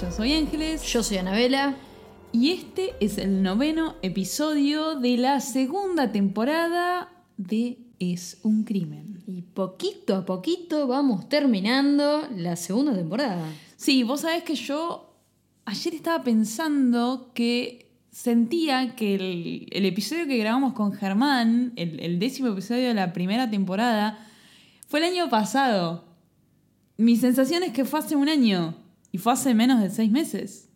Yo 0.00 0.10
soy 0.10 0.32
Ángeles 0.32 0.82
Yo 0.84 1.02
soy 1.02 1.18
Anabela. 1.18 1.76
y 2.32 2.52
este 2.52 2.94
es 3.00 3.18
el 3.18 3.42
noveno 3.42 3.96
episodio 4.00 4.94
de 4.94 5.18
la 5.18 5.40
segunda 5.40 6.12
temporada 6.12 7.10
de 7.36 7.78
Es 7.98 8.38
un 8.42 8.64
Crimen. 8.64 9.22
Y 9.26 9.42
poquito 9.42 10.16
a 10.16 10.24
poquito 10.24 10.86
vamos 10.86 11.28
terminando 11.28 12.26
la 12.34 12.56
segunda 12.56 12.94
temporada. 12.94 13.44
Sí, 13.76 14.02
vos 14.02 14.22
sabés 14.22 14.44
que 14.44 14.54
yo 14.54 15.14
ayer 15.66 15.94
estaba 15.94 16.24
pensando 16.24 17.30
que 17.34 17.90
sentía 18.10 18.94
que 18.96 19.14
el, 19.14 19.66
el 19.70 19.84
episodio 19.84 20.26
que 20.26 20.38
grabamos 20.38 20.72
con 20.72 20.92
Germán, 20.92 21.74
el, 21.76 22.00
el 22.00 22.18
décimo 22.18 22.48
episodio 22.48 22.88
de 22.88 22.94
la 22.94 23.12
primera 23.12 23.50
temporada, 23.50 24.26
fue 24.88 25.00
el 25.00 25.12
año 25.12 25.28
pasado. 25.28 26.04
Mi 26.96 27.16
sensación 27.16 27.62
es 27.62 27.72
que 27.72 27.84
fue 27.84 28.00
hace 28.00 28.16
un 28.16 28.28
año 28.28 28.81
y 29.12 29.18
fue 29.18 29.34
hace 29.34 29.54
menos 29.54 29.80
de 29.80 29.90
seis 29.90 30.10
meses. 30.10 30.70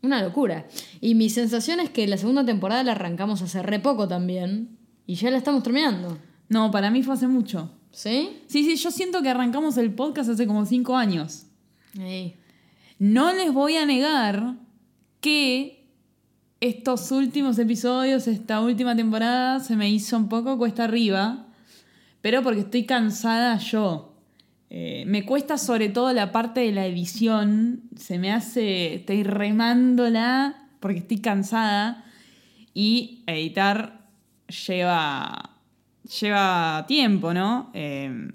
Una 0.00 0.22
locura. 0.22 0.66
Y 1.00 1.14
mi 1.14 1.28
sensación 1.28 1.80
es 1.80 1.90
que 1.90 2.06
la 2.06 2.16
segunda 2.16 2.44
temporada 2.44 2.82
la 2.82 2.92
arrancamos 2.92 3.42
hace 3.42 3.62
re 3.62 3.80
poco 3.80 4.08
también. 4.08 4.78
Y 5.06 5.16
ya 5.16 5.30
la 5.30 5.38
estamos 5.38 5.62
terminando. 5.62 6.18
No, 6.48 6.70
para 6.70 6.90
mí 6.90 7.02
fue 7.02 7.14
hace 7.14 7.26
mucho. 7.26 7.70
¿Sí? 7.90 8.40
Sí, 8.46 8.64
sí, 8.64 8.76
yo 8.76 8.90
siento 8.90 9.22
que 9.22 9.28
arrancamos 9.28 9.76
el 9.76 9.92
podcast 9.92 10.30
hace 10.30 10.46
como 10.46 10.64
cinco 10.66 10.96
años. 10.96 11.46
No 12.98 13.32
les 13.32 13.52
voy 13.52 13.76
a 13.76 13.84
negar 13.84 14.56
que 15.20 15.88
estos 16.60 17.10
últimos 17.10 17.58
episodios, 17.58 18.28
esta 18.28 18.60
última 18.60 18.94
temporada, 18.94 19.60
se 19.60 19.76
me 19.76 19.90
hizo 19.90 20.16
un 20.16 20.28
poco 20.28 20.58
cuesta 20.58 20.84
arriba, 20.84 21.46
pero 22.20 22.42
porque 22.42 22.60
estoy 22.60 22.86
cansada 22.86 23.58
yo. 23.58 24.11
Eh, 24.74 25.04
me 25.06 25.26
cuesta 25.26 25.58
sobre 25.58 25.90
todo 25.90 26.14
la 26.14 26.32
parte 26.32 26.60
de 26.60 26.72
la 26.72 26.86
edición, 26.86 27.82
se 27.94 28.18
me 28.18 28.32
hace, 28.32 28.94
estoy 28.94 29.22
remándola 29.22 30.70
porque 30.80 31.00
estoy 31.00 31.18
cansada 31.18 32.06
y 32.72 33.22
editar 33.26 34.08
lleva, 34.66 35.58
lleva 36.20 36.86
tiempo, 36.88 37.34
¿no? 37.34 37.70
Eh, 37.74 38.30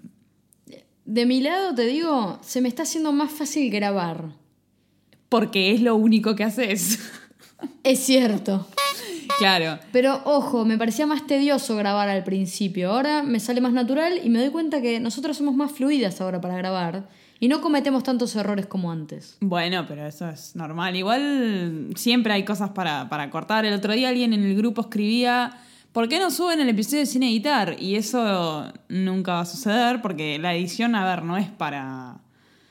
De 1.05 1.25
mi 1.25 1.41
lado 1.41 1.73
te 1.73 1.87
digo, 1.87 2.37
se 2.43 2.61
me 2.61 2.67
está 2.69 2.83
haciendo 2.83 3.11
más 3.11 3.31
fácil 3.31 3.71
grabar. 3.71 4.29
porque 5.29 5.71
es 5.71 5.81
lo 5.81 5.95
único 5.95 6.35
que 6.35 6.43
haces. 6.43 6.99
Es 7.83 8.01
cierto. 8.01 8.67
Claro. 9.37 9.79
Pero 9.91 10.21
ojo, 10.25 10.65
me 10.65 10.77
parecía 10.77 11.05
más 11.05 11.25
tedioso 11.27 11.75
grabar 11.75 12.09
al 12.09 12.23
principio. 12.23 12.91
Ahora 12.91 13.23
me 13.23 13.39
sale 13.39 13.61
más 13.61 13.73
natural 13.73 14.19
y 14.23 14.29
me 14.29 14.39
doy 14.39 14.49
cuenta 14.49 14.81
que 14.81 14.99
nosotros 14.99 15.37
somos 15.37 15.55
más 15.55 15.71
fluidas 15.71 16.21
ahora 16.21 16.41
para 16.41 16.57
grabar. 16.57 17.07
Y 17.39 17.47
no 17.49 17.61
cometemos 17.61 18.03
tantos 18.03 18.35
errores 18.35 18.65
como 18.65 18.91
antes. 18.91 19.37
Bueno, 19.41 19.85
pero 19.87 20.05
eso 20.07 20.27
es 20.27 20.55
normal. 20.55 20.95
Igual 20.95 21.89
siempre 21.95 22.33
hay 22.33 22.43
cosas 22.43 22.71
para, 22.71 23.09
para 23.09 23.29
cortar. 23.29 23.63
El 23.65 23.73
otro 23.73 23.93
día 23.93 24.09
alguien 24.09 24.33
en 24.33 24.43
el 24.43 24.55
grupo 24.55 24.81
escribía, 24.81 25.59
¿por 25.91 26.09
qué 26.09 26.19
no 26.19 26.31
suben 26.31 26.59
el 26.59 26.69
episodio 26.69 27.05
sin 27.05 27.23
editar? 27.23 27.75
Y 27.79 27.95
eso 27.95 28.65
nunca 28.89 29.33
va 29.33 29.41
a 29.41 29.45
suceder 29.45 30.01
porque 30.01 30.39
la 30.39 30.55
edición, 30.55 30.95
a 30.95 31.05
ver, 31.05 31.23
no 31.23 31.37
es 31.37 31.47
para... 31.47 32.17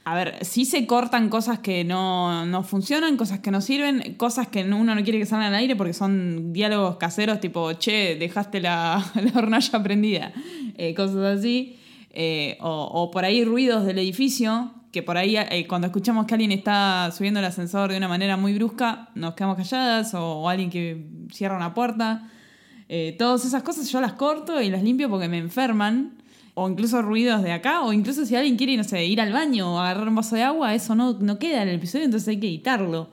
A 0.09 0.15
ver, 0.15 0.45
sí 0.45 0.65
se 0.67 0.87
cortan 0.87 1.29
cosas 1.29 1.59
que 1.59 1.83
no, 1.83 2.47
no 2.47 2.63
funcionan, 2.63 3.17
cosas 3.17 3.41
que 3.41 3.51
no 3.51 3.61
sirven, 3.61 4.15
cosas 4.15 4.47
que 4.47 4.63
uno 4.63 4.95
no 4.95 5.03
quiere 5.03 5.19
que 5.19 5.27
salgan 5.27 5.49
al 5.49 5.57
aire 5.57 5.75
porque 5.75 5.95
son 5.95 6.53
diálogos 6.53 6.97
caseros 6.97 7.41
tipo, 7.41 7.73
che, 7.73 8.15
dejaste 8.15 8.61
la, 8.61 9.05
la 9.17 9.33
hornalla 9.35 9.83
prendida, 9.83 10.33
eh, 10.77 10.95
cosas 10.95 11.39
así. 11.39 11.81
Eh, 12.11 12.57
o, 12.61 12.85
o 12.85 13.11
por 13.11 13.25
ahí 13.25 13.45
ruidos 13.45 13.85
del 13.85 13.99
edificio, 13.99 14.75
que 14.93 15.03
por 15.03 15.17
ahí 15.17 15.37
eh, 15.37 15.67
cuando 15.67 15.89
escuchamos 15.89 16.27
que 16.27 16.35
alguien 16.35 16.53
está 16.53 17.11
subiendo 17.11 17.41
el 17.41 17.47
ascensor 17.47 17.91
de 17.91 17.97
una 17.97 18.07
manera 18.07 18.37
muy 18.37 18.55
brusca, 18.55 19.09
nos 19.17 19.35
quedamos 19.35 19.57
calladas, 19.57 20.15
o, 20.15 20.43
o 20.43 20.49
alguien 20.49 20.71
que 20.71 21.05
cierra 21.33 21.57
una 21.57 21.75
puerta. 21.75 22.31
Todas 23.19 23.45
esas 23.45 23.65
cosas 23.65 23.91
yo 23.91 24.01
las 24.01 24.13
corto 24.13 24.63
y 24.63 24.71
las 24.71 24.85
limpio 24.85 25.11
porque 25.11 25.27
me 25.27 25.39
enferman. 25.39 26.23
O 26.59 26.69
incluso 26.71 27.03
ruidos 27.03 27.43
de 27.43 27.53
acá, 27.53 27.83
o 27.83 27.93
incluso 27.93 28.25
si 28.25 28.35
alguien 28.35 28.57
quiere, 28.57 28.77
no 28.79 28.85
sé, 28.85 29.05
ir 29.05 29.21
al 29.21 29.31
baño 29.33 29.75
o 29.75 29.79
agarrar 29.79 30.09
un 30.09 30.15
vaso 30.15 30.37
de 30.37 30.43
agua, 30.43 30.75
eso 30.75 30.95
no, 30.95 31.13
no 31.21 31.39
queda 31.39 31.63
en 31.63 31.69
el 31.69 31.75
episodio, 31.77 32.07
entonces 32.07 32.29
hay 32.29 32.41
que 32.41 32.47
editarlo. 32.47 33.11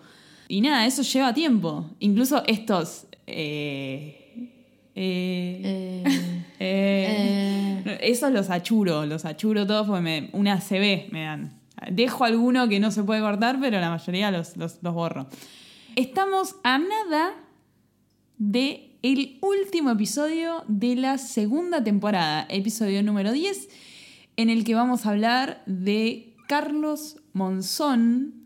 Y 0.47 0.61
nada, 0.61 0.85
eso 0.85 1.01
lleva 1.01 1.33
tiempo. 1.33 1.89
Incluso 1.99 2.43
estos... 2.47 3.05
eh, 3.27 4.19
eh, 4.95 6.03
Eh, 6.59 7.97
Esos 8.01 8.31
los 8.31 8.49
achuro, 8.49 9.05
los 9.05 9.25
achuro 9.25 9.67
todos 9.67 9.87
porque 9.87 10.01
me, 10.01 10.29
una 10.31 10.59
CB 10.61 11.11
me 11.11 11.23
dan. 11.25 11.59
Dejo 11.91 12.23
alguno 12.23 12.69
que 12.69 12.79
no 12.79 12.91
se 12.91 13.03
puede 13.03 13.19
cortar, 13.19 13.57
pero 13.59 13.79
la 13.81 13.89
mayoría 13.89 14.31
los, 14.31 14.55
los, 14.55 14.77
los 14.81 14.93
borro. 14.93 15.27
Estamos 15.97 16.55
a 16.63 16.77
nada 16.77 17.33
de 18.37 18.92
el 19.03 19.37
último 19.41 19.91
episodio 19.91 20.63
de 20.69 20.95
la 20.95 21.17
segunda 21.17 21.83
temporada, 21.83 22.47
episodio 22.49 23.03
número 23.03 23.33
10, 23.33 23.67
en 24.37 24.49
el 24.49 24.63
que 24.63 24.75
vamos 24.75 25.05
a 25.05 25.09
hablar 25.09 25.61
de 25.65 26.33
Carlos 26.47 27.17
Monzón 27.33 28.45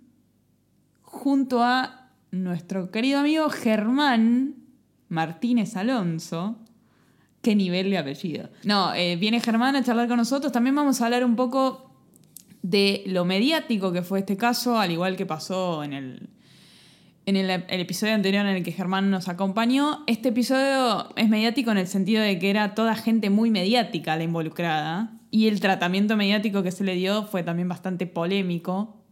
junto 1.03 1.61
a 1.61 2.09
nuestro 2.31 2.89
querido 2.89 3.19
amigo 3.19 3.51
Germán 3.51 4.55
Martínez 5.09 5.75
Alonso. 5.75 6.57
¿Qué 7.43 7.55
nivel 7.55 7.91
de 7.91 7.99
apellido? 7.99 8.49
No, 8.63 8.95
eh, 8.95 9.15
viene 9.15 9.39
Germán 9.39 9.75
a 9.75 9.83
charlar 9.83 10.07
con 10.07 10.17
nosotros. 10.17 10.51
También 10.51 10.75
vamos 10.75 10.99
a 10.99 11.05
hablar 11.05 11.23
un 11.23 11.35
poco 11.35 11.91
de 12.63 13.03
lo 13.05 13.25
mediático 13.25 13.91
que 13.93 14.01
fue 14.01 14.19
este 14.19 14.37
caso, 14.37 14.79
al 14.79 14.91
igual 14.91 15.17
que 15.17 15.27
pasó 15.27 15.83
en 15.83 15.93
el, 15.93 16.29
en 17.27 17.35
el, 17.35 17.49
episodio 17.49 18.13
anterior 18.13 18.45
en 18.45 18.55
el 18.55 18.63
que 18.63 18.71
Germán 18.71 19.11
nos 19.11 19.27
acompañó. 19.27 20.05
Este 20.07 20.29
episodio 20.29 21.13
es 21.17 21.27
mediático 21.27 21.71
en 21.71 21.77
el 21.77 21.87
sentido 21.87 22.23
de 22.23 22.39
que 22.39 22.49
era 22.49 22.73
toda 22.73 22.95
gente 22.95 23.29
muy 23.29 23.51
mediática 23.51 24.15
la 24.15 24.23
involucrada. 24.23 25.11
Y 25.29 25.49
el 25.49 25.59
tratamiento 25.59 26.15
mediático 26.15 26.63
que 26.63 26.71
se 26.71 26.85
le 26.85 26.95
dio 26.95 27.23
fue 27.23 27.43
también 27.43 27.67
bastante 27.67 28.07
polémico. 28.07 29.03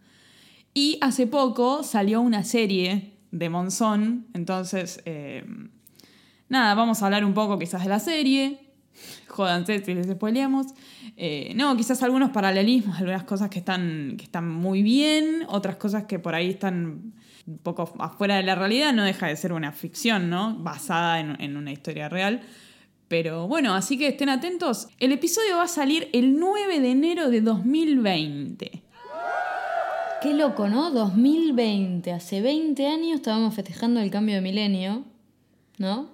Y 0.74 0.98
hace 1.02 1.28
poco 1.28 1.84
salió 1.84 2.22
una 2.22 2.46
serie 2.46 3.18
de 3.31 3.50
Monzón. 3.50 4.28
Entonces, 4.34 5.02
eh, 5.03 5.44
nada, 6.47 6.74
vamos 6.74 7.02
a 7.02 7.08
hablar 7.08 7.26
un 7.26 7.34
poco 7.34 7.59
quizás 7.59 7.84
de 7.84 7.90
la 7.90 8.00
serie. 8.00 8.72
Jódanse 9.28 9.84
si 9.84 9.94
les 9.94 10.08
spoileamos. 10.08 10.68
Eh, 11.18 11.52
no, 11.58 11.76
quizás 11.76 12.02
algunos 12.02 12.30
paralelismos, 12.30 12.97
algunas 12.97 13.26
cosas 13.26 13.50
que 13.50 13.59
están, 13.59 14.16
que 14.18 14.24
están 14.24 14.47
muy 14.47 14.84
bien, 14.84 15.44
otras 15.50 15.76
cosas 15.76 16.06
que 16.06 16.18
por 16.18 16.34
ahí 16.34 16.52
están 16.52 17.14
un 17.48 17.58
poco 17.60 17.94
afuera 18.00 18.38
de 18.38 18.44
la 18.44 18.56
realidad. 18.56 18.94
No 18.94 19.04
deja 19.04 19.28
de 19.28 19.36
ser 19.36 19.54
una 19.54 19.72
ficción, 19.72 20.30
¿no? 20.30 20.56
Basada 20.56 21.20
en, 21.20 21.40
en 21.42 21.58
una 21.58 21.72
historia 21.72 22.10
real. 22.10 22.42
Pero 23.08 23.48
bueno, 23.48 23.76
así 23.76 23.98
que 23.98 24.08
estén 24.08 24.30
atentos. 24.30 24.88
El 25.00 25.12
episodio 25.12 25.58
va 25.58 25.64
a 25.64 25.68
salir 25.68 26.10
el 26.14 26.40
9 26.40 26.80
de 26.80 26.92
enero 26.92 27.30
de 27.30 27.42
2020. 27.42 28.84
qué 30.22 30.34
loco, 30.34 30.68
¿no? 30.68 30.90
2020. 30.92 32.12
Hace 32.12 32.42
20 32.42 32.88
años 32.88 33.16
estábamos 33.16 33.53
festejando 33.53 34.00
el 34.00 34.09
cambio 34.09 34.36
de 34.36 34.41
milenio, 34.41 35.03
¿no? 35.78 36.09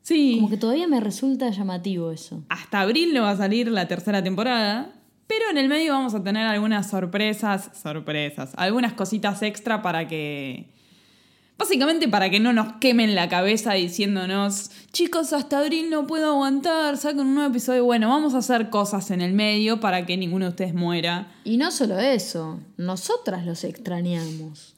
Sí. 0.00 0.36
Como 0.36 0.48
que 0.48 0.56
todavía 0.56 0.88
me 0.88 1.00
resulta 1.00 1.50
llamativo 1.50 2.10
eso. 2.10 2.42
Hasta 2.48 2.80
abril 2.80 3.12
no 3.12 3.22
va 3.22 3.30
a 3.30 3.36
salir 3.36 3.68
la 3.68 3.86
tercera 3.86 4.22
temporada. 4.22 4.92
Pero 5.34 5.50
en 5.50 5.56
el 5.56 5.66
medio 5.66 5.94
vamos 5.94 6.14
a 6.14 6.22
tener 6.22 6.46
algunas 6.46 6.90
sorpresas, 6.90 7.70
sorpresas, 7.72 8.50
algunas 8.54 8.92
cositas 8.92 9.40
extra 9.40 9.80
para 9.80 10.06
que... 10.06 10.68
Básicamente 11.56 12.06
para 12.06 12.28
que 12.28 12.38
no 12.38 12.52
nos 12.52 12.74
quemen 12.74 13.14
la 13.14 13.30
cabeza 13.30 13.72
diciéndonos, 13.72 14.70
chicos, 14.92 15.32
hasta 15.32 15.60
abril 15.60 15.88
no 15.88 16.06
puedo 16.06 16.32
aguantar, 16.32 16.98
saquen 16.98 17.20
un 17.20 17.34
nuevo 17.34 17.48
episodio. 17.48 17.82
Bueno, 17.82 18.10
vamos 18.10 18.34
a 18.34 18.38
hacer 18.38 18.68
cosas 18.68 19.10
en 19.10 19.22
el 19.22 19.32
medio 19.32 19.80
para 19.80 20.04
que 20.04 20.18
ninguno 20.18 20.44
de 20.44 20.50
ustedes 20.50 20.74
muera. 20.74 21.32
Y 21.44 21.56
no 21.56 21.70
solo 21.70 21.98
eso, 21.98 22.60
nosotras 22.76 23.46
los 23.46 23.64
extrañamos. 23.64 24.71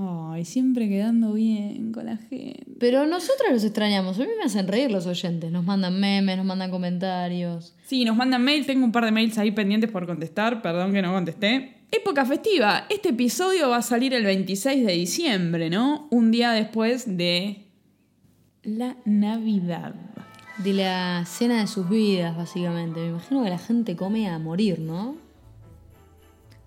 Ay, 0.00 0.44
siempre 0.44 0.88
quedando 0.88 1.32
bien 1.32 1.90
con 1.90 2.06
la 2.06 2.18
gente. 2.18 2.62
Pero 2.78 3.04
nosotras 3.08 3.50
los 3.50 3.64
extrañamos. 3.64 4.16
A 4.16 4.22
mí 4.22 4.28
me 4.38 4.44
hacen 4.44 4.68
reír 4.68 4.92
los 4.92 5.06
oyentes. 5.06 5.50
Nos 5.50 5.64
mandan 5.64 5.98
memes, 5.98 6.36
nos 6.36 6.46
mandan 6.46 6.70
comentarios. 6.70 7.74
Sí, 7.84 8.04
nos 8.04 8.16
mandan 8.16 8.44
mail, 8.44 8.64
tengo 8.64 8.84
un 8.84 8.92
par 8.92 9.04
de 9.04 9.10
mails 9.10 9.36
ahí 9.38 9.50
pendientes 9.50 9.90
por 9.90 10.06
contestar, 10.06 10.62
perdón 10.62 10.92
que 10.92 11.02
no 11.02 11.12
contesté. 11.12 11.78
Época 11.90 12.24
festiva. 12.24 12.86
Este 12.88 13.08
episodio 13.08 13.70
va 13.70 13.78
a 13.78 13.82
salir 13.82 14.14
el 14.14 14.22
26 14.22 14.86
de 14.86 14.92
diciembre, 14.92 15.68
¿no? 15.68 16.06
Un 16.10 16.30
día 16.30 16.52
después 16.52 17.16
de 17.16 17.66
la 18.62 18.96
Navidad. 19.04 19.96
De 20.58 20.74
la 20.74 21.24
cena 21.26 21.60
de 21.60 21.66
sus 21.66 21.88
vidas, 21.88 22.36
básicamente. 22.36 23.00
Me 23.00 23.08
imagino 23.08 23.42
que 23.42 23.50
la 23.50 23.58
gente 23.58 23.96
come 23.96 24.28
a 24.28 24.38
morir, 24.38 24.78
¿no? 24.78 25.16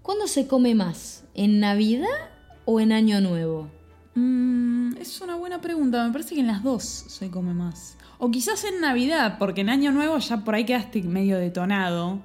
¿Cuándo 0.01 0.27
se 0.27 0.47
come 0.47 0.75
más? 0.75 1.23
¿En 1.33 1.61
Navidad 1.61 2.30
o 2.65 2.79
en 2.79 2.91
Año 2.91 3.21
Nuevo? 3.21 3.69
Mm, 4.15 4.97
es 4.97 5.21
una 5.21 5.35
buena 5.35 5.61
pregunta. 5.61 6.05
Me 6.05 6.11
parece 6.11 6.35
que 6.35 6.41
en 6.41 6.47
las 6.47 6.63
dos 6.63 6.83
se 6.83 7.29
come 7.29 7.53
más. 7.53 7.97
O 8.17 8.29
quizás 8.29 8.63
en 8.65 8.81
Navidad, 8.81 9.37
porque 9.39 9.61
en 9.61 9.69
Año 9.69 9.91
Nuevo 9.91 10.17
ya 10.19 10.43
por 10.43 10.55
ahí 10.55 10.65
quedaste 10.65 11.01
medio 11.03 11.37
detonado 11.37 12.19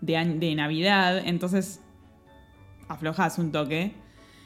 de, 0.00 0.54
Navidad. 0.54 1.18
Entonces 1.24 1.80
aflojas 2.88 3.38
un 3.38 3.50
toque. 3.50 3.94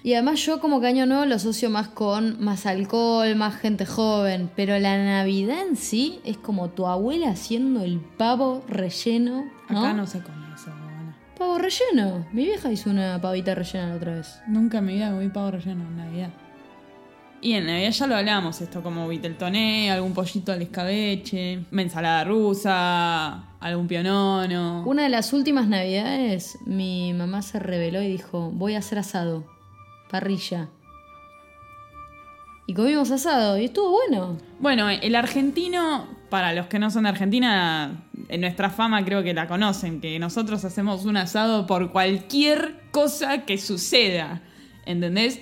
Y 0.03 0.15
además 0.15 0.45
yo 0.47 0.61
como 0.61 0.81
que 0.81 0.87
Año 0.87 1.05
Nuevo 1.05 1.25
lo 1.25 1.35
asocio 1.35 1.69
más 1.69 1.89
con 1.89 2.43
más 2.43 2.65
alcohol, 2.65 3.35
más 3.35 3.57
gente 3.57 3.85
joven, 3.85 4.51
pero 4.55 4.79
la 4.79 4.97
Navidad 5.05 5.67
en 5.69 5.77
sí 5.77 6.21
es 6.25 6.37
como 6.37 6.71
tu 6.71 6.87
abuela 6.87 7.31
haciendo 7.31 7.83
el 7.83 7.99
pavo 7.99 8.65
relleno, 8.69 9.45
¿no? 9.69 9.81
Acá 9.81 9.93
no 9.95 10.07
se 10.07 10.21
come 10.21 10.47
eso. 10.55 10.86
Pavo 11.37 11.59
relleno. 11.59 12.27
Mi 12.33 12.45
vieja 12.45 12.73
hizo 12.73 12.89
una 12.89 13.21
pavita 13.21 13.55
rellena 13.55 13.89
la 13.89 13.97
otra 13.97 14.15
vez. 14.15 14.41
Nunca 14.47 14.79
en 14.79 14.87
mi 14.87 14.95
vida 14.95 15.11
comí 15.11 15.29
pavo 15.29 15.51
relleno 15.51 15.85
en 15.85 15.97
Navidad. 15.97 16.31
Y 17.43 17.53
en 17.53 17.67
Navidad 17.67 17.91
ya 17.91 18.07
lo 18.07 18.17
hablamos, 18.17 18.61
esto 18.63 18.83
como 18.83 19.07
viteltoné, 19.07 19.91
algún 19.91 20.15
pollito 20.15 20.51
al 20.53 20.63
escabeche, 20.63 21.61
una 21.71 21.83
ensalada 21.83 22.25
rusa, 22.25 23.59
algún 23.61 23.87
pionono. 23.87 24.83
Una 24.87 25.03
de 25.03 25.11
las 25.11 25.35
últimas 25.35 25.69
navidades, 25.69 26.59
mi 26.65 27.13
mamá 27.13 27.43
se 27.43 27.59
reveló 27.59 28.01
y 28.01 28.09
dijo, 28.09 28.51
voy 28.53 28.75
a 28.75 28.79
hacer 28.79 28.99
asado, 28.99 29.45
parrilla. 30.11 30.71
Y 32.67 32.75
comimos 32.75 33.11
asado 33.13 33.59
y 33.59 33.67
estuvo 33.67 33.91
bueno. 33.91 34.39
Bueno, 34.59 34.91
el 34.91 35.15
argentino, 35.15 36.09
para 36.31 36.53
los 36.53 36.67
que 36.67 36.81
no 36.81 36.91
son 36.91 37.05
de 37.05 37.11
Argentina, 37.11 38.05
en 38.29 38.41
nuestra 38.41 38.71
fama 38.71 39.05
creo 39.05 39.23
que 39.23 39.35
la 39.35 39.47
conocen, 39.47 40.01
que 40.01 40.19
nosotros 40.19 40.65
hacemos 40.65 41.05
un 41.05 41.17
asado 41.17 41.67
por 41.67 41.93
cualquier 41.93 42.81
cosa 42.91 43.45
que 43.45 43.59
suceda. 43.59 44.43
¿Entendés? 44.85 45.41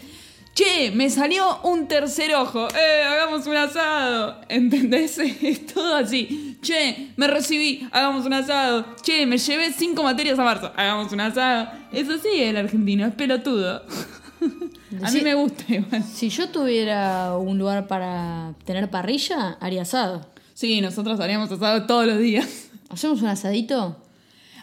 Che, 0.55 0.93
me 0.93 1.11
salió 1.11 1.61
un 1.63 1.89
tercer 1.89 2.33
ojo. 2.35 2.69
¡Eh, 2.69 3.03
hagamos 3.03 3.47
un 3.47 3.57
asado! 3.57 4.41
¿Entendés? 4.49 5.19
Es 5.19 5.67
todo 5.67 5.97
así. 5.97 6.59
Che, 6.63 7.13
me 7.17 7.27
recibí. 7.27 7.89
Hagamos 7.91 8.25
un 8.25 8.35
asado. 8.35 8.87
Che, 9.03 9.27
me 9.27 9.39
llevé 9.39 9.73
cinco 9.73 10.05
materias 10.05 10.39
a 10.39 10.45
marzo. 10.45 10.73
Hagamos 10.77 11.13
un 11.13 11.21
asado. 11.21 11.73
Es 11.91 12.09
así 12.09 12.41
el 12.41 12.57
argentino, 12.57 13.07
es 13.07 13.15
pelotudo. 13.15 13.83
A 15.03 15.11
mí 15.11 15.21
me 15.23 15.35
gusta 15.35 15.65
igual. 15.69 16.03
Si 16.03 16.29
yo 16.29 16.49
tuviera 16.49 17.37
un 17.37 17.59
lugar 17.59 17.87
para 17.87 18.55
tener 18.65 18.91
parrilla, 18.91 19.57
haría 19.61 19.83
asado. 19.83 20.27
Sí, 20.55 20.81
nosotros 20.81 21.19
haríamos 21.21 21.51
asado 21.51 21.87
todos 21.87 22.07
los 22.07 22.19
días. 22.19 22.71
¿Hacemos 22.89 23.23
un 23.23 23.29
asadito? 23.29 23.97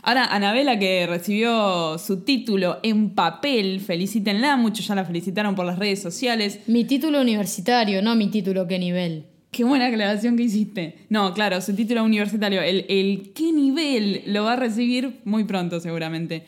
Ahora, 0.04 0.26
Anabela, 0.26 0.80
que 0.80 1.06
recibió 1.06 1.98
su 2.00 2.22
título 2.22 2.80
en 2.82 3.12
papel, 3.12 3.82
felicítenla, 3.82 4.58
muchos 4.58 4.88
ya 4.88 4.96
la 4.96 5.06
felicitaron 5.06 5.54
por 5.54 5.66
las 5.66 5.78
redes 5.78 6.02
sociales. 6.02 6.62
Mi 6.66 6.86
título 6.86 7.22
universitario, 7.22 8.02
no 8.02 8.16
mi 8.16 8.28
título 8.30 8.68
qué 8.68 8.80
nivel. 8.80 9.26
Qué 9.52 9.64
buena 9.64 9.88
aclaración 9.88 10.38
que 10.38 10.44
hiciste. 10.44 11.06
No, 11.10 11.34
claro, 11.34 11.60
su 11.62 11.76
título 11.76 12.04
universitario, 12.04 12.62
el, 12.62 12.86
el 12.88 13.34
qué 13.36 13.52
nivel 13.52 14.24
lo 14.26 14.46
va 14.46 14.54
a 14.54 14.56
recibir 14.56 15.20
muy 15.26 15.44
pronto 15.44 15.80
seguramente. 15.82 16.46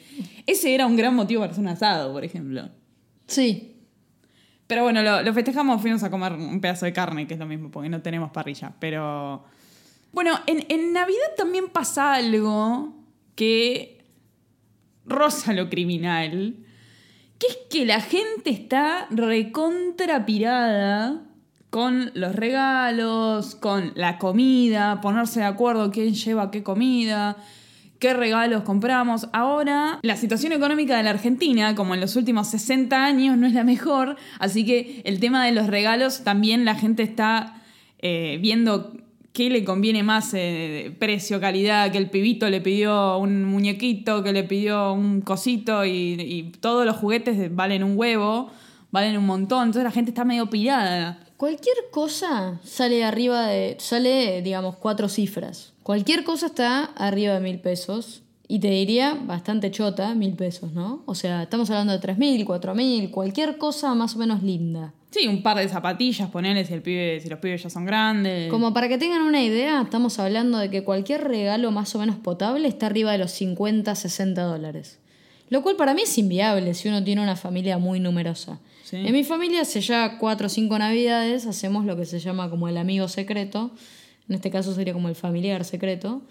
Ese 0.47 0.73
era 0.73 0.87
un 0.87 0.95
gran 0.95 1.13
motivo 1.13 1.41
para 1.41 1.51
hacer 1.51 1.61
un 1.61 1.67
asado, 1.67 2.13
por 2.13 2.23
ejemplo. 2.23 2.69
Sí. 3.33 3.75
Pero 4.67 4.83
bueno, 4.83 5.01
lo, 5.01 5.33
festejamos, 5.33 5.81
fuimos 5.81 6.03
a 6.03 6.09
comer 6.09 6.31
un 6.33 6.59
pedazo 6.61 6.85
de 6.85 6.93
carne, 6.93 7.27
que 7.27 7.33
es 7.33 7.39
lo 7.39 7.45
mismo, 7.45 7.71
porque 7.71 7.89
no 7.89 8.01
tenemos 8.01 8.31
parrilla. 8.31 8.73
Pero. 8.79 9.43
Bueno, 10.11 10.39
en, 10.47 10.65
en 10.69 10.93
Navidad 10.93 11.33
también 11.35 11.67
pasa 11.69 12.13
algo 12.13 12.93
que 13.35 14.05
roza 15.05 15.51
lo 15.53 15.69
criminal. 15.69 16.55
Que 17.39 17.47
es 17.47 17.57
que 17.69 17.85
la 17.85 17.99
gente 17.99 18.51
está 18.51 19.07
recontrapirada 19.09 21.23
con 21.73 22.11
los 22.13 22.35
regalos, 22.35 23.55
con 23.55 23.93
la 23.95 24.19
comida, 24.19 25.01
ponerse 25.01 25.39
de 25.39 25.47
acuerdo 25.47 25.89
quién 25.89 26.13
lleva 26.13 26.51
qué 26.51 26.61
comida, 26.61 27.35
qué 28.03 28.13
regalos 28.13 28.63
compramos. 28.63 29.29
Ahora, 29.31 29.99
la 30.01 30.17
situación 30.17 30.51
económica 30.51 30.97
de 30.97 31.03
la 31.03 31.11
Argentina, 31.11 31.73
como 31.73 31.93
en 31.93 32.01
los 32.01 32.17
últimos 32.17 32.49
60 32.49 33.01
años, 33.01 33.37
no 33.37 33.47
es 33.47 33.53
la 33.53 33.63
mejor, 33.63 34.17
así 34.39 34.65
que 34.65 35.01
el 35.05 35.21
tema 35.21 35.45
de 35.45 35.53
los 35.53 35.67
regalos 35.67 36.25
también 36.25 36.65
la 36.65 36.75
gente 36.75 37.01
está 37.01 37.61
eh, 37.99 38.39
viendo 38.41 38.91
qué 39.31 39.49
le 39.49 39.63
conviene 39.63 40.03
más 40.03 40.33
eh, 40.33 40.93
precio, 40.99 41.39
calidad, 41.39 41.93
que 41.93 41.97
el 41.97 42.09
pibito 42.09 42.49
le 42.49 42.59
pidió 42.59 43.17
un 43.19 43.45
muñequito, 43.45 44.21
que 44.21 44.33
le 44.33 44.43
pidió 44.43 44.91
un 44.91 45.21
cosito 45.21 45.85
y, 45.85 46.51
todos 46.59 46.85
los 46.85 46.97
juguetes 46.97 47.55
valen 47.55 47.85
un 47.85 47.97
huevo, 47.97 48.51
valen 48.91 49.17
un 49.17 49.25
montón, 49.25 49.67
entonces 49.67 49.85
la 49.85 49.91
gente 49.91 50.11
está 50.11 50.25
medio 50.25 50.49
pirada. 50.49 51.19
Cualquier 51.37 51.77
cosa 51.89 52.59
sale 52.65 53.05
arriba 53.05 53.47
de. 53.47 53.77
sale, 53.79 54.41
digamos, 54.41 54.75
cuatro 54.75 55.07
cifras. 55.07 55.72
Cualquier 55.83 56.23
cosa 56.23 56.47
está 56.47 56.85
arriba 56.95 57.33
de 57.33 57.39
mil 57.41 57.59
pesos. 57.59 58.21
Y 58.47 58.59
te 58.59 58.69
diría 58.69 59.15
bastante 59.15 59.71
chota, 59.71 60.13
mil 60.15 60.33
pesos, 60.33 60.73
¿no? 60.73 61.01
O 61.05 61.15
sea, 61.15 61.43
estamos 61.43 61.69
hablando 61.69 61.93
de 61.93 61.99
tres 61.99 62.17
mil, 62.17 62.45
cuatro 62.45 62.75
mil, 62.75 63.09
cualquier 63.09 63.57
cosa 63.57 63.95
más 63.95 64.15
o 64.15 64.19
menos 64.19 64.43
linda. 64.43 64.93
Sí, 65.11 65.27
un 65.27 65.41
par 65.41 65.57
de 65.57 65.67
zapatillas, 65.69 66.29
ponele 66.29 66.65
si, 66.65 66.73
el 66.73 66.81
pibe, 66.81 67.19
si 67.21 67.29
los 67.29 67.39
pibes 67.39 67.63
ya 67.63 67.69
son 67.69 67.85
grandes. 67.85 68.49
Como 68.49 68.73
para 68.73 68.89
que 68.89 68.97
tengan 68.97 69.21
una 69.21 69.41
idea, 69.41 69.81
estamos 69.81 70.19
hablando 70.19 70.57
de 70.57 70.69
que 70.69 70.83
cualquier 70.83 71.23
regalo 71.23 71.71
más 71.71 71.95
o 71.95 71.99
menos 71.99 72.17
potable 72.17 72.67
está 72.67 72.87
arriba 72.87 73.11
de 73.11 73.19
los 73.19 73.31
50, 73.31 73.95
60 73.95 74.41
dólares. 74.41 74.99
Lo 75.49 75.61
cual 75.61 75.75
para 75.75 75.93
mí 75.93 76.01
es 76.01 76.17
inviable 76.17 76.73
si 76.73 76.89
uno 76.89 77.03
tiene 77.03 77.21
una 77.21 77.35
familia 77.35 77.77
muy 77.77 77.99
numerosa. 77.99 78.59
Sí. 78.83 78.97
En 78.97 79.13
mi 79.13 79.23
familia 79.23 79.61
hace 79.61 79.81
ya 79.81 80.17
cuatro 80.17 80.47
o 80.47 80.49
cinco 80.49 80.77
navidades 80.77 81.45
hacemos 81.45 81.85
lo 81.85 81.95
que 81.95 82.05
se 82.05 82.19
llama 82.19 82.49
como 82.49 82.67
el 82.67 82.77
amigo 82.77 83.07
secreto. 83.07 83.71
En 84.27 84.35
este 84.35 84.51
caso 84.51 84.73
sería 84.73 84.93
como 84.93 85.09
el 85.09 85.15
familiar 85.15 85.65
secreto. 85.65 86.21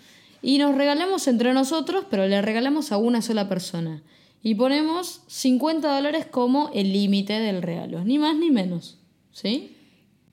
Y 0.43 0.59
nos 0.59 0.75
regalamos 0.75 1.29
entre 1.29 1.53
nosotros, 1.55 2.07
pero 2.11 2.27
le 2.27 2.43
regalamos 2.43 2.93
a 2.93 2.97
una 2.97 3.23
sola 3.23 3.49
persona. 3.49 4.03
Y 4.43 4.57
ponemos 4.57 5.23
50 5.29 5.95
dólares 5.95 6.27
como 6.27 6.71
el 6.75 6.93
límite 6.93 7.35
del 7.35 7.63
regalo. 7.63 8.05
Ni 8.05 8.19
más 8.19 8.37
ni 8.37 8.51
menos. 8.51 8.99
¿Sí? 9.31 9.77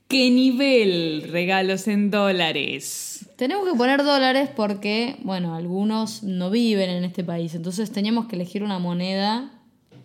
¿Qué 0.10 0.32
nivel 0.32 1.30
regalos 1.32 1.88
en 1.88 2.10
dólares? 2.10 3.30
Tenemos 3.36 3.70
que 3.70 3.78
poner 3.78 4.04
dólares 4.04 4.50
porque, 4.56 5.18
bueno, 5.22 5.54
algunos 5.54 6.24
no 6.24 6.50
viven 6.50 6.90
en 6.90 7.04
este 7.04 7.24
país, 7.24 7.54
entonces 7.54 7.92
teníamos 7.92 8.26
que 8.26 8.36
elegir 8.36 8.64
una 8.64 8.80
moneda 8.80 9.52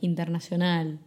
internacional. 0.03 0.99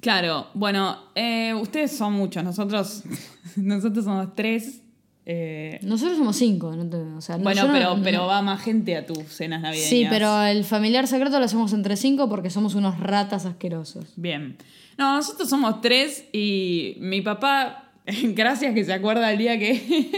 Claro, 0.00 0.46
bueno, 0.54 0.96
eh, 1.14 1.52
ustedes 1.52 1.92
son 1.92 2.14
muchos, 2.14 2.42
nosotros, 2.42 3.04
nosotros 3.56 4.06
somos 4.06 4.34
tres. 4.34 4.80
Eh, 5.28 5.80
Nosotros 5.82 6.16
somos 6.16 6.36
cinco, 6.36 6.74
¿no? 6.76 6.88
te- 6.88 6.96
o 6.96 7.20
sea, 7.20 7.36
no- 7.36 7.42
bueno, 7.42 7.62
pero, 7.72 7.96
no- 7.96 8.02
pero 8.02 8.26
va 8.26 8.42
más 8.42 8.62
gente 8.62 8.96
a 8.96 9.04
tus 9.04 9.18
cenas 9.28 9.60
navideñas. 9.60 9.90
Sí, 9.90 10.06
pero 10.08 10.42
el 10.44 10.62
familiar 10.64 11.06
secreto 11.08 11.38
lo 11.40 11.44
hacemos 11.44 11.72
entre 11.72 11.96
cinco 11.96 12.28
porque 12.28 12.48
somos 12.48 12.74
unos 12.76 13.00
ratas 13.00 13.44
asquerosos. 13.44 14.12
Bien. 14.16 14.56
No, 14.96 15.16
nosotros 15.16 15.48
somos 15.50 15.80
tres 15.80 16.24
y 16.32 16.96
mi 17.00 17.20
papá, 17.22 17.85
gracias 18.34 18.72
que 18.74 18.84
se 18.84 18.92
acuerda 18.92 19.32
el 19.32 19.38
día 19.38 19.58
que 19.58 19.70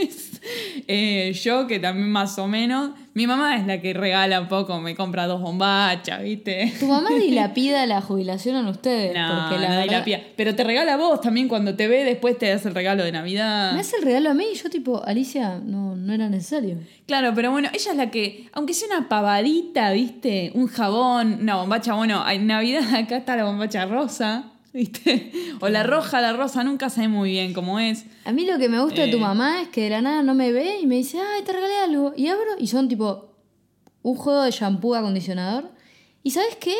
es, 0.03 0.41
eh, 0.89 1.33
yo 1.43 1.67
que 1.67 1.79
también 1.79 2.11
más 2.11 2.39
o 2.39 2.47
menos, 2.47 2.91
mi 3.15 3.27
mamá 3.27 3.57
es 3.57 3.67
la 3.67 3.81
que 3.81 3.95
regala 3.95 4.41
un 4.41 4.49
poco, 4.49 4.79
me 4.81 4.95
compra 4.95 5.27
dos 5.27 5.41
bombachas, 5.41 6.23
¿viste? 6.23 6.73
Tu 6.79 6.87
mamá 6.87 7.11
dilapida 7.11 7.85
la 7.87 8.01
jubilación 8.01 8.57
en 8.57 8.67
ustedes. 8.67 9.15
No, 9.17 9.27
porque 9.49 9.55
la 9.61 9.69
no 9.71 9.75
verdad- 9.77 9.83
dilapida. 9.85 10.21
Pero 10.37 10.55
te 10.55 10.65
regala 10.65 10.95
a 10.95 10.97
vos 10.97 11.21
también 11.21 11.49
cuando 11.49 11.75
te 11.75 11.89
ve, 11.89 12.05
después 12.05 12.39
te 12.39 12.53
hace 12.53 12.69
el 12.69 12.75
regalo 12.75 13.03
de 13.05 13.11
Navidad. 13.13 13.73
Me 13.73 13.81
hace 13.81 13.97
el 13.97 14.03
regalo 14.03 14.31
a 14.31 14.35
mí 14.35 14.45
y 14.53 14.57
yo 14.57 14.71
tipo, 14.71 15.03
Alicia, 15.05 15.59
no, 15.65 15.97
no 15.97 16.13
era 16.13 16.29
necesario. 16.29 16.77
Claro, 17.07 17.33
pero 17.35 17.51
bueno, 17.51 17.69
ella 17.73 17.91
es 17.91 17.97
la 17.97 18.11
que, 18.11 18.49
aunque 18.53 18.75
sea 18.75 18.89
una 18.89 19.09
pavadita, 19.09 19.93
¿viste? 19.93 20.53
Un 20.55 20.67
jabón, 20.69 21.39
una 21.43 21.57
bombacha, 21.57 21.95
bueno, 21.95 22.23
en 22.31 22.47
Navidad 22.47 22.95
acá 22.95 23.17
está 23.17 23.35
la 23.35 23.45
bombacha 23.45 23.87
rosa, 23.87 24.53
¿viste? 24.73 25.33
O 25.61 25.69
la 25.69 25.83
roja, 25.83 26.21
la 26.21 26.33
rosa, 26.33 26.63
nunca 26.65 26.91
sé 26.91 27.09
muy 27.09 27.31
bien 27.31 27.53
cómo 27.55 27.79
es. 27.81 28.05
A 28.25 28.33
mí 28.33 28.45
lo 28.47 28.59
que 28.59 28.69
me 28.69 28.81
gusta 28.81 29.03
de 29.03 29.11
tu 29.11 29.17
Eh. 29.17 29.21
mamá 29.21 29.63
es 29.63 29.69
que 29.69 29.83
de 29.85 29.91
la 29.91 30.03
nada 30.03 30.23
no 30.23 30.35
me 30.35 30.53
ve 30.53 30.79
y 30.81 30.87
me 30.87 30.97
dice, 30.97 31.19
ay, 31.21 31.43
te 31.45 31.53
regalé 31.53 31.77
algo. 31.79 32.13
Y 32.17 32.29
abro 32.29 32.53
y 32.59 32.67
son 32.67 32.89
tipo 32.89 33.35
un 34.03 34.15
juego 34.17 34.43
de 34.43 34.51
shampoo 34.51 34.95
acondicionador. 34.95 35.71
¿Y 36.23 36.31
sabes 36.31 36.57
qué? 36.57 36.75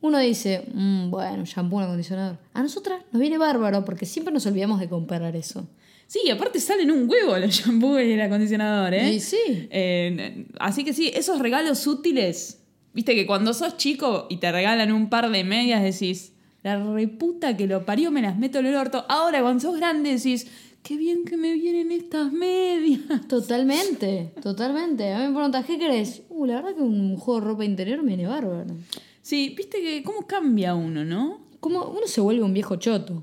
Uno 0.00 0.18
dice, 0.18 0.66
"Mm, 0.74 1.10
bueno, 1.10 1.44
shampoo 1.46 1.80
acondicionador. 1.80 2.38
A 2.52 2.62
nosotras 2.62 3.00
nos 3.10 3.20
viene 3.20 3.38
bárbaro 3.38 3.84
porque 3.86 4.04
siempre 4.04 4.34
nos 4.34 4.44
olvidamos 4.46 4.78
de 4.80 4.88
comprar 4.88 5.34
eso. 5.36 5.66
Sí, 6.06 6.20
y 6.26 6.30
aparte 6.30 6.60
salen 6.60 6.90
un 6.90 7.08
huevo 7.08 7.38
los 7.38 7.50
shampoos 7.54 8.02
y 8.02 8.12
el 8.12 8.20
acondicionador, 8.20 8.92
¿eh? 8.92 9.14
Y 9.14 9.20
sí. 9.20 9.38
Eh, 9.70 10.46
así 10.58 10.84
que 10.84 10.92
sí, 10.92 11.10
esos 11.14 11.38
regalos 11.38 11.86
útiles 11.86 12.60
Viste 12.92 13.16
que 13.16 13.26
cuando 13.26 13.54
sos 13.54 13.76
chico 13.76 14.26
y 14.30 14.36
te 14.36 14.52
regalan 14.52 14.92
un 14.92 15.08
par 15.10 15.28
de 15.30 15.42
medias 15.42 15.82
decís, 15.82 16.33
la 16.64 16.82
reputa 16.82 17.56
que 17.56 17.68
lo 17.68 17.84
parió 17.84 18.10
me 18.10 18.22
las 18.22 18.36
meto 18.38 18.58
en 18.58 18.66
el 18.66 18.74
orto. 18.74 19.04
Ahora 19.08 19.42
cuando 19.42 19.60
sos 19.60 19.76
grande 19.76 20.16
decís, 20.16 20.48
qué 20.82 20.96
bien 20.96 21.24
que 21.24 21.36
me 21.36 21.52
vienen 21.52 21.92
estas 21.92 22.32
medias. 22.32 23.00
Totalmente, 23.28 24.32
totalmente. 24.42 25.12
A 25.12 25.20
mí 25.20 25.26
me 25.28 25.34
preguntas, 25.34 25.66
¿qué 25.66 25.78
querés? 25.78 26.22
Uh, 26.30 26.46
la 26.46 26.56
verdad 26.56 26.74
que 26.74 26.82
un 26.82 27.16
juego 27.16 27.40
de 27.40 27.46
ropa 27.46 27.64
interior 27.64 27.98
me 28.02 28.16
viene 28.16 28.26
bárbaro. 28.26 28.74
Sí, 29.20 29.54
viste 29.56 29.80
que 29.80 30.02
cómo 30.02 30.26
cambia 30.26 30.74
uno, 30.74 31.04
¿no? 31.04 31.40
Como 31.60 31.84
uno 31.84 32.06
se 32.06 32.22
vuelve 32.22 32.42
un 32.42 32.54
viejo 32.54 32.76
choto. 32.76 33.22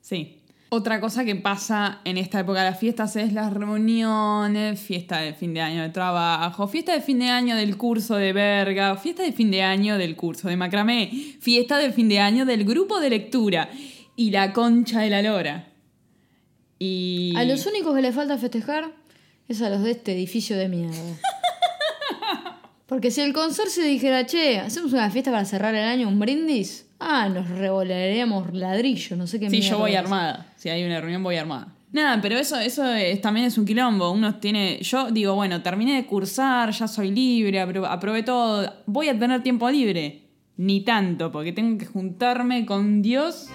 Sí. 0.00 0.41
Otra 0.74 1.02
cosa 1.02 1.26
que 1.26 1.36
pasa 1.36 2.00
en 2.06 2.16
esta 2.16 2.40
época 2.40 2.60
de 2.60 2.70
las 2.70 2.78
fiestas 2.78 3.14
es 3.16 3.34
las 3.34 3.52
reuniones, 3.52 4.80
fiesta 4.80 5.18
de 5.18 5.34
fin 5.34 5.52
de 5.52 5.60
año 5.60 5.82
de 5.82 5.90
trabajo, 5.90 6.66
fiesta 6.66 6.94
de 6.94 7.02
fin 7.02 7.18
de 7.18 7.28
año 7.28 7.56
del 7.56 7.76
curso 7.76 8.16
de 8.16 8.32
verga, 8.32 8.96
fiesta 8.96 9.22
de 9.22 9.32
fin 9.32 9.50
de 9.50 9.60
año 9.62 9.98
del 9.98 10.16
curso 10.16 10.48
de 10.48 10.56
macramé, 10.56 11.10
fiesta 11.40 11.76
de 11.76 11.92
fin 11.92 12.08
de 12.08 12.20
año 12.20 12.46
del 12.46 12.64
grupo 12.64 13.00
de 13.00 13.10
lectura 13.10 13.68
y 14.16 14.30
la 14.30 14.54
concha 14.54 15.02
de 15.02 15.10
la 15.10 15.20
lora. 15.20 15.68
Y... 16.78 17.34
A 17.36 17.44
los 17.44 17.66
únicos 17.66 17.94
que 17.94 18.00
le 18.00 18.12
falta 18.12 18.38
festejar 18.38 18.94
es 19.48 19.60
a 19.60 19.68
los 19.68 19.82
de 19.82 19.90
este 19.90 20.14
edificio 20.14 20.56
de 20.56 20.70
mierda. 20.70 20.96
Porque 22.86 23.10
si 23.10 23.20
el 23.20 23.34
consorcio 23.34 23.84
dijera, 23.84 24.24
che, 24.24 24.58
hacemos 24.58 24.94
una 24.94 25.10
fiesta 25.10 25.30
para 25.30 25.44
cerrar 25.44 25.74
el 25.74 25.84
año, 25.84 26.08
un 26.08 26.18
brindis, 26.18 26.86
ah, 27.02 27.28
nos 27.28 27.48
revolearíamos 27.48 28.52
ladrillo, 28.54 29.16
no 29.16 29.26
sé 29.26 29.38
qué 29.40 29.50
Sí, 29.50 29.60
yo 29.60 29.78
voy 29.78 29.92
es. 29.92 29.98
armada. 29.98 30.46
Si 30.56 30.68
hay 30.68 30.84
una 30.84 31.00
reunión, 31.00 31.22
voy 31.22 31.36
armada. 31.36 31.68
Nada, 31.92 32.20
pero 32.22 32.38
eso, 32.38 32.58
eso 32.58 32.90
es- 32.94 33.20
también 33.20 33.46
es 33.46 33.58
un 33.58 33.66
quilombo. 33.66 34.10
Uno 34.12 34.36
tiene. 34.36 34.78
Yo 34.80 35.10
digo, 35.10 35.34
bueno, 35.34 35.60
terminé 35.62 35.96
de 35.96 36.06
cursar, 36.06 36.70
ya 36.70 36.88
soy 36.88 37.10
libre, 37.10 37.62
apro- 37.62 37.86
aprobé 37.86 38.22
todo. 38.22 38.72
Voy 38.86 39.08
a 39.08 39.18
tener 39.18 39.42
tiempo 39.42 39.68
libre. 39.70 40.20
Ni 40.56 40.82
tanto, 40.84 41.32
porque 41.32 41.52
tengo 41.52 41.78
que 41.78 41.86
juntarme 41.86 42.64
con 42.66 43.02
Dios 43.02 43.48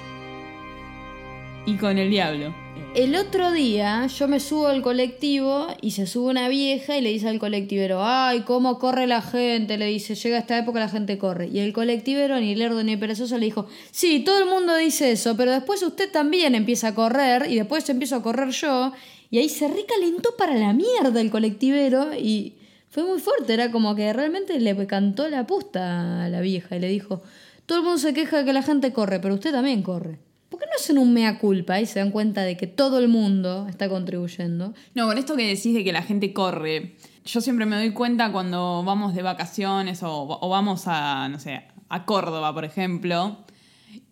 y 1.68 1.76
con 1.76 1.98
el 1.98 2.10
diablo. 2.10 2.56
El 2.96 3.16
otro 3.16 3.52
día 3.52 4.08
yo 4.08 4.28
me 4.28 4.40
subo 4.40 4.68
al 4.68 4.82
colectivo 4.82 5.68
y 5.82 5.92
se 5.92 6.08
sube 6.08 6.32
una 6.32 6.48
vieja 6.48 6.98
y 6.98 7.02
le 7.02 7.10
dice 7.12 7.28
al 7.28 7.38
colectivero, 7.38 8.00
ay, 8.02 8.42
cómo 8.42 8.80
corre 8.80 9.06
la 9.06 9.22
gente, 9.22 9.78
le 9.78 9.86
dice, 9.86 10.16
llega 10.16 10.40
esta 10.40 10.58
época 10.58 10.80
la 10.80 10.90
gente 10.90 11.18
corre. 11.18 11.48
Y 11.48 11.60
el 11.60 11.74
colectivero, 11.74 12.40
ni 12.40 12.56
lerdo 12.56 12.84
ni 12.84 12.98
perezoso, 12.98 13.38
le 13.38 13.46
dijo, 13.46 13.68
sí, 13.92 14.22
todo 14.22 14.40
el 14.40 14.50
mundo 14.50 14.76
dice 14.76 15.12
eso, 15.12 15.36
pero 15.38 15.52
después 15.52 15.84
usted 15.84 16.10
también 16.10 16.56
empieza 16.56 16.88
a 16.88 16.96
correr 16.96 17.52
y 17.52 17.56
después 17.56 17.88
empiezo 17.90 18.16
a 18.16 18.24
correr 18.24 18.50
yo. 18.50 18.94
Y 19.30 19.38
ahí 19.40 19.50
se 19.50 19.68
recalentó 19.68 20.36
para 20.38 20.56
la 20.56 20.74
mierda 20.74 21.20
el 21.20 21.30
colectivero 21.30 22.16
y 22.16 22.56
fue 22.90 23.04
muy 23.04 23.20
fuerte, 23.20 23.54
era 23.54 23.70
como 23.72 23.94
que 23.94 24.12
realmente 24.14 24.60
le 24.60 24.88
cantó 24.88 25.28
la 25.28 25.46
pusta 25.46 26.24
a 26.24 26.30
la 26.30 26.40
vieja 26.40 26.78
y 26.78 26.80
le 26.80 26.88
dijo, 26.88 27.22
todo 27.66 27.80
el 27.80 27.84
mundo 27.84 28.00
se 28.00 28.14
queja 28.14 28.38
de 28.38 28.46
que 28.46 28.54
la 28.54 28.64
gente 28.64 28.94
corre, 28.94 29.20
pero 29.20 29.36
usted 29.36 29.52
también 29.52 29.84
corre. 29.84 30.27
¿Por 30.50 30.60
qué 30.60 30.66
no 30.66 30.72
hacen 30.78 30.98
un 30.98 31.14
mea 31.14 31.40
culpa 31.40 31.80
y 31.82 31.86
se 31.86 32.00
dan 32.00 32.12
cuenta 32.12 32.42
de 32.44 32.56
que 32.56 32.68
todo 32.68 33.00
el 33.00 33.10
mundo 33.10 33.68
está 33.70 33.90
contribuyendo? 33.90 34.74
No, 34.96 35.06
con 35.08 35.18
esto 35.18 35.36
que 35.36 35.48
decís 35.48 35.74
de 35.74 35.84
que 35.84 35.92
la 35.92 36.04
gente 36.04 36.32
corre, 36.34 36.96
yo 37.26 37.42
siempre 37.42 37.66
me 37.66 37.76
doy 37.76 37.92
cuenta 37.92 38.32
cuando 38.32 38.84
vamos 38.86 39.14
de 39.14 39.24
vacaciones 39.24 40.00
o, 40.04 40.40
vamos 40.50 40.84
a, 40.88 41.28
no 41.30 41.40
sé, 41.40 41.64
a 41.90 42.06
Córdoba, 42.06 42.54
por 42.54 42.64
ejemplo, 42.64 43.38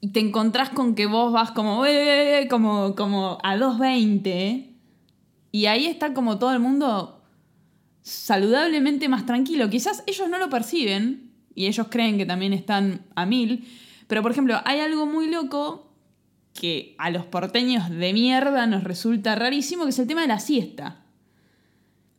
y 0.02 0.10
te 0.10 0.20
encontrás 0.20 0.70
con 0.70 0.94
que 0.96 1.06
vos 1.06 1.32
vas 1.32 1.52
como, 1.52 1.86
"Eh", 1.86 2.48
como, 2.50 2.96
como 2.96 3.38
a 3.44 3.56
2.20 3.56 4.76
y 5.52 5.66
ahí 5.68 5.86
está 5.86 6.14
como 6.14 6.38
todo 6.38 6.52
el 6.52 6.60
mundo 6.60 7.22
saludablemente 8.02 9.08
más 9.10 9.26
tranquilo. 9.26 9.70
Quizás 9.70 10.04
ellos 10.06 10.30
no 10.30 10.38
lo 10.38 10.50
perciben 10.50 11.32
y 11.56 11.68
ellos 11.68 11.88
creen 11.90 12.18
que 12.18 12.26
también 12.26 12.54
están 12.54 13.02
a 13.16 13.26
mil, 13.26 13.68
pero 14.08 14.22
por 14.22 14.32
ejemplo, 14.32 14.58
hay 14.66 14.80
algo 14.82 15.06
muy 15.06 15.30
loco 15.30 15.85
que 16.56 16.96
a 16.98 17.12
los 17.12 17.26
porteños 17.26 17.90
de 17.90 18.14
mierda 18.14 18.66
nos 18.66 18.84
resulta 18.84 19.36
rarísimo, 19.36 19.84
que 19.84 19.90
es 19.90 20.00
el 20.00 20.08
tema 20.08 20.22
de 20.22 20.28
la 20.28 20.40
siesta. 20.40 21.02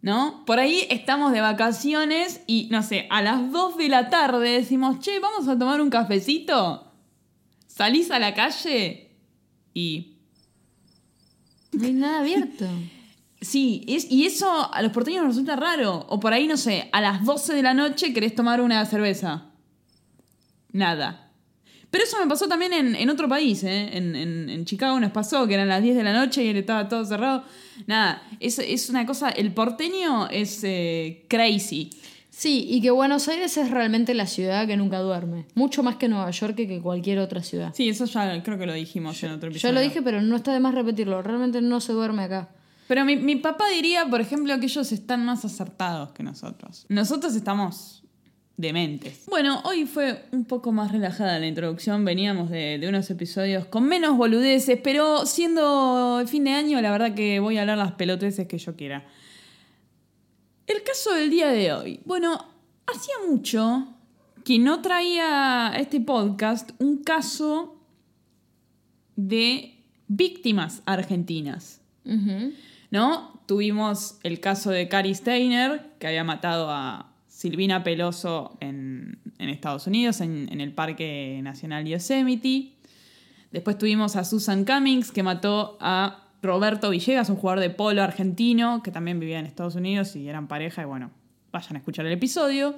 ¿No? 0.02 0.44
Por 0.44 0.60
ahí 0.60 0.86
estamos 0.90 1.32
de 1.32 1.40
vacaciones 1.40 2.42
y, 2.46 2.68
no 2.70 2.82
sé, 2.82 3.08
a 3.10 3.22
las 3.22 3.50
2 3.50 3.78
de 3.78 3.88
la 3.88 4.08
tarde 4.10 4.50
decimos, 4.50 5.00
che, 5.00 5.18
vamos 5.18 5.48
a 5.48 5.58
tomar 5.58 5.80
un 5.80 5.90
cafecito. 5.90 6.92
Salís 7.66 8.10
a 8.10 8.18
la 8.18 8.34
calle 8.34 9.16
y... 9.74 10.18
No 11.72 11.86
hay 11.86 11.92
nada 11.92 12.20
abierto. 12.20 12.66
Sí, 13.38 13.84
es, 13.86 14.10
y 14.10 14.24
eso 14.24 14.72
a 14.72 14.80
los 14.80 14.92
porteños 14.92 15.22
nos 15.22 15.34
resulta 15.34 15.56
raro. 15.56 16.06
O 16.08 16.18
por 16.18 16.32
ahí, 16.32 16.46
no 16.48 16.56
sé, 16.56 16.88
a 16.90 17.02
las 17.02 17.22
12 17.22 17.52
de 17.52 17.62
la 17.62 17.74
noche 17.74 18.14
querés 18.14 18.34
tomar 18.34 18.62
una 18.62 18.84
cerveza. 18.86 19.50
Nada. 20.72 21.25
Pero 21.90 22.04
eso 22.04 22.18
me 22.18 22.26
pasó 22.28 22.46
también 22.48 22.72
en, 22.72 22.94
en 22.96 23.08
otro 23.10 23.28
país, 23.28 23.62
¿eh? 23.64 23.96
En, 23.96 24.14
en- 24.16 24.50
en 24.50 24.64
Chicago 24.64 24.98
nos 25.00 25.12
pasó 25.12 25.46
que 25.46 25.54
eran 25.54 25.68
las 25.68 25.82
10 25.82 25.96
de 25.96 26.02
la 26.04 26.12
noche 26.12 26.44
y 26.44 26.48
él 26.48 26.56
estaba 26.56 26.88
todo 26.88 27.04
cerrado. 27.04 27.44
Nada, 27.86 28.22
es, 28.40 28.58
es 28.58 28.90
una 28.90 29.06
cosa, 29.06 29.30
el 29.30 29.52
porteño 29.52 30.28
es 30.28 30.60
eh, 30.64 31.24
crazy. 31.28 31.90
Sí, 32.30 32.66
y 32.68 32.82
que 32.82 32.90
Buenos 32.90 33.28
Aires 33.28 33.56
es 33.56 33.70
realmente 33.70 34.12
la 34.12 34.26
ciudad 34.26 34.66
que 34.66 34.76
nunca 34.76 34.98
duerme. 34.98 35.46
Mucho 35.54 35.82
más 35.82 35.96
que 35.96 36.06
Nueva 36.08 36.30
York 36.30 36.58
y 36.58 36.66
que 36.66 36.80
cualquier 36.82 37.18
otra 37.20 37.42
ciudad. 37.42 37.72
Sí, 37.74 37.88
eso 37.88 38.04
ya 38.04 38.42
creo 38.42 38.58
que 38.58 38.66
lo 38.66 38.74
dijimos 38.74 39.22
en 39.22 39.30
otro 39.30 39.48
Yo 39.48 39.52
episodio. 39.52 39.74
lo 39.74 39.80
dije, 39.80 40.02
pero 40.02 40.20
no 40.20 40.36
está 40.36 40.52
de 40.52 40.60
más 40.60 40.74
repetirlo. 40.74 41.22
Realmente 41.22 41.62
no 41.62 41.80
se 41.80 41.94
duerme 41.94 42.24
acá. 42.24 42.50
Pero 42.88 43.06
mi, 43.06 43.16
mi 43.16 43.36
papá 43.36 43.64
diría, 43.72 44.04
por 44.10 44.20
ejemplo, 44.20 44.58
que 44.60 44.66
ellos 44.66 44.92
están 44.92 45.24
más 45.24 45.46
acertados 45.46 46.12
que 46.12 46.22
nosotros. 46.22 46.84
Nosotros 46.90 47.34
estamos 47.34 48.02
dementes. 48.56 49.24
Bueno, 49.28 49.60
hoy 49.64 49.86
fue 49.86 50.24
un 50.32 50.44
poco 50.44 50.72
más 50.72 50.92
relajada 50.92 51.38
la 51.38 51.46
introducción. 51.46 52.04
Veníamos 52.04 52.50
de, 52.50 52.78
de 52.78 52.88
unos 52.88 53.10
episodios 53.10 53.66
con 53.66 53.84
menos 53.84 54.16
boludeces, 54.16 54.78
pero 54.82 55.26
siendo 55.26 56.18
el 56.20 56.28
fin 56.28 56.44
de 56.44 56.52
año, 56.52 56.80
la 56.80 56.90
verdad 56.90 57.14
que 57.14 57.40
voy 57.40 57.58
a 57.58 57.62
hablar 57.62 57.78
las 57.78 57.92
peloteces 57.92 58.46
que 58.46 58.58
yo 58.58 58.76
quiera. 58.76 59.06
El 60.66 60.82
caso 60.82 61.14
del 61.14 61.30
día 61.30 61.48
de 61.48 61.72
hoy. 61.72 62.00
Bueno, 62.04 62.44
hacía 62.86 63.14
mucho 63.28 63.88
que 64.44 64.58
no 64.58 64.80
traía 64.80 65.72
a 65.72 65.76
este 65.76 66.00
podcast 66.00 66.70
un 66.78 67.02
caso 67.02 67.76
de 69.16 69.76
víctimas 70.08 70.82
argentinas. 70.86 71.80
¿no? 72.90 73.40
Tuvimos 73.46 74.18
el 74.22 74.40
caso 74.40 74.70
de 74.70 74.88
Cari 74.88 75.14
Steiner, 75.14 75.90
que 75.98 76.06
había 76.06 76.24
matado 76.24 76.70
a 76.70 77.15
Silvina 77.36 77.84
Peloso 77.84 78.56
en, 78.60 79.20
Estados 79.38 79.86
Unidos, 79.86 80.22
en, 80.22 80.48
en 80.50 80.62
el 80.62 80.72
Parque 80.72 81.38
Nacional 81.42 81.84
Yosemite. 81.84 82.72
Después 83.52 83.76
tuvimos 83.76 84.16
a 84.16 84.24
Susan 84.24 84.64
Cummings, 84.64 85.12
que 85.12 85.22
mató 85.22 85.76
a 85.78 86.30
Roberto 86.40 86.88
Villegas, 86.88 87.28
un 87.28 87.36
jugador 87.36 87.60
de 87.60 87.68
polo 87.68 88.02
argentino, 88.02 88.82
que 88.82 88.90
también 88.90 89.20
vivía 89.20 89.38
en 89.38 89.44
Estados 89.44 89.74
Unidos 89.74 90.16
y 90.16 90.26
eran 90.26 90.48
pareja. 90.48 90.80
Y 90.80 90.86
bueno, 90.86 91.10
vayan 91.52 91.76
a 91.76 91.78
escuchar 91.80 92.06
el 92.06 92.12
episodio. 92.12 92.74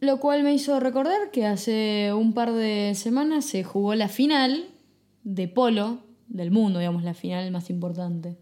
Lo 0.00 0.20
cual 0.20 0.42
me 0.42 0.54
hizo 0.54 0.80
recordar 0.80 1.30
que 1.30 1.44
hace 1.44 2.14
un 2.14 2.32
par 2.32 2.52
de 2.52 2.94
semanas 2.94 3.44
se 3.44 3.62
jugó 3.62 3.94
la 3.94 4.08
final 4.08 4.70
de 5.24 5.48
polo 5.48 5.98
del 6.28 6.50
mundo, 6.50 6.78
digamos, 6.78 7.04
la 7.04 7.12
final 7.12 7.50
más 7.50 7.68
importante. 7.68 8.38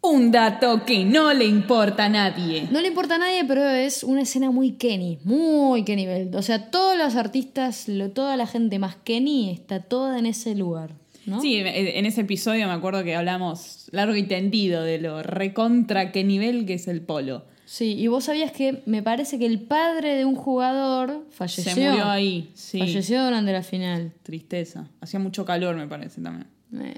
Un 0.00 0.30
dato 0.30 0.84
que 0.84 1.04
no 1.04 1.32
le 1.34 1.44
importa 1.44 2.04
a 2.04 2.08
nadie. 2.08 2.68
No 2.70 2.80
le 2.80 2.86
importa 2.88 3.16
a 3.16 3.18
nadie, 3.18 3.44
pero 3.44 3.68
es 3.68 4.04
una 4.04 4.22
escena 4.22 4.50
muy 4.50 4.72
Kenny, 4.72 5.18
muy 5.24 5.82
Kenny 5.84 6.06
Bell. 6.06 6.30
O 6.36 6.42
sea, 6.42 6.70
todos 6.70 6.96
los 6.96 7.16
artistas, 7.16 7.88
lo- 7.88 8.10
toda 8.10 8.36
la 8.36 8.46
gente 8.46 8.78
más 8.78 8.94
Kenny 8.96 9.50
está 9.50 9.80
toda 9.80 10.18
en 10.20 10.26
ese 10.26 10.54
lugar, 10.54 10.92
¿no? 11.26 11.40
Sí, 11.40 11.56
en 11.56 11.66
en 11.66 12.06
ese 12.06 12.20
episodio 12.20 12.66
me 12.68 12.74
acuerdo 12.74 13.02
que 13.02 13.16
hablamos 13.16 13.88
largo 13.90 14.14
y 14.14 14.22
tendido 14.22 14.82
de 14.84 14.98
lo 14.98 15.22
recontra 15.24 16.12
qué 16.12 16.22
nivel 16.22 16.64
que 16.64 16.74
es 16.74 16.86
el 16.86 17.00
polo. 17.02 17.44
Sí, 17.64 17.94
y 17.98 18.06
vos 18.06 18.24
sabías 18.24 18.52
que 18.52 18.82
me 18.86 19.02
parece 19.02 19.38
que 19.38 19.44
el 19.46 19.60
padre 19.60 20.14
de 20.14 20.24
un 20.24 20.36
jugador 20.36 21.26
falleció. 21.30 21.74
Se 21.74 21.88
murió 21.90 22.06
ahí, 22.06 22.50
sí. 22.54 22.78
Falleció 22.78 23.22
durante 23.24 23.52
la 23.52 23.62
final. 23.62 24.12
Tristeza. 24.22 24.88
Hacía 25.02 25.18
mucho 25.20 25.44
calor, 25.44 25.74
me 25.76 25.86
parece 25.88 26.22
también. 26.22 26.46
Eh, 26.72 26.94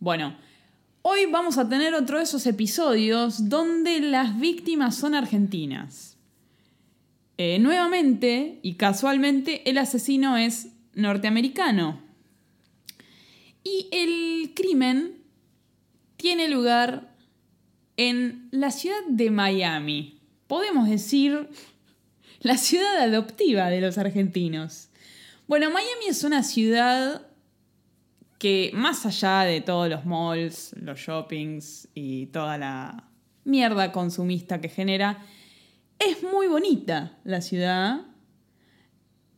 Bueno, 0.00 0.34
hoy 1.06 1.26
vamos 1.26 1.58
a 1.58 1.68
tener 1.68 1.94
otro 1.94 2.16
de 2.16 2.24
esos 2.24 2.46
episodios 2.46 3.50
donde 3.50 4.00
las 4.00 4.40
víctimas 4.40 4.96
son 4.96 5.14
argentinas. 5.14 6.16
Eh, 7.36 7.58
nuevamente 7.58 8.58
y 8.62 8.74
casualmente, 8.74 9.68
el 9.68 9.76
asesino 9.76 10.38
es 10.38 10.68
norteamericano. 10.94 12.00
Y 13.62 13.88
el 13.92 14.54
crimen 14.54 15.18
tiene 16.16 16.48
lugar 16.48 17.14
en 17.98 18.48
la 18.50 18.70
ciudad 18.70 19.04
de 19.06 19.30
Miami. 19.30 20.20
Podemos 20.46 20.88
decir 20.88 21.50
la 22.40 22.56
ciudad 22.56 22.96
adoptiva 22.96 23.68
de 23.68 23.82
los 23.82 23.98
argentinos. 23.98 24.88
Bueno, 25.48 25.70
Miami 25.70 26.06
es 26.08 26.24
una 26.24 26.42
ciudad 26.42 27.26
que 28.44 28.72
más 28.74 29.06
allá 29.06 29.40
de 29.44 29.62
todos 29.62 29.88
los 29.88 30.04
malls, 30.04 30.74
los 30.76 30.98
shoppings 30.98 31.88
y 31.94 32.26
toda 32.26 32.58
la 32.58 33.08
mierda 33.44 33.90
consumista 33.90 34.60
que 34.60 34.68
genera, 34.68 35.24
es 35.98 36.22
muy 36.22 36.46
bonita 36.46 37.16
la 37.24 37.40
ciudad 37.40 38.02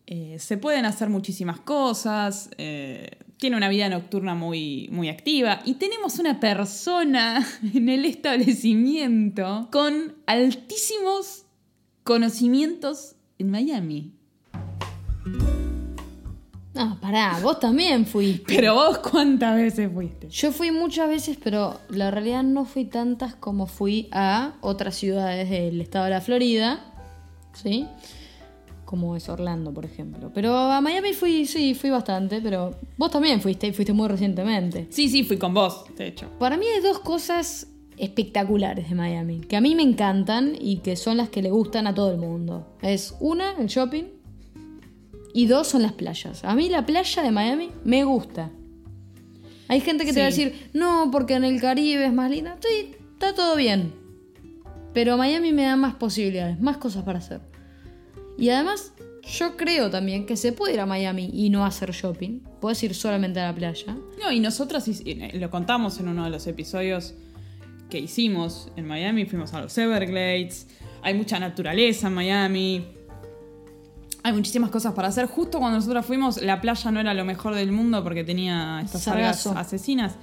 Eh, 0.09 0.39
se 0.41 0.57
pueden 0.57 0.87
hacer 0.87 1.09
muchísimas 1.09 1.61
cosas. 1.61 2.51
eh, 2.59 3.11
tiene 3.37 3.57
una 3.57 3.69
vida 3.69 3.89
nocturna 3.89 4.35
muy, 4.35 4.89
muy 4.91 5.09
activa. 5.09 5.61
Y 5.65 5.75
tenemos 5.75 6.19
una 6.19 6.41
persona 6.41 7.47
en 7.75 7.89
el 7.89 8.05
establecimiento 8.07 9.69
con 9.71 10.17
altísimos 10.27 11.45
conocimientos 12.03 13.15
en 13.39 13.51
Miami. 13.53 14.15
Ah, 16.77 16.97
pará, 17.01 17.39
vos 17.43 17.59
también 17.59 18.07
fuiste. 18.07 18.45
Pero 18.55 18.75
vos, 18.75 18.99
¿cuántas 18.99 19.57
veces 19.57 19.91
fuiste? 19.93 20.29
Yo 20.29 20.53
fui 20.53 20.71
muchas 20.71 21.09
veces, 21.09 21.39
pero 21.43 21.81
la 21.89 22.11
realidad 22.11 22.43
no 22.43 22.65
fui 22.65 22.85
tantas 22.85 23.35
como 23.35 23.67
fui 23.67 24.09
a 24.13 24.55
otras 24.61 24.95
ciudades 24.95 25.49
del 25.49 25.81
estado 25.81 26.05
de 26.05 26.11
la 26.11 26.21
Florida, 26.21 26.85
¿sí? 27.55 27.87
Como 28.85 29.17
es 29.17 29.29
Orlando, 29.29 29.73
por 29.73 29.85
ejemplo. 29.85 30.31
Pero 30.35 30.55
a 30.57 30.81
Miami 30.81 31.13
fui, 31.13 31.47
sí, 31.47 31.75
fui 31.75 31.91
bastante, 31.91 32.41
pero 32.41 32.77
vos 32.97 33.11
también 33.11 33.41
fuiste 33.41 33.67
y 33.67 33.73
fuiste 33.73 33.93
muy 33.93 34.09
recientemente. 34.09 34.87
Sí, 34.91 35.09
sí, 35.09 35.25
fui 35.25 35.39
con 35.39 35.55
vos, 35.55 35.85
de 35.97 36.09
hecho. 36.09 36.29
Para 36.39 36.57
mí 36.57 36.67
hay 36.67 36.83
dos 36.83 37.01
cosas 37.01 37.69
espectaculares 37.99 38.91
de 38.91 38.95
Miami, 38.95 39.41
que 39.41 39.57
a 39.57 39.61
mí 39.61 39.75
me 39.75 39.83
encantan 39.83 40.55
y 40.61 40.79
que 40.79 40.97
son 40.97 41.17
las 41.17 41.31
que 41.31 41.43
le 41.43 41.51
gustan 41.51 41.87
a 41.87 41.95
todo 41.95 42.13
el 42.13 42.19
mundo. 42.19 42.67
Es 42.83 43.15
una, 43.21 43.53
el 43.59 43.67
shopping, 43.67 44.05
y 45.37 45.47
dos 45.47 45.69
son 45.69 45.83
las 45.83 45.93
playas. 45.93 46.43
A 46.45 46.55
mí 46.55 46.69
la 46.71 46.87
playa 46.87 47.23
de 47.23 47.31
Miami 47.31 47.69
me 47.85 48.05
gusta. 48.05 48.51
Hay 49.69 49.81
gente 49.81 50.05
que 50.07 50.13
te 50.13 50.21
va 50.21 50.27
a 50.27 50.31
decir, 50.31 50.71
no, 50.73 51.11
porque 51.13 51.35
en 51.35 51.45
el 51.45 51.61
Caribe 51.61 52.07
es 52.07 52.13
más 52.13 52.31
linda. 52.31 52.57
Sí, 52.63 52.93
está 53.13 53.35
todo 53.35 53.55
bien. 53.57 53.93
Pero 54.95 55.17
Miami 55.19 55.53
me 55.53 55.65
da 55.65 55.77
más 55.77 55.97
posibilidades, 55.97 56.59
más 56.61 56.79
cosas 56.79 57.03
para 57.05 57.19
hacer. 57.19 57.41
Y 58.39 58.49
además, 58.49 58.95
yo 59.39 59.57
creo 59.59 59.91
también 59.91 60.25
que 60.25 60.37
se 60.37 60.53
puede 60.53 60.75
ir 60.75 60.81
a 60.81 60.87
Miami 60.87 61.29
y 61.33 61.51
no 61.51 61.67
hacer 61.67 61.91
shopping. 61.91 62.41
Puedes 62.61 62.83
ir 62.83 62.95
solamente 62.95 63.39
a 63.41 63.49
la 63.51 63.55
playa. 63.55 63.95
No, 64.23 64.33
y 64.33 64.41
nosotros 64.41 64.87
hic- 64.89 65.03
eh, 65.05 65.39
lo 65.39 65.51
contamos 65.51 66.01
en 66.01 66.09
uno 66.09 66.25
de 66.25 66.31
los 66.31 66.47
episodios 66.47 67.15
que 67.91 67.99
hicimos 67.99 68.71
en 68.77 68.87
Miami, 68.87 69.27
fuimos 69.27 69.53
a 69.53 69.61
los 69.61 69.77
Everglades, 69.77 70.67
hay 71.03 71.15
mucha 71.15 71.39
naturaleza 71.39 72.09
en 72.09 72.15
Miami, 72.15 72.85
hay 74.27 74.33
muchísimas 74.33 74.71
cosas 74.71 74.93
para 74.93 75.07
hacer. 75.07 75.27
Justo 75.27 75.61
cuando 75.61 75.79
nosotros 75.79 76.05
fuimos, 76.05 76.43
la 76.43 76.61
playa 76.61 76.91
no 76.91 76.99
era 76.99 77.15
lo 77.15 77.25
mejor 77.25 77.55
del 77.55 77.71
mundo 77.71 78.03
porque 78.03 78.25
tenía 78.25 78.81
estas 78.85 79.07
algas 79.07 79.47
asesinas. 79.47 80.17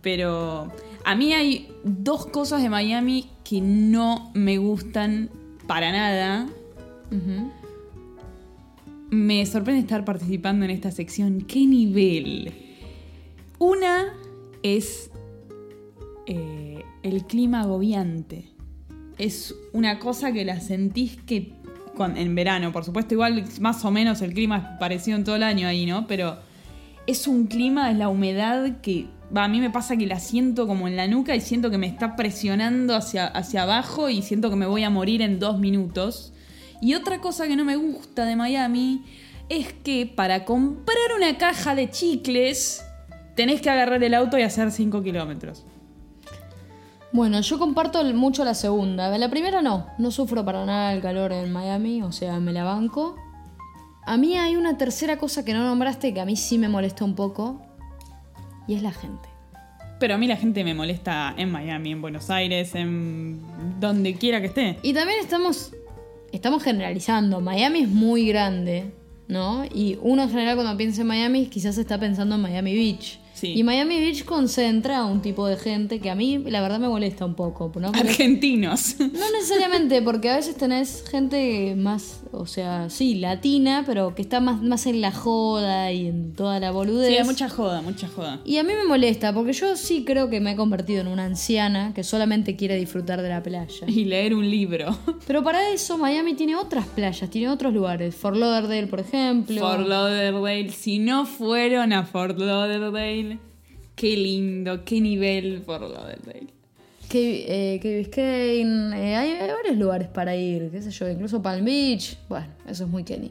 Pero 0.00 0.72
a 1.04 1.14
mí 1.14 1.34
hay 1.34 1.70
dos 1.84 2.24
cosas 2.24 2.62
de 2.62 2.70
Miami 2.70 3.28
que 3.44 3.60
no 3.60 4.30
me 4.32 4.56
gustan 4.56 5.28
para 5.66 5.92
nada. 5.92 6.46
Me 9.10 9.44
sorprende 9.44 9.82
estar 9.82 10.06
participando 10.06 10.64
en 10.64 10.70
esta 10.70 10.90
sección. 10.90 11.42
¿Qué 11.42 11.66
nivel? 11.66 12.54
Una 13.58 14.14
es 14.62 15.10
eh, 16.24 16.82
el 17.02 17.26
clima 17.26 17.60
agobiante. 17.60 18.48
Es 19.18 19.54
una 19.74 19.98
cosa 19.98 20.32
que 20.32 20.46
la 20.46 20.58
sentís 20.60 21.18
que 21.18 21.59
en 22.06 22.34
verano, 22.34 22.72
por 22.72 22.84
supuesto, 22.84 23.14
igual 23.14 23.44
más 23.60 23.84
o 23.84 23.90
menos 23.90 24.22
el 24.22 24.32
clima 24.32 24.56
es 24.56 24.78
parecido 24.78 25.16
en 25.16 25.24
todo 25.24 25.36
el 25.36 25.42
año 25.42 25.68
ahí, 25.68 25.86
¿no? 25.86 26.06
Pero 26.06 26.38
es 27.06 27.26
un 27.26 27.46
clima, 27.46 27.90
es 27.90 27.96
la 27.96 28.08
humedad 28.08 28.80
que 28.80 29.08
a 29.34 29.48
mí 29.48 29.60
me 29.60 29.70
pasa 29.70 29.96
que 29.96 30.06
la 30.06 30.18
siento 30.18 30.66
como 30.66 30.88
en 30.88 30.96
la 30.96 31.06
nuca 31.06 31.34
y 31.36 31.40
siento 31.40 31.70
que 31.70 31.78
me 31.78 31.86
está 31.86 32.16
presionando 32.16 32.94
hacia, 32.94 33.26
hacia 33.26 33.62
abajo 33.62 34.08
y 34.08 34.22
siento 34.22 34.50
que 34.50 34.56
me 34.56 34.66
voy 34.66 34.82
a 34.82 34.90
morir 34.90 35.22
en 35.22 35.38
dos 35.38 35.58
minutos. 35.58 36.32
Y 36.80 36.94
otra 36.94 37.20
cosa 37.20 37.46
que 37.46 37.56
no 37.56 37.64
me 37.64 37.76
gusta 37.76 38.24
de 38.24 38.36
Miami 38.36 39.04
es 39.48 39.72
que 39.72 40.06
para 40.06 40.44
comprar 40.44 40.96
una 41.16 41.36
caja 41.36 41.74
de 41.74 41.90
chicles 41.90 42.84
tenés 43.34 43.60
que 43.60 43.70
agarrar 43.70 44.02
el 44.02 44.14
auto 44.14 44.38
y 44.38 44.42
hacer 44.42 44.70
5 44.70 45.02
kilómetros. 45.02 45.64
Bueno, 47.12 47.40
yo 47.40 47.58
comparto 47.58 48.04
mucho 48.14 48.44
la 48.44 48.54
segunda. 48.54 49.16
La 49.18 49.28
primera 49.28 49.62
no, 49.62 49.86
no 49.98 50.10
sufro 50.10 50.44
para 50.44 50.64
nada 50.64 50.92
el 50.92 51.02
calor 51.02 51.32
en 51.32 51.52
Miami, 51.52 52.02
o 52.02 52.12
sea, 52.12 52.38
me 52.38 52.52
la 52.52 52.64
banco. 52.64 53.16
A 54.06 54.16
mí 54.16 54.36
hay 54.36 54.56
una 54.56 54.78
tercera 54.78 55.18
cosa 55.18 55.44
que 55.44 55.52
no 55.52 55.64
nombraste 55.64 56.14
que 56.14 56.20
a 56.20 56.24
mí 56.24 56.36
sí 56.36 56.56
me 56.56 56.68
molesta 56.68 57.04
un 57.04 57.14
poco, 57.14 57.62
y 58.66 58.74
es 58.74 58.82
la 58.82 58.92
gente. 58.92 59.28
Pero 59.98 60.14
a 60.14 60.18
mí 60.18 60.26
la 60.26 60.36
gente 60.36 60.64
me 60.64 60.72
molesta 60.72 61.34
en 61.36 61.52
Miami, 61.52 61.92
en 61.92 62.00
Buenos 62.00 62.30
Aires, 62.30 62.74
en 62.74 63.40
donde 63.78 64.14
quiera 64.14 64.40
que 64.40 64.46
esté. 64.46 64.78
Y 64.82 64.94
también 64.94 65.18
estamos, 65.20 65.72
estamos 66.32 66.62
generalizando, 66.62 67.40
Miami 67.40 67.80
es 67.80 67.88
muy 67.88 68.26
grande, 68.26 68.94
¿no? 69.28 69.64
Y 69.64 69.98
uno 70.00 70.22
en 70.22 70.30
general 70.30 70.54
cuando 70.56 70.76
piensa 70.76 71.02
en 71.02 71.08
Miami 71.08 71.46
quizás 71.46 71.76
está 71.76 71.98
pensando 71.98 72.36
en 72.36 72.40
Miami 72.40 72.74
Beach. 72.74 73.19
Sí. 73.40 73.54
Y 73.56 73.62
Miami 73.62 73.98
Beach 74.00 74.24
concentra 74.24 74.98
a 74.98 75.04
un 75.06 75.22
tipo 75.22 75.46
de 75.46 75.56
gente 75.56 75.98
que 76.00 76.10
a 76.10 76.14
mí 76.14 76.38
la 76.38 76.60
verdad 76.60 76.78
me 76.78 76.88
molesta 76.88 77.24
un 77.24 77.34
poco, 77.34 77.70
¿no? 77.80 77.92
Porque- 77.92 78.00
Argentinos. 78.10 78.96
No 78.98 79.32
necesariamente, 79.32 80.02
porque 80.02 80.28
a 80.30 80.36
veces 80.36 80.56
tenés 80.56 81.04
gente 81.10 81.74
más, 81.76 82.20
o 82.32 82.46
sea, 82.46 82.90
sí, 82.90 83.14
latina, 83.14 83.84
pero 83.86 84.14
que 84.14 84.22
está 84.22 84.40
más, 84.40 84.62
más 84.62 84.86
en 84.86 85.00
la 85.00 85.10
joda 85.12 85.90
y 85.92 86.06
en 86.06 86.34
toda 86.34 86.60
la 86.60 86.70
boludez. 86.70 87.08
Sí, 87.08 87.16
hay 87.16 87.24
mucha 87.24 87.48
joda, 87.48 87.80
mucha 87.82 88.08
joda. 88.08 88.40
Y 88.44 88.58
a 88.58 88.62
mí 88.62 88.72
me 88.74 88.84
molesta, 88.86 89.32
porque 89.32 89.52
yo 89.52 89.76
sí 89.76 90.04
creo 90.04 90.28
que 90.28 90.40
me 90.40 90.52
he 90.52 90.56
convertido 90.56 91.00
en 91.00 91.08
una 91.08 91.24
anciana 91.24 91.92
que 91.94 92.04
solamente 92.04 92.56
quiere 92.56 92.76
disfrutar 92.76 93.22
de 93.22 93.28
la 93.28 93.42
playa. 93.42 93.86
Y 93.86 94.04
leer 94.04 94.34
un 94.34 94.48
libro. 94.50 94.96
Pero 95.26 95.42
para 95.42 95.70
eso 95.70 95.96
Miami 95.98 96.34
tiene 96.34 96.56
otras 96.56 96.86
playas, 96.86 97.30
tiene 97.30 97.48
otros 97.48 97.72
lugares. 97.72 98.14
Fort 98.14 98.36
Lauderdale, 98.36 98.86
por 98.86 99.00
ejemplo. 99.00 99.60
Fort 99.60 99.86
Lauderdale. 99.86 100.70
Si 100.70 100.98
no 100.98 101.24
fueron 101.26 101.92
a 101.92 102.04
Fort 102.04 102.38
Lauderdale, 102.38 103.29
qué 104.00 104.16
lindo, 104.16 104.84
qué 104.84 105.00
nivel 105.00 105.62
Fort 105.66 105.82
Lauderdale. 105.82 106.46
Key, 107.08 107.44
eh, 107.48 107.78
Key 107.82 107.96
Biscayne, 107.98 108.96
eh, 108.96 109.16
hay, 109.16 109.30
hay 109.32 109.50
varios 109.50 109.76
lugares 109.76 110.08
para 110.08 110.34
ir, 110.36 110.70
qué 110.70 110.80
sé 110.80 110.90
yo, 110.90 111.08
incluso 111.08 111.42
Palm 111.42 111.64
Beach. 111.64 112.16
Bueno, 112.28 112.46
eso 112.68 112.84
es 112.84 112.90
muy 112.90 113.04
Kenny. 113.04 113.30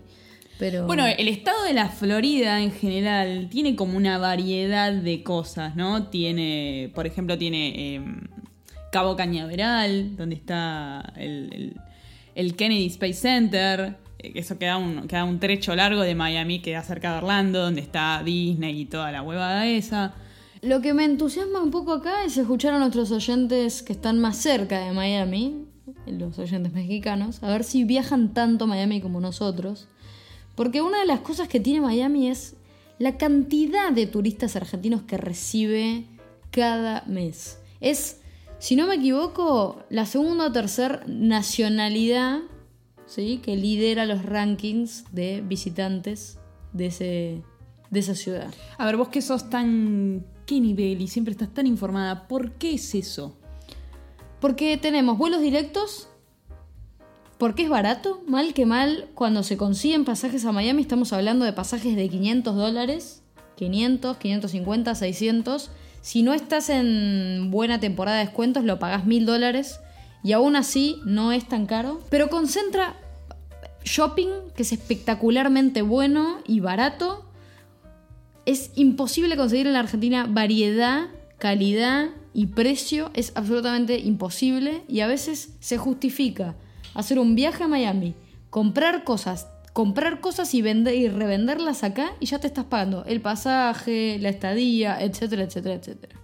Pero... 0.59 0.85
Bueno, 0.85 1.05
el 1.07 1.27
estado 1.29 1.63
de 1.63 1.73
la 1.73 1.87
Florida 1.87 2.61
en 2.61 2.71
general 2.71 3.47
tiene 3.49 3.75
como 3.77 3.95
una 3.95 4.17
variedad 4.17 4.91
de 4.91 5.23
cosas, 5.23 5.75
¿no? 5.77 6.07
Tiene, 6.07 6.91
por 6.93 7.07
ejemplo, 7.07 7.37
tiene 7.37 7.95
eh, 7.95 8.01
Cabo 8.91 9.15
Cañaveral, 9.15 10.17
donde 10.17 10.35
está 10.35 11.13
el, 11.15 11.49
el- 11.53 11.73
el 12.35 12.55
Kennedy 12.55 12.85
Space 12.87 13.13
Center, 13.15 13.95
eh, 14.19 14.31
que 14.33 14.39
eso 14.39 14.57
queda 14.59 14.77
un, 14.77 15.07
queda 15.07 15.23
un 15.23 15.39
trecho 15.39 15.75
largo 15.75 16.01
de 16.01 16.15
Miami, 16.15 16.59
queda 16.59 16.83
cerca 16.83 17.11
de 17.13 17.17
Orlando, 17.19 17.59
donde 17.61 17.81
está 17.81 18.21
Disney 18.23 18.81
y 18.81 18.85
toda 18.85 19.11
la 19.11 19.21
huevada 19.23 19.65
esa. 19.67 20.13
Lo 20.61 20.81
que 20.81 20.93
me 20.93 21.05
entusiasma 21.05 21.61
un 21.61 21.71
poco 21.71 21.93
acá 21.93 22.25
es 22.25 22.37
escuchar 22.37 22.73
a 22.73 22.79
nuestros 22.79 23.11
oyentes 23.11 23.81
que 23.81 23.93
están 23.93 24.19
más 24.19 24.37
cerca 24.37 24.79
de 24.79 24.91
Miami, 24.91 25.65
los 26.05 26.37
oyentes 26.37 26.73
mexicanos, 26.73 27.41
a 27.43 27.49
ver 27.49 27.63
si 27.63 27.85
viajan 27.85 28.33
tanto 28.33 28.65
a 28.65 28.67
Miami 28.67 28.99
como 28.99 29.21
nosotros. 29.21 29.87
Porque 30.55 30.81
una 30.81 30.99
de 30.99 31.05
las 31.05 31.21
cosas 31.21 31.47
que 31.47 31.61
tiene 31.61 31.79
Miami 31.79 32.29
es 32.29 32.57
la 32.97 33.17
cantidad 33.17 33.93
de 33.93 34.07
turistas 34.07 34.57
argentinos 34.57 35.03
que 35.03 35.17
recibe 35.17 36.05
cada 36.51 37.03
mes. 37.07 37.59
Es, 37.79 38.19
si 38.57 38.75
no 38.75 38.85
me 38.85 38.95
equivoco, 38.95 39.83
la 39.89 40.05
segunda 40.05 40.47
o 40.47 40.51
tercera 40.51 41.03
nacionalidad 41.07 42.39
¿sí? 43.05 43.39
que 43.41 43.55
lidera 43.55 44.05
los 44.05 44.25
rankings 44.25 45.05
de 45.13 45.41
visitantes 45.41 46.37
de, 46.73 46.87
ese, 46.87 47.43
de 47.89 47.99
esa 47.99 48.15
ciudad. 48.15 48.53
A 48.77 48.85
ver, 48.85 48.97
vos 48.97 49.07
que 49.07 49.21
sos 49.21 49.49
tan... 49.49 50.25
¿Qué 50.49 50.59
nivel? 50.59 50.99
Y 50.99 51.07
siempre 51.07 51.31
estás 51.31 51.53
tan 51.53 51.67
informada. 51.67 52.27
¿Por 52.27 52.53
qué 52.53 52.73
es 52.73 52.95
eso? 52.95 53.37
Porque 54.41 54.77
tenemos 54.77 55.15
vuelos 55.15 55.41
directos. 55.41 56.07
Porque 57.37 57.65
es 57.65 57.69
barato, 57.69 58.23
mal 58.25 58.55
que 58.55 58.65
mal, 58.65 59.09
cuando 59.13 59.43
se 59.43 59.57
consiguen 59.57 60.05
pasajes 60.05 60.45
a 60.45 60.51
Miami 60.51 60.81
estamos 60.81 61.13
hablando 61.13 61.45
de 61.45 61.53
pasajes 61.53 61.95
de 61.95 62.09
500 62.09 62.55
dólares, 62.55 63.21
500, 63.57 64.17
550, 64.17 64.95
600. 64.95 65.69
Si 66.01 66.23
no 66.23 66.33
estás 66.33 66.71
en 66.71 67.51
buena 67.51 67.79
temporada 67.79 68.17
de 68.17 68.25
descuentos 68.25 68.63
lo 68.63 68.79
pagás 68.79 69.05
1000 69.05 69.27
dólares 69.27 69.79
y 70.23 70.31
aún 70.31 70.55
así 70.55 70.99
no 71.05 71.31
es 71.31 71.47
tan 71.47 71.67
caro. 71.67 72.01
Pero 72.09 72.27
concentra 72.31 72.95
shopping 73.83 74.29
que 74.55 74.63
es 74.63 74.71
espectacularmente 74.71 75.83
bueno 75.83 76.39
y 76.47 76.59
barato. 76.59 77.28
Es 78.45 78.71
imposible 78.75 79.37
conseguir 79.37 79.67
en 79.67 79.73
la 79.73 79.79
Argentina 79.79 80.25
variedad, 80.29 81.07
calidad 81.37 82.09
y 82.33 82.47
precio. 82.47 83.11
Es 83.13 83.31
absolutamente 83.35 83.99
imposible 83.99 84.83
y 84.87 85.01
a 85.01 85.07
veces 85.07 85.55
se 85.59 85.77
justifica 85.77 86.55
hacer 86.93 87.19
un 87.19 87.35
viaje 87.35 87.63
a 87.63 87.67
Miami, 87.67 88.15
comprar 88.49 89.03
cosas, 89.03 89.47
comprar 89.73 90.19
cosas 90.19 90.53
y 90.53 90.61
vender 90.61 90.95
y 90.95 91.07
revenderlas 91.07 91.83
acá 91.83 92.11
y 92.19 92.25
ya 92.25 92.39
te 92.39 92.47
estás 92.47 92.65
pagando 92.65 93.05
el 93.05 93.21
pasaje, 93.21 94.17
la 94.19 94.29
estadía, 94.29 95.01
etcétera, 95.01 95.43
etcétera, 95.43 95.75
etcétera. 95.75 96.19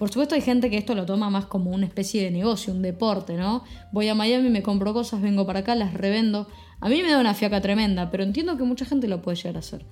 Por 0.00 0.08
supuesto 0.08 0.34
hay 0.34 0.40
gente 0.40 0.70
que 0.70 0.78
esto 0.78 0.94
lo 0.94 1.04
toma 1.04 1.28
más 1.28 1.44
como 1.44 1.72
una 1.72 1.84
especie 1.84 2.22
de 2.22 2.30
negocio, 2.30 2.72
un 2.72 2.80
deporte, 2.80 3.34
¿no? 3.34 3.64
Voy 3.92 4.08
a 4.08 4.14
Miami, 4.14 4.48
me 4.48 4.62
compro 4.62 4.94
cosas, 4.94 5.20
vengo 5.20 5.46
para 5.46 5.58
acá, 5.58 5.74
las 5.74 5.92
revendo. 5.92 6.48
A 6.80 6.88
mí 6.88 7.02
me 7.02 7.10
da 7.10 7.20
una 7.20 7.34
fiaca 7.34 7.60
tremenda, 7.60 8.10
pero 8.10 8.22
entiendo 8.22 8.56
que 8.56 8.62
mucha 8.62 8.86
gente 8.86 9.08
lo 9.08 9.20
puede 9.20 9.36
llegar 9.36 9.56
a 9.56 9.58
hacer. 9.58 9.84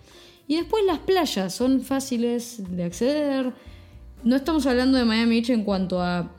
Y 0.48 0.56
después 0.56 0.82
las 0.86 0.98
playas 0.98 1.54
son 1.54 1.82
fáciles 1.82 2.62
de 2.70 2.84
acceder. 2.84 3.52
No 4.24 4.34
estamos 4.34 4.66
hablando 4.66 4.96
de 4.96 5.04
Miami 5.04 5.36
Beach 5.36 5.50
en 5.50 5.62
cuanto 5.62 6.02
a 6.02 6.32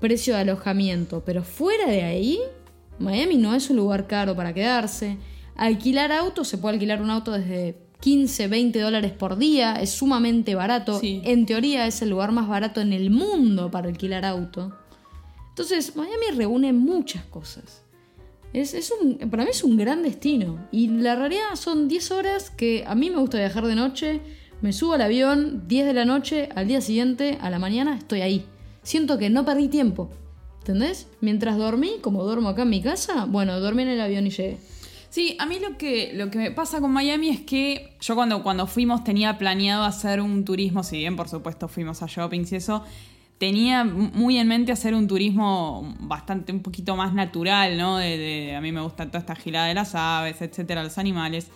precio 0.00 0.34
de 0.34 0.40
alojamiento, 0.40 1.22
pero 1.24 1.44
fuera 1.44 1.86
de 1.86 2.02
ahí, 2.02 2.40
Miami 2.98 3.36
no 3.36 3.54
es 3.54 3.70
un 3.70 3.76
lugar 3.76 4.08
caro 4.08 4.34
para 4.34 4.52
quedarse. 4.52 5.16
Alquilar 5.54 6.10
autos, 6.10 6.48
se 6.48 6.58
puede 6.58 6.74
alquilar 6.74 7.00
un 7.00 7.10
auto 7.10 7.30
desde 7.30 7.78
15, 8.00 8.48
20 8.48 8.80
dólares 8.80 9.12
por 9.12 9.38
día, 9.38 9.76
es 9.76 9.90
sumamente 9.90 10.56
barato. 10.56 10.98
Sí. 10.98 11.22
En 11.24 11.46
teoría 11.46 11.86
es 11.86 12.02
el 12.02 12.10
lugar 12.10 12.32
más 12.32 12.48
barato 12.48 12.80
en 12.80 12.92
el 12.92 13.10
mundo 13.10 13.70
para 13.70 13.88
alquilar 13.88 14.24
auto. 14.24 14.76
Entonces, 15.50 15.94
Miami 15.94 16.36
reúne 16.36 16.72
muchas 16.72 17.24
cosas. 17.26 17.81
Es, 18.52 18.74
es 18.74 18.92
un, 18.92 19.30
para 19.30 19.44
mí 19.44 19.50
es 19.50 19.64
un 19.64 19.76
gran 19.76 20.02
destino. 20.02 20.66
Y 20.70 20.88
la 20.88 21.16
realidad 21.16 21.54
son 21.54 21.88
10 21.88 22.10
horas 22.10 22.50
que 22.50 22.84
a 22.86 22.94
mí 22.94 23.10
me 23.10 23.16
gusta 23.16 23.38
viajar 23.38 23.66
de 23.66 23.74
noche. 23.74 24.20
Me 24.60 24.72
subo 24.72 24.92
al 24.92 25.02
avión, 25.02 25.64
10 25.66 25.86
de 25.86 25.92
la 25.92 26.04
noche, 26.04 26.48
al 26.54 26.68
día 26.68 26.80
siguiente, 26.80 27.38
a 27.40 27.50
la 27.50 27.58
mañana, 27.58 27.96
estoy 27.96 28.20
ahí. 28.20 28.46
Siento 28.82 29.18
que 29.18 29.30
no 29.30 29.44
perdí 29.44 29.68
tiempo. 29.68 30.10
¿Entendés? 30.60 31.08
Mientras 31.20 31.56
dormí, 31.56 31.94
como 32.00 32.22
duermo 32.22 32.50
acá 32.50 32.62
en 32.62 32.70
mi 32.70 32.80
casa, 32.80 33.24
bueno, 33.24 33.58
dormí 33.58 33.82
en 33.82 33.88
el 33.88 34.00
avión 34.00 34.26
y 34.26 34.30
llegué. 34.30 34.58
Sí, 35.12 35.36
a 35.38 35.44
mí 35.44 35.58
lo 35.58 35.76
que, 35.76 36.12
lo 36.14 36.30
que 36.30 36.38
me 36.38 36.50
pasa 36.52 36.80
con 36.80 36.90
Miami 36.90 37.28
es 37.28 37.40
que 37.40 37.96
yo 38.00 38.14
cuando, 38.14 38.42
cuando 38.42 38.66
fuimos 38.66 39.04
tenía 39.04 39.36
planeado 39.36 39.84
hacer 39.84 40.20
un 40.22 40.44
turismo, 40.44 40.84
si 40.84 40.96
bien 40.96 41.16
por 41.16 41.28
supuesto 41.28 41.68
fuimos 41.68 42.02
a 42.02 42.06
shoppings 42.06 42.52
y 42.52 42.56
eso, 42.56 42.82
tenía 43.42 43.82
muy 43.82 44.38
en 44.38 44.46
mente 44.46 44.70
hacer 44.70 44.94
un 44.94 45.08
turismo 45.08 45.96
bastante, 45.98 46.52
un 46.52 46.62
poquito 46.62 46.94
más 46.94 47.12
natural, 47.12 47.76
¿no? 47.76 47.96
A 47.96 48.60
mí 48.60 48.70
me 48.70 48.80
gusta 48.80 49.06
toda 49.08 49.18
esta 49.18 49.34
gilada 49.34 49.66
de 49.66 49.74
las 49.74 49.96
aves, 49.96 50.40
etcétera, 50.40 50.84
los 50.84 50.96
animales. 50.96 51.48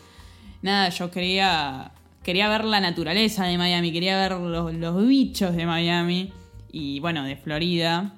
Nada, 0.62 0.88
yo 0.88 1.12
quería, 1.12 1.92
quería 2.24 2.48
ver 2.48 2.64
la 2.64 2.80
naturaleza 2.80 3.44
de 3.44 3.56
Miami, 3.56 3.92
quería 3.92 4.16
ver 4.16 4.32
los, 4.32 4.74
los 4.74 5.06
bichos 5.06 5.54
de 5.54 5.64
Miami 5.64 6.32
y 6.72 6.98
bueno, 6.98 7.22
de 7.22 7.36
Florida. 7.36 8.14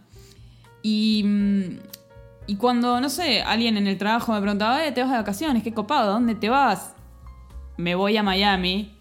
Y, 0.82 1.24
mm, 1.26 1.78
y 2.46 2.56
cuando, 2.56 3.02
no 3.02 3.10
sé, 3.10 3.42
alguien 3.42 3.76
en 3.76 3.86
el 3.86 3.98
trabajo 3.98 4.32
me 4.32 4.40
preguntaba, 4.40 4.86
eh, 4.86 4.92
te 4.92 5.02
vas 5.02 5.10
de 5.10 5.18
vacaciones, 5.18 5.62
qué 5.62 5.74
copado, 5.74 6.10
¿dónde 6.10 6.34
te 6.34 6.48
vas? 6.48 6.94
Me 7.76 7.94
voy 7.94 8.16
a 8.16 8.22
Miami. 8.22 8.97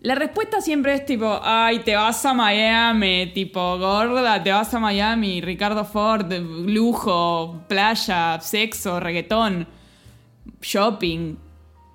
La 0.00 0.14
respuesta 0.14 0.60
siempre 0.60 0.94
es 0.94 1.04
tipo, 1.04 1.40
ay, 1.42 1.80
te 1.80 1.96
vas 1.96 2.24
a 2.24 2.32
Miami, 2.32 3.32
tipo, 3.34 3.78
gorda, 3.78 4.40
te 4.40 4.52
vas 4.52 4.72
a 4.72 4.78
Miami, 4.78 5.40
Ricardo 5.40 5.84
Ford, 5.84 6.32
lujo, 6.32 7.64
playa, 7.66 8.38
sexo, 8.40 9.00
reggaetón, 9.00 9.66
shopping. 10.60 11.34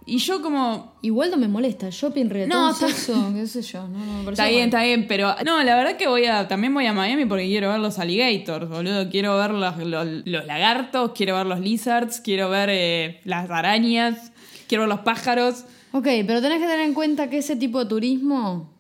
Y 0.06 0.18
yo 0.18 0.42
como, 0.42 0.94
Igual 1.02 1.32
no 1.32 1.38
me 1.38 1.48
molesta, 1.48 1.88
shopping, 1.90 2.26
reggaetón, 2.30 2.60
No, 2.60 2.72
está- 2.72 2.88
sexo, 2.88 3.32
qué 3.34 3.48
sé 3.48 3.62
yo. 3.62 3.88
No, 3.88 3.98
no, 4.00 4.18
me 4.20 4.24
parece 4.26 4.32
Está 4.42 4.48
bien, 4.50 4.64
está 4.66 4.84
bien, 4.84 5.06
pero 5.08 5.36
no, 5.46 5.62
la 5.64 5.76
verdad 5.76 5.96
que 5.98 6.08
voy 6.08 6.26
a 6.26 6.48
también 6.48 6.74
voy 6.74 6.86
a 6.86 6.94
Miami 6.94 7.26
porque 7.26 7.46
quiero 7.46 7.70
ver 7.70 7.80
los 7.80 8.00
alligators, 8.00 8.70
boludo. 8.70 9.10
Quiero 9.10 9.38
ver 9.38 9.52
los, 9.52 9.78
los- 9.78 10.08
los 10.26 10.46
lagartos, 10.46 11.12
quiero 11.16 11.36
ver 11.38 11.46
los 11.46 11.60
lizards, 11.60 12.20
quiero 12.22 12.50
ver 12.50 12.70
eh, 12.72 13.22
las 13.26 13.50
arañas, 13.50 14.32
quiero 14.68 14.84
ver 14.84 14.90
los 14.90 15.00
pájaros. 15.02 15.66
Ok, 15.92 16.08
pero 16.26 16.42
tenés 16.42 16.60
que 16.60 16.66
tener 16.68 16.82
en 16.82 16.94
cuenta 16.94 17.30
que 17.30 17.38
ese 17.38 17.56
tipo 17.56 17.80
de 17.84 17.86
turismo 17.90 18.73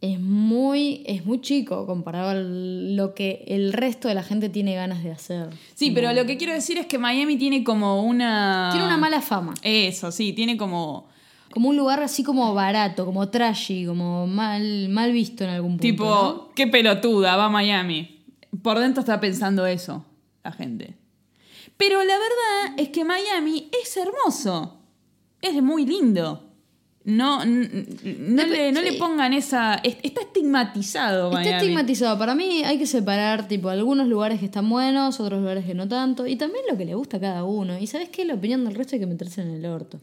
es 0.00 0.20
muy, 0.20 1.02
es 1.06 1.26
muy 1.26 1.40
chico 1.40 1.84
comparado 1.86 2.30
a 2.30 2.34
lo 2.34 3.14
que 3.14 3.44
el 3.48 3.72
resto 3.72 4.06
de 4.06 4.14
la 4.14 4.22
gente 4.22 4.48
tiene 4.48 4.74
ganas 4.74 5.02
de 5.02 5.10
hacer. 5.10 5.50
Sí, 5.74 5.90
pero 5.90 6.12
lo 6.12 6.24
que 6.24 6.36
quiero 6.36 6.52
decir 6.52 6.78
es 6.78 6.86
que 6.86 6.98
Miami 6.98 7.36
tiene 7.36 7.64
como 7.64 8.02
una. 8.02 8.68
Tiene 8.70 8.86
una 8.86 8.96
mala 8.96 9.20
fama. 9.20 9.54
Eso, 9.62 10.12
sí, 10.12 10.32
tiene 10.32 10.56
como. 10.56 11.08
Como 11.50 11.70
un 11.70 11.76
lugar 11.76 12.00
así 12.02 12.22
como 12.22 12.52
barato, 12.52 13.06
como 13.06 13.30
trashy, 13.30 13.86
como 13.86 14.26
mal, 14.26 14.90
mal 14.90 15.12
visto 15.12 15.44
en 15.44 15.50
algún 15.50 15.72
punto. 15.72 15.82
Tipo, 15.82 16.04
¿no? 16.04 16.48
qué 16.54 16.66
pelotuda, 16.66 17.36
va 17.36 17.46
a 17.46 17.48
Miami. 17.48 18.22
Por 18.62 18.78
dentro 18.78 19.00
está 19.00 19.18
pensando 19.18 19.66
eso, 19.66 20.04
la 20.44 20.52
gente. 20.52 20.94
Pero 21.78 22.04
la 22.04 22.14
verdad 22.14 22.78
es 22.78 22.90
que 22.90 23.04
Miami 23.04 23.70
es 23.82 23.96
hermoso. 23.96 24.78
Es 25.40 25.62
muy 25.62 25.86
lindo. 25.86 26.47
No, 27.08 27.42
no, 27.42 28.44
le, 28.44 28.70
no 28.70 28.82
le 28.82 28.92
pongan 28.92 29.32
esa. 29.32 29.76
es- 29.76 29.96
Está 30.02 30.20
estigmatizado, 30.20 31.30
Está 31.38 31.56
estigmatizado. 31.56 32.18
Para 32.18 32.34
mí 32.34 32.62
hay 32.64 32.76
que 32.78 32.84
separar, 32.84 33.48
tipo, 33.48 33.70
algunos 33.70 34.08
lugares 34.08 34.40
que 34.40 34.44
están 34.44 34.68
buenos, 34.68 35.18
otros 35.18 35.40
lugares 35.40 35.64
que 35.64 35.72
no 35.72 35.88
tanto. 35.88 36.26
Y 36.26 36.36
también 36.36 36.64
lo 36.70 36.76
que 36.76 36.84
le 36.84 36.94
gusta 36.94 37.16
a 37.16 37.20
cada 37.20 37.44
uno. 37.44 37.78
Y 37.78 37.86
sabes 37.86 38.10
qué, 38.10 38.26
la 38.26 38.34
opinión 38.34 38.62
del 38.66 38.74
resto 38.74 38.94
hay 38.94 39.00
que 39.00 39.06
meterse 39.06 39.40
en 39.40 39.52
el 39.52 39.64
orto. 39.64 39.98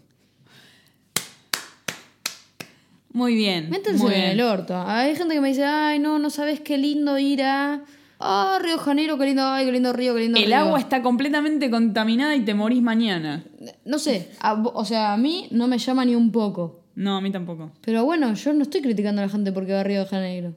Muy 3.14 3.36
bien. 3.36 3.70
Métanse 3.70 4.04
muy 4.04 4.14
en 4.16 4.20
bien. 4.22 4.32
el 4.32 4.42
orto. 4.42 4.76
Hay 4.76 5.16
gente 5.16 5.36
que 5.36 5.42
me 5.42 5.50
dice, 5.50 5.64
ay, 5.64 6.00
no, 6.00 6.18
no 6.18 6.32
sabes 6.32 6.60
qué 6.60 6.80
lindo 6.80 7.20
ir 7.20 7.44
a. 7.44 7.84
Ah, 8.20 8.58
Río 8.64 8.80
Janeiro, 8.80 9.20
qué 9.20 9.26
lindo, 9.28 9.44
ay, 9.46 9.66
qué 9.68 9.72
lindo 9.74 9.94
río, 9.94 10.16
qué 10.16 10.22
lindo 10.22 10.40
El 10.40 10.46
río". 10.46 10.56
agua 10.58 10.80
está 10.80 11.04
completamente 11.04 11.70
contaminada 11.70 12.36
y 12.36 12.44
te 12.44 12.56
morís 12.56 12.82
mañana. 12.82 13.44
No 13.86 14.00
sé, 14.00 14.32
a 14.40 14.54
o 14.54 14.86
sea, 14.86 15.14
a 15.14 15.18
mí 15.18 15.48
no 15.52 15.68
me 15.68 15.78
llama 15.78 16.04
ni 16.04 16.16
un 16.16 16.32
poco. 16.32 16.85
No, 16.96 17.18
a 17.18 17.22
mí 17.22 17.32
tampoco. 17.32 17.72
Pero 17.82 18.06
bueno, 18.06 18.34
yo 18.34 18.54
no 18.54 18.64
estoy 18.64 18.82
criticando 18.82 19.22
a 19.22 19.26
la 19.26 19.32
gente 19.32 19.52
porque 19.52 19.74
va 19.74 19.82
a 19.82 19.84
Río 19.84 20.02
de 20.02 20.06
Janeiro. 20.08 20.56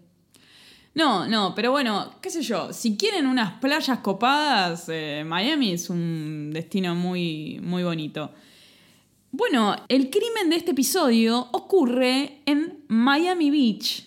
No, 0.94 1.29
no, 1.29 1.55
pero 1.55 1.70
bueno, 1.70 2.14
qué 2.20 2.31
sé 2.31 2.42
yo, 2.42 2.72
si 2.72 2.96
quieren 2.96 3.27
unas 3.27 3.61
playas 3.61 4.01
copadas, 4.01 4.88
eh, 4.88 5.22
Miami 5.24 5.72
es 5.72 5.90
un 5.90 6.51
destino 6.53 6.94
muy, 6.94 7.61
muy 7.62 7.83
bonito. 7.83 8.33
Bueno, 9.31 9.77
el 9.88 10.11
crimen 10.11 10.51
de 10.51 10.57
este 10.57 10.70
episodio 10.70 11.48
ocurre 11.53 12.40
en 12.46 12.85
Miami 12.88 13.51
Beach. 13.51 14.07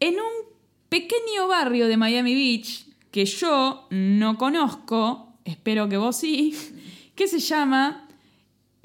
En 0.00 0.14
un 0.16 0.54
pequeño 0.88 1.48
barrio 1.48 1.86
de 1.86 1.96
Miami 1.96 2.34
Beach 2.34 2.86
que 3.10 3.24
yo 3.24 3.86
no 3.90 4.36
conozco, 4.36 5.38
espero 5.44 5.88
que 5.88 5.96
vos 5.96 6.16
sí, 6.16 6.54
que 7.14 7.28
se 7.28 7.38
llama 7.38 8.03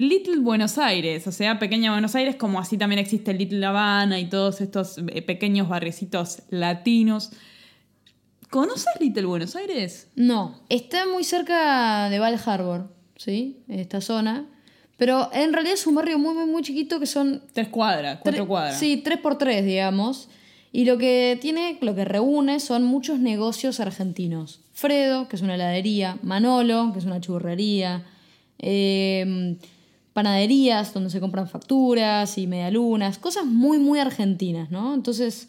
Little 0.00 0.38
Buenos 0.38 0.78
Aires, 0.78 1.26
o 1.26 1.32
sea, 1.32 1.58
Pequeña 1.58 1.90
Buenos 1.92 2.14
Aires, 2.14 2.36
como 2.36 2.58
así 2.58 2.78
también 2.78 2.98
existe 2.98 3.34
Little 3.34 3.64
Habana 3.66 4.18
y 4.18 4.30
todos 4.30 4.62
estos 4.62 4.96
eh, 4.96 5.20
pequeños 5.20 5.68
barrecitos 5.68 6.42
latinos. 6.48 7.32
¿Conoces 8.48 8.86
Little 8.98 9.26
Buenos 9.26 9.54
Aires? 9.56 10.08
No, 10.16 10.58
está 10.70 11.06
muy 11.06 11.22
cerca 11.22 12.08
de 12.08 12.18
Val 12.18 12.40
Harbor, 12.44 12.88
¿sí? 13.16 13.58
Esta 13.68 14.00
zona. 14.00 14.46
Pero 14.96 15.28
en 15.32 15.52
realidad 15.52 15.74
es 15.74 15.86
un 15.86 15.94
barrio 15.94 16.18
muy, 16.18 16.34
muy, 16.34 16.46
muy 16.46 16.62
chiquito 16.62 16.98
que 16.98 17.06
son 17.06 17.42
Tres 17.52 17.68
cuadras, 17.68 18.20
cuatro 18.22 18.44
Tre- 18.44 18.48
cuadras. 18.48 18.78
Sí, 18.78 18.96
tres 19.04 19.18
por 19.18 19.36
tres, 19.38 19.64
digamos. 19.66 20.28
Y 20.72 20.84
lo 20.86 20.96
que 20.98 21.38
tiene, 21.42 21.76
lo 21.82 21.94
que 21.94 22.04
reúne 22.06 22.58
son 22.58 22.84
muchos 22.84 23.18
negocios 23.18 23.80
argentinos. 23.80 24.60
Fredo, 24.72 25.28
que 25.28 25.36
es 25.36 25.42
una 25.42 25.56
heladería, 25.56 26.16
Manolo, 26.22 26.90
que 26.92 27.00
es 27.00 27.04
una 27.04 27.20
churrería, 27.20 28.04
eh, 28.58 29.56
panaderías 30.24 30.92
donde 30.92 31.08
se 31.10 31.18
compran 31.20 31.48
facturas 31.48 32.36
y 32.36 32.46
medialunas, 32.46 33.18
cosas 33.18 33.46
muy, 33.46 33.78
muy 33.78 33.98
argentinas, 33.98 34.70
¿no? 34.70 34.92
Entonces, 34.94 35.48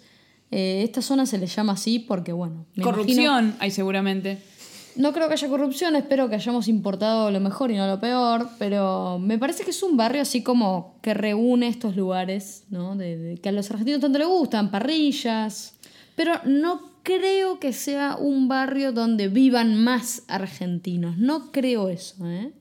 eh, 0.49 0.81
esta 0.83 1.01
zona 1.01 1.25
se 1.25 1.37
le 1.37 1.47
llama 1.47 1.73
así 1.73 1.99
porque, 1.99 2.31
bueno, 2.31 2.65
me 2.75 2.83
imagino- 2.83 2.85
Corrupción 2.91 3.55
hay 3.59 3.71
seguramente. 3.71 4.37
no 4.95 5.11
creo 5.13 5.27
que 5.27 5.33
haya 5.35 5.47
corrupción, 5.49 5.95
espero 5.95 6.27
que 6.29 6.35
hayamos 6.35 6.67
importado 6.67 7.31
lo 7.31 7.39
mejor 7.39 7.71
y 7.71 7.75
no 7.75 7.85
lo 7.87 7.99
peor, 7.99 8.47
pero 8.59 9.19
me 9.19 9.37
parece 9.37 9.63
que 9.65 9.71
es 9.71 9.83
un 9.83 9.95
barrio 9.97 10.21
así 10.21 10.41
como 10.43 10.95
que 11.01 11.13
reúne 11.13 11.67
estos 11.67 11.95
lugares, 11.95 12.63
¿no? 12.69 12.95
De, 12.95 13.17
de- 13.17 13.37
que 13.37 13.49
a 13.49 13.51
los 13.53 13.69
argentinos 13.71 13.99
tanto 14.01 14.19
les 14.19 14.27
gustan, 14.27 14.69
parrillas, 14.71 15.75
pero 16.15 16.33
no 16.45 16.91
creo 17.03 17.59
que 17.59 17.71
sea 17.73 18.15
un 18.19 18.47
barrio 18.47 18.91
donde 18.91 19.27
vivan 19.29 19.81
más 19.83 20.23
argentinos, 20.27 21.17
no 21.17 21.51
creo 21.51 21.87
eso, 21.89 22.15
¿eh? 22.29 22.51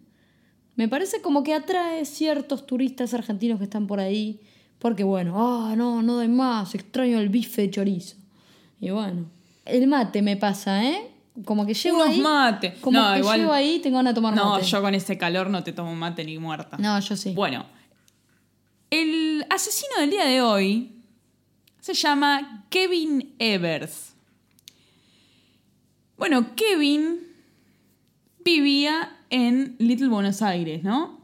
Me 0.81 0.89
parece 0.89 1.21
como 1.21 1.43
que 1.43 1.53
atrae 1.53 2.07
ciertos 2.07 2.65
turistas 2.67 3.13
argentinos 3.13 3.59
que 3.59 3.65
están 3.65 3.87
por 3.87 4.01
ahí, 4.01 4.41
porque 4.79 5.05
bueno, 5.05 5.35
ah, 5.37 5.75
no, 5.77 6.01
no 6.01 6.15
doy 6.15 6.29
más, 6.29 6.75
extraño 6.75 7.19
el 7.21 7.29
bife 7.29 7.61
de 7.61 7.71
chorizo. 7.71 8.17
Y 8.81 8.89
bueno, 8.89 9.27
el 9.67 9.87
mate 9.87 10.23
me 10.23 10.39
pasa, 10.39 10.83
¿eh? 10.83 11.11
Como 11.45 11.67
que 11.67 11.75
llego 11.75 11.97
Unos 11.99 12.09
ahí. 12.09 12.21
mate. 12.23 12.77
Como 12.81 12.99
No, 12.99 13.13
que 13.13 13.19
igual- 13.19 13.41
llego 13.41 13.53
ahí 13.53 13.79
tengo 13.81 13.99
ganas 13.99 14.13
de 14.13 14.15
tomar 14.15 14.35
No, 14.35 14.53
mate. 14.55 14.65
yo 14.65 14.81
con 14.81 14.95
ese 14.95 15.19
calor 15.19 15.51
no 15.51 15.63
te 15.63 15.75
tomo 15.75 15.95
mate 15.95 16.25
ni 16.25 16.39
muerta. 16.39 16.79
No, 16.79 16.99
yo 16.99 17.15
sí. 17.15 17.35
Bueno, 17.35 17.67
el 18.89 19.45
asesino 19.51 20.01
del 20.01 20.09
día 20.09 20.25
de 20.25 20.41
hoy 20.41 20.93
se 21.79 21.93
llama 21.93 22.65
Kevin 22.71 23.35
Evers. 23.39 24.15
Bueno, 26.17 26.55
Kevin 26.57 27.19
vivía 28.43 29.15
en 29.31 29.77
Little 29.79 30.09
Buenos 30.09 30.43
Aires, 30.43 30.83
¿no? 30.83 31.21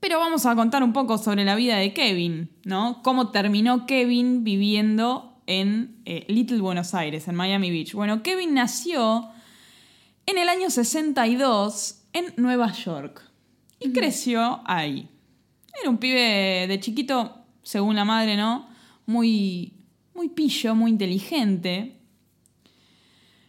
Pero 0.00 0.18
vamos 0.18 0.46
a 0.46 0.54
contar 0.54 0.82
un 0.82 0.92
poco 0.92 1.18
sobre 1.18 1.44
la 1.44 1.54
vida 1.54 1.76
de 1.76 1.92
Kevin, 1.92 2.50
¿no? 2.64 3.02
Cómo 3.02 3.30
terminó 3.30 3.86
Kevin 3.86 4.44
viviendo 4.44 5.40
en 5.46 5.96
eh, 6.04 6.24
Little 6.28 6.60
Buenos 6.60 6.94
Aires, 6.94 7.28
en 7.28 7.34
Miami 7.34 7.70
Beach. 7.70 7.94
Bueno, 7.94 8.22
Kevin 8.22 8.54
nació 8.54 9.28
en 10.26 10.38
el 10.38 10.48
año 10.48 10.70
62 10.70 12.02
en 12.12 12.34
Nueva 12.36 12.72
York 12.72 13.22
y 13.80 13.92
creció 13.92 14.60
ahí. 14.64 15.08
Era 15.80 15.90
un 15.90 15.98
pibe 15.98 16.66
de 16.68 16.80
chiquito, 16.80 17.44
según 17.62 17.96
la 17.96 18.04
madre, 18.04 18.36
¿no? 18.36 18.68
Muy, 19.06 19.74
muy 20.14 20.28
pillo, 20.28 20.74
muy 20.74 20.90
inteligente. 20.90 21.96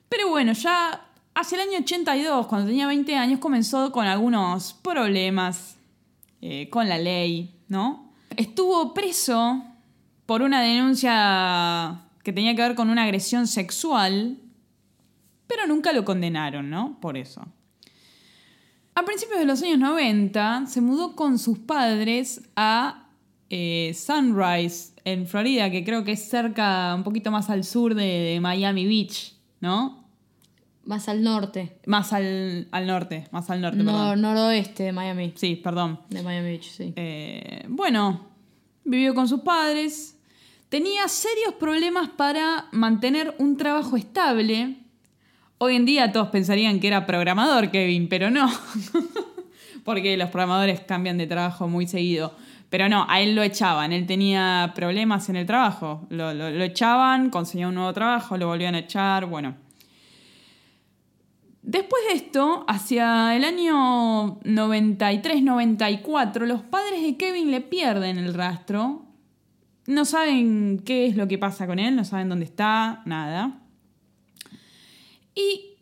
Pero 0.10 0.30
bueno, 0.30 0.54
ya 0.54 1.06
hacia 1.36 1.62
el 1.62 1.70
año 1.70 1.80
82, 1.80 2.48
cuando 2.48 2.68
tenía 2.68 2.88
20 2.88 3.16
años, 3.16 3.40
comenzó 3.40 3.92
con 3.92 4.08
algunos 4.08 4.74
problemas 4.74 5.76
eh, 6.42 6.70
con 6.70 6.90
la 6.90 6.98
ley, 6.98 7.60
¿no? 7.68 8.14
Estuvo 8.36 8.94
preso 8.94 9.64
por 10.26 10.42
una 10.42 10.62
denuncia 10.62 12.02
que 12.24 12.34
tenía 12.34 12.56
que 12.56 12.62
ver 12.62 12.76
con 12.76 12.90
una 12.90 13.04
agresión 13.04 13.48
sexual, 13.48 14.38
pero 15.46 15.68
nunca 15.68 15.94
lo 15.94 16.06
condenaron, 16.06 16.70
¿no? 16.70 16.98
Por 17.00 17.18
eso. 17.18 17.46
A 18.96 19.04
principios 19.04 19.40
de 19.40 19.46
los 19.46 19.62
años 19.62 19.78
90 19.78 20.66
se 20.68 20.82
mudó 20.82 21.16
con 21.16 21.38
sus 21.38 21.60
padres 21.60 22.42
a 22.56 23.10
eh, 23.50 23.94
Sunrise, 23.94 24.94
en 25.04 25.28
Florida, 25.28 25.70
que 25.70 25.84
creo 25.84 26.04
que 26.04 26.14
es 26.14 26.30
cerca, 26.30 26.96
un 26.96 27.04
poquito 27.04 27.30
más 27.30 27.50
al 27.50 27.64
sur 27.64 27.94
de, 27.94 28.06
de 28.06 28.40
Miami 28.40 28.88
Beach, 28.88 29.36
¿no? 29.60 30.05
Más 30.86 31.10
al 31.10 31.24
norte. 31.24 31.78
Más 31.88 32.14
al, 32.14 32.68
al 32.72 32.86
norte, 32.88 33.28
más 33.32 33.50
al 33.50 33.60
norte, 33.62 33.78
No, 33.78 33.92
perdón. 33.92 34.22
noroeste 34.22 34.84
de 34.84 34.92
Miami. 34.92 35.34
Sí, 35.36 35.56
perdón. 35.56 36.00
De 36.10 36.22
Miami 36.22 36.50
Beach, 36.50 36.70
sí. 36.70 36.94
Eh, 36.96 37.66
bueno, 37.68 38.28
vivió 38.84 39.16
con 39.16 39.28
sus 39.28 39.42
padres. 39.42 40.18
Tenía 40.70 41.08
serios 41.08 41.54
problemas 41.60 42.10
para 42.10 42.68
mantener 42.72 43.34
un 43.40 43.58
trabajo 43.58 43.98
estable. 43.98 44.78
Hoy 45.58 45.76
en 45.76 45.86
día 45.86 46.12
todos 46.12 46.28
pensarían 46.30 46.80
que 46.80 46.88
era 46.88 47.06
programador, 47.06 47.72
Kevin, 47.72 48.08
pero 48.10 48.30
no. 48.30 48.48
Porque 49.84 50.18
los 50.18 50.30
programadores 50.30 50.82
cambian 50.82 51.18
de 51.18 51.28
trabajo 51.28 51.68
muy 51.68 51.88
seguido. 51.88 52.36
Pero 52.70 52.90
no, 52.90 53.06
a 53.10 53.22
él 53.22 53.36
lo 53.36 53.44
echaban. 53.44 53.94
Él 53.94 54.06
tenía 54.06 54.72
problemas 54.76 55.30
en 55.30 55.36
el 55.36 55.46
trabajo. 55.46 56.06
Lo, 56.10 56.34
lo- 56.34 56.50
lo 56.50 56.64
echaban, 56.64 57.30
conseguía 57.30 57.68
un 57.68 57.76
nuevo 57.76 57.94
trabajo, 57.94 58.38
lo 58.38 58.48
volvían 58.48 58.76
a 58.76 58.80
echar. 58.80 59.26
Bueno. 59.28 59.56
Después 61.66 62.02
de 62.08 62.16
esto, 62.18 62.64
hacia 62.68 63.36
el 63.36 63.44
año 63.44 64.40
93-94, 64.42 66.46
los 66.46 66.62
padres 66.62 67.02
de 67.02 67.18
Kevin 67.18 67.50
le 67.50 67.60
pierden 67.60 68.20
el 68.20 68.36
rastro. 68.36 69.08
No 69.88 70.06
saben 70.06 70.84
qué 70.86 71.08
es 71.08 71.16
lo 71.16 71.28
que 71.28 71.40
pasa 71.40 71.66
con 71.66 71.80
él, 71.80 71.96
no 71.96 72.06
saben 72.06 72.30
dónde 72.30 72.46
está, 72.46 73.02
nada. 73.06 73.64
Y 75.34 75.80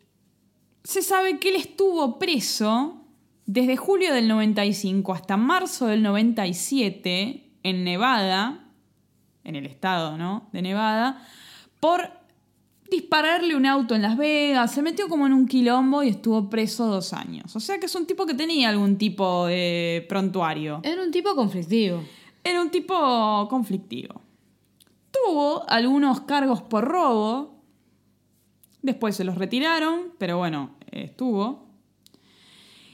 se 0.84 1.02
sabe 1.02 1.38
que 1.38 1.50
él 1.50 1.56
estuvo 1.56 2.18
preso 2.18 3.02
desde 3.44 3.76
julio 3.76 4.14
del 4.14 4.26
95 4.26 5.12
hasta 5.12 5.36
marzo 5.36 5.88
del 5.88 6.02
97 6.02 7.58
en 7.62 7.84
Nevada, 7.84 8.70
en 9.44 9.54
el 9.54 9.66
estado 9.66 10.16
¿no? 10.16 10.48
de 10.50 10.62
Nevada, 10.62 11.28
por 11.78 12.23
dispararle 12.90 13.56
un 13.56 13.66
auto 13.66 13.94
en 13.94 14.02
Las 14.02 14.16
Vegas, 14.16 14.72
se 14.72 14.82
metió 14.82 15.08
como 15.08 15.26
en 15.26 15.32
un 15.32 15.46
quilombo 15.46 16.02
y 16.02 16.08
estuvo 16.08 16.48
preso 16.50 16.86
dos 16.86 17.12
años. 17.12 17.54
O 17.56 17.60
sea 17.60 17.78
que 17.78 17.86
es 17.86 17.94
un 17.94 18.06
tipo 18.06 18.26
que 18.26 18.34
tenía 18.34 18.68
algún 18.68 18.96
tipo 18.98 19.46
de 19.46 20.04
prontuario. 20.08 20.80
Era 20.84 21.02
un 21.02 21.10
tipo 21.10 21.34
conflictivo. 21.34 22.02
Era 22.42 22.60
un 22.60 22.70
tipo 22.70 23.46
conflictivo. 23.48 24.20
Tuvo 25.10 25.68
algunos 25.68 26.20
cargos 26.22 26.60
por 26.62 26.84
robo. 26.84 27.62
Después 28.82 29.16
se 29.16 29.24
los 29.24 29.36
retiraron, 29.36 30.12
pero 30.18 30.36
bueno, 30.38 30.74
estuvo. 30.90 31.66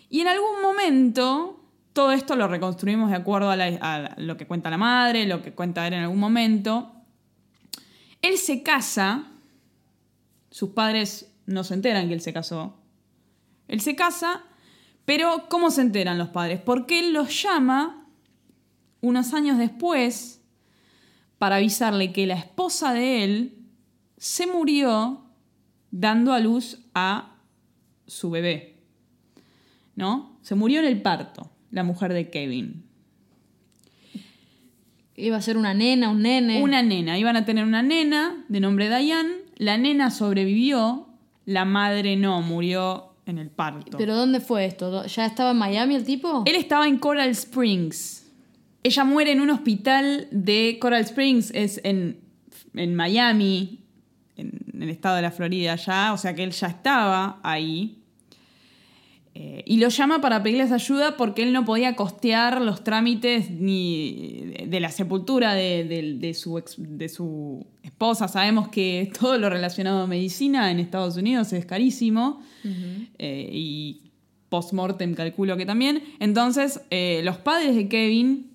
Y 0.08 0.20
en 0.20 0.28
algún 0.28 0.62
momento, 0.62 1.60
todo 1.92 2.12
esto 2.12 2.36
lo 2.36 2.46
reconstruimos 2.46 3.10
de 3.10 3.16
acuerdo 3.16 3.50
a, 3.50 3.56
la- 3.56 3.78
a 3.80 4.20
lo 4.20 4.36
que 4.36 4.46
cuenta 4.46 4.70
la 4.70 4.78
madre, 4.78 5.26
lo 5.26 5.42
que 5.42 5.52
cuenta 5.52 5.86
él 5.86 5.94
en 5.94 6.02
algún 6.02 6.18
momento. 6.20 6.92
Él 8.22 8.36
se 8.38 8.62
casa, 8.62 9.29
sus 10.50 10.70
padres 10.70 11.32
no 11.46 11.64
se 11.64 11.74
enteran 11.74 12.08
que 12.08 12.14
él 12.14 12.20
se 12.20 12.32
casó. 12.32 12.76
Él 13.68 13.80
se 13.80 13.94
casa, 13.94 14.44
pero 15.04 15.46
¿cómo 15.48 15.70
se 15.70 15.82
enteran 15.82 16.18
los 16.18 16.28
padres? 16.28 16.60
Porque 16.60 17.00
él 17.00 17.12
los 17.12 17.42
llama 17.42 18.06
unos 19.00 19.32
años 19.32 19.58
después 19.58 20.42
para 21.38 21.56
avisarle 21.56 22.12
que 22.12 22.26
la 22.26 22.34
esposa 22.34 22.92
de 22.92 23.24
él 23.24 23.58
se 24.18 24.46
murió 24.46 25.24
dando 25.90 26.32
a 26.32 26.40
luz 26.40 26.80
a 26.94 27.36
su 28.06 28.30
bebé. 28.30 28.76
¿No? 29.96 30.38
Se 30.42 30.54
murió 30.54 30.80
en 30.80 30.86
el 30.86 31.00
parto, 31.00 31.50
la 31.70 31.82
mujer 31.82 32.12
de 32.12 32.30
Kevin. 32.30 32.84
Iba 35.16 35.36
a 35.36 35.42
ser 35.42 35.56
una 35.56 35.74
nena, 35.74 36.10
un 36.10 36.22
nene. 36.22 36.62
Una 36.62 36.82
nena, 36.82 37.18
iban 37.18 37.36
a 37.36 37.44
tener 37.44 37.64
una 37.64 37.82
nena 37.82 38.44
de 38.48 38.60
nombre 38.60 38.88
Diane, 38.88 39.34
la 39.60 39.76
nena 39.76 40.10
sobrevivió, 40.10 41.06
la 41.44 41.64
madre 41.64 42.16
no, 42.16 42.40
murió 42.42 43.12
en 43.26 43.38
el 43.38 43.50
parto. 43.50 43.98
¿Pero 43.98 44.16
dónde 44.16 44.40
fue 44.40 44.64
esto? 44.64 44.90
¿Do- 44.90 45.04
¿Ya 45.06 45.26
estaba 45.26 45.50
en 45.50 45.58
Miami 45.58 45.94
el 45.96 46.04
tipo? 46.04 46.42
Él 46.46 46.56
estaba 46.56 46.88
en 46.88 46.96
Coral 46.98 47.28
Springs. 47.30 48.26
Ella 48.82 49.04
muere 49.04 49.32
en 49.32 49.40
un 49.42 49.50
hospital 49.50 50.26
de 50.30 50.78
Coral 50.80 51.02
Springs, 51.02 51.50
es 51.54 51.80
en, 51.84 52.18
en 52.74 52.94
Miami, 52.94 53.80
en, 54.36 54.58
en 54.72 54.82
el 54.82 54.88
estado 54.88 55.16
de 55.16 55.22
la 55.22 55.30
Florida 55.30 55.76
ya, 55.76 56.12
o 56.14 56.16
sea 56.16 56.34
que 56.34 56.42
él 56.42 56.52
ya 56.52 56.68
estaba 56.68 57.38
ahí. 57.42 57.99
Eh, 59.34 59.62
y 59.64 59.76
lo 59.78 59.88
llama 59.90 60.20
para 60.20 60.42
pedirles 60.42 60.72
ayuda 60.72 61.16
porque 61.16 61.42
él 61.44 61.52
no 61.52 61.64
podía 61.64 61.94
costear 61.94 62.60
los 62.60 62.82
trámites 62.82 63.48
ni 63.50 64.52
de, 64.66 64.80
la 64.80 64.90
sepultura 64.90 65.54
de, 65.54 65.84
de- 65.84 66.14
de 66.14 66.34
su 66.34 66.58
ex- 66.58 66.74
de 66.78 67.08
su 67.08 67.64
esposa. 67.84 68.26
Sabemos 68.26 68.68
que 68.68 69.10
todo 69.18 69.38
lo 69.38 69.48
relacionado 69.48 70.02
a 70.02 70.06
medicina 70.08 70.70
en 70.72 70.80
Estados 70.80 71.16
Unidos 71.16 71.52
es 71.52 71.64
carísimo. 71.64 72.42
Eh, 73.18 73.48
y 73.52 74.00
post-mortem 74.48 75.14
calculo 75.14 75.56
que 75.56 75.64
también. 75.64 76.02
Entonces, 76.18 76.80
eh, 76.90 77.20
los 77.22 77.36
padres 77.36 77.76
de 77.76 77.88
Kevin 77.88 78.50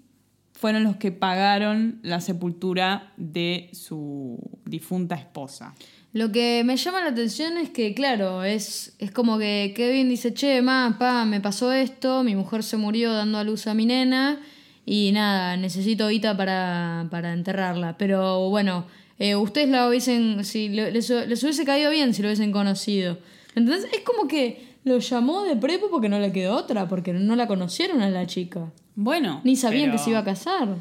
fueron 0.51 0.83
los 0.83 0.97
que 0.97 1.11
pagaron 1.13 1.99
la 2.03 2.19
sepultura 2.19 3.13
de 3.15 3.69
su 3.71 4.37
difunta 4.65 5.15
esposa. 5.15 5.73
Lo 6.15 6.31
que 6.31 6.63
me 6.63 6.77
llama 6.77 7.01
la 7.01 7.09
atención 7.09 7.57
es 7.57 7.69
que, 7.71 7.93
claro, 7.93 8.45
es, 8.45 8.95
es 8.99 9.11
como 9.11 9.37
que 9.37 9.73
Kevin 9.75 10.07
dice, 10.07 10.33
che, 10.33 10.61
ma, 10.61 10.95
pa, 10.97 11.25
me 11.25 11.41
pasó 11.41 11.73
esto, 11.73 12.23
mi 12.23 12.35
mujer 12.37 12.63
se 12.63 12.77
murió 12.77 13.11
dando 13.11 13.37
a 13.37 13.43
luz 13.43 13.67
a 13.67 13.73
mi 13.73 13.85
nena 13.85 14.39
y 14.85 15.11
nada, 15.11 15.57
necesito 15.57 16.07
guita 16.07 16.37
para, 16.37 17.07
para 17.11 17.33
enterrarla. 17.33 17.97
Pero 17.97 18.49
bueno, 18.49 18.85
eh, 19.19 19.35
ustedes 19.35 19.67
la 19.67 19.89
hubiesen, 19.89 20.45
si 20.45 20.69
le- 20.69 20.93
les, 20.93 21.09
les 21.09 21.43
hubiese 21.43 21.65
caído 21.65 21.91
bien 21.91 22.13
si 22.13 22.21
lo 22.21 22.29
hubiesen 22.29 22.53
conocido. 22.53 23.17
Entonces 23.53 23.89
es 23.93 23.99
como 23.99 24.29
que 24.29 24.75
lo 24.85 24.99
llamó 24.99 25.43
de 25.43 25.57
prepo 25.57 25.89
porque 25.91 26.07
no 26.07 26.19
le 26.19 26.31
quedó 26.31 26.55
otra, 26.55 26.87
porque 26.87 27.11
no 27.11 27.35
la 27.35 27.45
conocieron 27.47 28.01
a 28.01 28.09
la 28.09 28.25
chica. 28.25 28.71
Bueno. 28.95 29.41
Ni 29.43 29.57
sabían 29.57 29.87
pero- 29.89 29.97
que 29.97 30.03
se 30.05 30.09
iba 30.11 30.19
a 30.19 30.23
casar. 30.23 30.75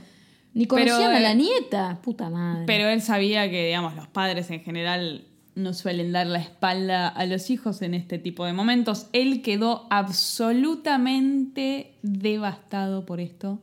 Ni 0.55 0.67
Pero, 0.67 0.93
conocían 0.93 1.13
a 1.13 1.21
la 1.21 1.35
nieta. 1.35 2.01
Puta 2.03 2.31
madre. 2.31 2.65
Pero 2.67 2.89
él 2.89 3.03
sabía 3.03 3.51
que, 3.51 3.67
digamos, 3.67 3.97
los 3.97 4.07
padres 4.07 4.51
en 4.51 4.61
general 4.61 5.27
no 5.57 5.73
suelen 5.73 6.13
dar 6.13 6.27
la 6.27 6.39
espalda 6.39 7.09
a 7.09 7.27
los 7.27 7.51
hijos 7.51 7.83
en 7.83 7.95
este 7.95 8.19
tipo 8.19 8.45
de 8.45 8.53
momentos. 8.53 9.09
Él 9.13 9.43
quedó 9.43 9.87
absolutamente 9.91 11.95
devastado 12.03 13.05
por 13.05 13.21
esto. 13.21 13.61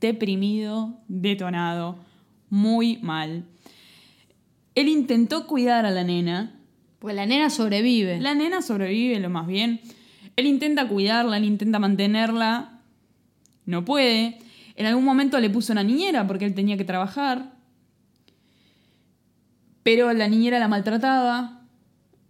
Deprimido, 0.00 0.98
detonado, 1.08 1.98
muy 2.50 2.98
mal. 2.98 3.44
Él 4.74 4.88
intentó 4.88 5.46
cuidar 5.46 5.86
a 5.86 5.90
la 5.90 6.04
nena. 6.04 6.60
Pues 6.98 7.14
la 7.14 7.26
nena 7.26 7.50
sobrevive. 7.50 8.20
La 8.20 8.34
nena 8.34 8.62
sobrevive 8.62 9.20
lo 9.20 9.30
más 9.30 9.46
bien. 9.46 9.80
Él 10.36 10.46
intenta 10.46 10.88
cuidarla, 10.88 11.36
él 11.36 11.44
intenta 11.44 11.78
mantenerla. 11.78 12.80
No 13.66 13.84
puede. 13.84 14.38
En 14.76 14.86
algún 14.86 15.04
momento 15.04 15.38
le 15.38 15.50
puso 15.50 15.72
una 15.72 15.82
niñera 15.82 16.26
porque 16.26 16.44
él 16.44 16.54
tenía 16.54 16.76
que 16.76 16.84
trabajar. 16.84 17.52
Pero 19.82 20.12
la 20.12 20.28
niñera 20.28 20.58
la 20.58 20.68
maltrataba. 20.68 21.62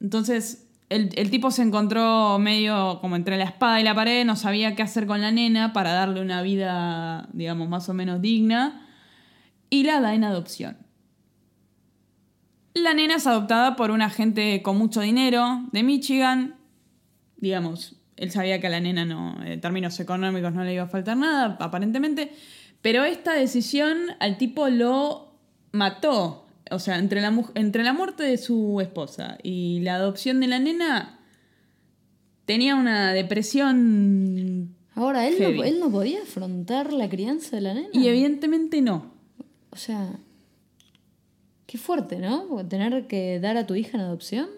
Entonces 0.01 0.65
el, 0.89 1.31
tipo 1.31 1.51
se 1.51 1.63
encontró 1.63 2.39
medio 2.39 2.99
como 3.01 3.17
entre 3.17 3.37
la 3.37 3.45
espada 3.45 3.81
y 3.81 3.85
la 3.85 3.95
pared, 3.95 4.25
no 4.25 4.37
sabía 4.37 4.75
qué 4.75 4.83
hacer 4.83 5.07
con 5.07 5.21
la 5.21 5.33
nena 5.33 5.73
para 5.73 5.93
darle 5.93 6.21
una 6.21 6.43
vida, 6.43 7.29
digamos, 7.33 7.69
más 7.69 7.89
o 7.89 7.95
menos 7.95 8.21
digna. 8.21 8.87
Y 9.71 9.85
la 9.85 10.01
da 10.01 10.15
en 10.15 10.25
adopción. 10.25 10.77
La 12.75 12.95
nena 12.95 13.17
es 13.17 13.27
adoptada 13.27 13.77
por 13.77 13.91
una 13.91 14.11
gente 14.11 14.63
con 14.63 14.79
mucho 14.79 15.01
dinero 15.01 15.65
de 15.73 15.83
Michigan. 15.83 16.57
Digamos, 17.37 17.97
él 18.17 18.31
sabía 18.31 18.61
que 18.61 18.67
a 18.67 18.71
la 18.71 18.81
nena 18.81 19.05
no, 19.05 19.37
en 19.45 19.61
términos 19.61 19.99
económicos 20.01 20.53
no 20.53 20.65
le 20.65 20.75
iba 20.75 20.85
a 20.85 20.89
faltar 20.89 21.17
nada, 21.17 21.57
aparentemente. 21.61 22.33
Pero 22.83 23.05
esta 23.05 23.35
decisión 23.35 23.97
al 24.21 24.37
tipo 24.39 24.69
lo 24.69 25.33
mató. 25.73 26.47
O 26.71 26.79
sea, 26.79 26.99
entre 26.99 27.21
la, 27.21 27.35
entre 27.55 27.83
la 27.83 27.93
muerte 27.93 28.23
de 28.23 28.39
su 28.39 28.81
esposa 28.81 29.39
y 29.43 29.81
la 29.81 29.97
adopción 29.97 30.41
de 30.41 30.47
la 30.47 30.59
nena, 30.59 31.21
tenía 32.47 32.75
una 32.75 33.13
depresión 33.13 34.75
Ahora, 34.95 35.27
él 35.27 35.35
Heavy. 35.37 35.59
no, 35.59 35.65
él 35.65 35.81
no 35.81 35.91
podía 35.91 36.23
afrontar 36.23 36.93
la 36.93 37.09
crianza 37.09 37.57
de 37.57 37.63
la 37.63 37.75
nena. 37.75 37.89
y 37.93 38.07
evidentemente 38.07 38.81
no. 38.81 39.13
O 39.71 39.77
sea, 39.77 40.19
qué 41.67 41.79
fuerte, 41.79 42.19
¿no? 42.19 42.65
Tener 42.69 43.07
que 43.09 43.41
dar 43.41 43.57
a 43.57 43.67
tu 43.67 43.75
hija 43.75 43.99
en 43.99 44.05
adopción. 44.05 44.49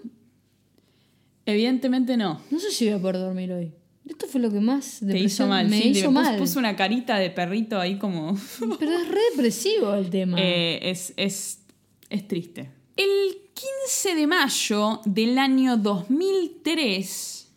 Evidentemente 1.46 2.16
no. 2.16 2.40
No 2.50 2.58
sé 2.58 2.70
si 2.70 2.86
voy 2.86 2.94
a 2.94 2.98
poder 3.00 3.18
dormir 3.18 3.52
hoy. 3.52 3.72
Esto 4.08 4.26
fue 4.26 4.40
lo 4.40 4.50
que 4.50 4.60
más 4.60 4.98
Te 5.00 5.06
depresión 5.06 5.26
hizo 5.26 5.46
mal. 5.48 5.68
me 5.68 5.80
sí, 5.80 5.88
hizo 5.88 6.10
mal. 6.12 6.36
puso 6.38 6.58
una 6.58 6.76
carita 6.76 7.16
de 7.18 7.30
perrito 7.30 7.80
ahí 7.80 7.98
como... 7.98 8.36
Pero 8.78 8.92
es 8.92 9.08
re 9.08 9.20
depresivo 9.30 9.94
el 9.94 10.10
tema. 10.10 10.36
Eh, 10.40 10.78
es, 10.90 11.12
es, 11.16 11.60
es 12.08 12.28
triste. 12.28 12.70
El 12.96 13.38
15 13.54 14.14
de 14.14 14.26
mayo 14.26 15.00
del 15.04 15.38
año 15.38 15.76
2003, 15.76 17.48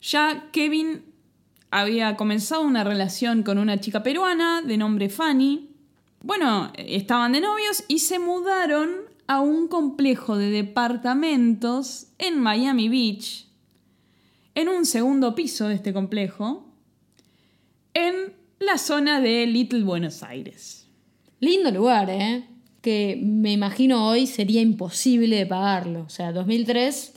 ya 0.00 0.48
Kevin 0.52 1.02
había 1.70 2.16
comenzado 2.16 2.62
una 2.62 2.84
relación 2.84 3.42
con 3.42 3.58
una 3.58 3.80
chica 3.80 4.02
peruana 4.02 4.62
de 4.62 4.76
nombre 4.76 5.08
Fanny. 5.08 5.70
Bueno, 6.22 6.72
estaban 6.76 7.32
de 7.32 7.40
novios 7.40 7.84
y 7.88 7.98
se 8.00 8.18
mudaron 8.18 9.07
a 9.28 9.40
un 9.40 9.68
complejo 9.68 10.36
de 10.36 10.50
departamentos 10.50 12.08
en 12.18 12.40
Miami 12.40 12.88
Beach, 12.88 13.46
en 14.54 14.68
un 14.68 14.84
segundo 14.86 15.34
piso 15.34 15.68
de 15.68 15.74
este 15.76 15.92
complejo, 15.92 16.66
en 17.94 18.32
la 18.58 18.78
zona 18.78 19.20
de 19.20 19.46
Little 19.46 19.84
Buenos 19.84 20.22
Aires. 20.22 20.86
Lindo 21.40 21.70
lugar, 21.70 22.10
¿eh? 22.10 22.44
Que 22.80 23.20
me 23.22 23.52
imagino 23.52 24.08
hoy 24.08 24.26
sería 24.26 24.60
imposible 24.60 25.36
de 25.36 25.46
pagarlo. 25.46 26.02
O 26.02 26.08
sea, 26.08 26.32
2003 26.32 27.12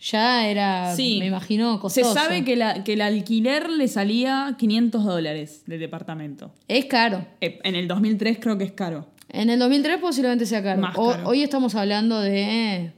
ya 0.00 0.46
era, 0.48 0.94
Sí. 0.94 1.16
me 1.18 1.26
imagino, 1.26 1.74
Se 1.74 1.80
costoso. 1.80 2.14
sabe 2.14 2.44
que, 2.44 2.56
la- 2.56 2.84
que 2.84 2.92
el 2.94 3.00
alquiler 3.02 3.68
le 3.68 3.88
salía 3.88 4.54
500 4.58 5.04
dólares 5.04 5.64
del 5.66 5.80
departamento. 5.80 6.52
Es 6.68 6.84
caro. 6.86 7.26
Eh, 7.40 7.58
En 7.64 7.74
el 7.74 7.88
2003 7.88 8.38
creo 8.40 8.56
que 8.56 8.64
es 8.64 8.72
caro. 8.72 9.06
En 9.28 9.50
el 9.50 9.58
2003 9.58 9.98
posiblemente 9.98 10.46
sea 10.46 10.62
caro. 10.62 10.80
Más 10.80 10.96
O- 10.96 11.10
caro. 11.10 11.28
hoy 11.28 11.42
estamos 11.42 11.74
hablando 11.74 12.20
de 12.20 12.92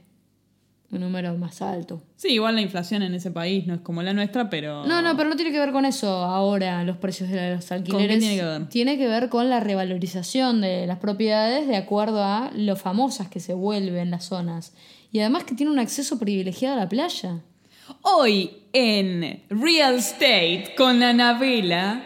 un 0.91 0.99
número 0.99 1.35
más 1.37 1.61
alto. 1.61 2.01
Sí, 2.17 2.29
igual 2.29 2.55
la 2.55 2.61
inflación 2.61 3.01
en 3.01 3.13
ese 3.13 3.31
país 3.31 3.65
no 3.67 3.73
es 3.75 3.81
como 3.81 4.01
la 4.03 4.13
nuestra, 4.13 4.49
pero... 4.49 4.85
No, 4.85 5.01
no, 5.01 5.15
pero 5.15 5.29
no 5.29 5.35
tiene 5.35 5.51
que 5.51 5.59
ver 5.59 5.71
con 5.71 5.85
eso 5.85 6.09
ahora, 6.09 6.83
los 6.83 6.97
precios 6.97 7.29
de 7.29 7.55
los 7.55 7.71
alquileres. 7.71 8.19
tiene 8.19 8.35
que 8.37 8.43
ver? 8.43 8.69
Tiene 8.69 8.97
que 8.97 9.07
ver 9.07 9.29
con 9.29 9.49
la 9.49 9.59
revalorización 9.61 10.59
de 10.61 10.85
las 10.87 10.99
propiedades 10.99 11.67
de 11.67 11.77
acuerdo 11.77 12.23
a 12.23 12.51
lo 12.55 12.75
famosas 12.75 13.29
que 13.29 13.39
se 13.39 13.53
vuelven 13.53 14.11
las 14.11 14.25
zonas. 14.25 14.73
Y 15.13 15.19
además 15.19 15.43
que 15.45 15.55
tiene 15.55 15.71
un 15.71 15.79
acceso 15.79 16.19
privilegiado 16.19 16.75
a 16.75 16.79
la 16.79 16.89
playa. 16.89 17.39
Hoy 18.01 18.51
en 18.73 19.43
Real 19.49 19.95
Estate 19.95 20.73
con 20.77 21.01
Anabela... 21.03 22.03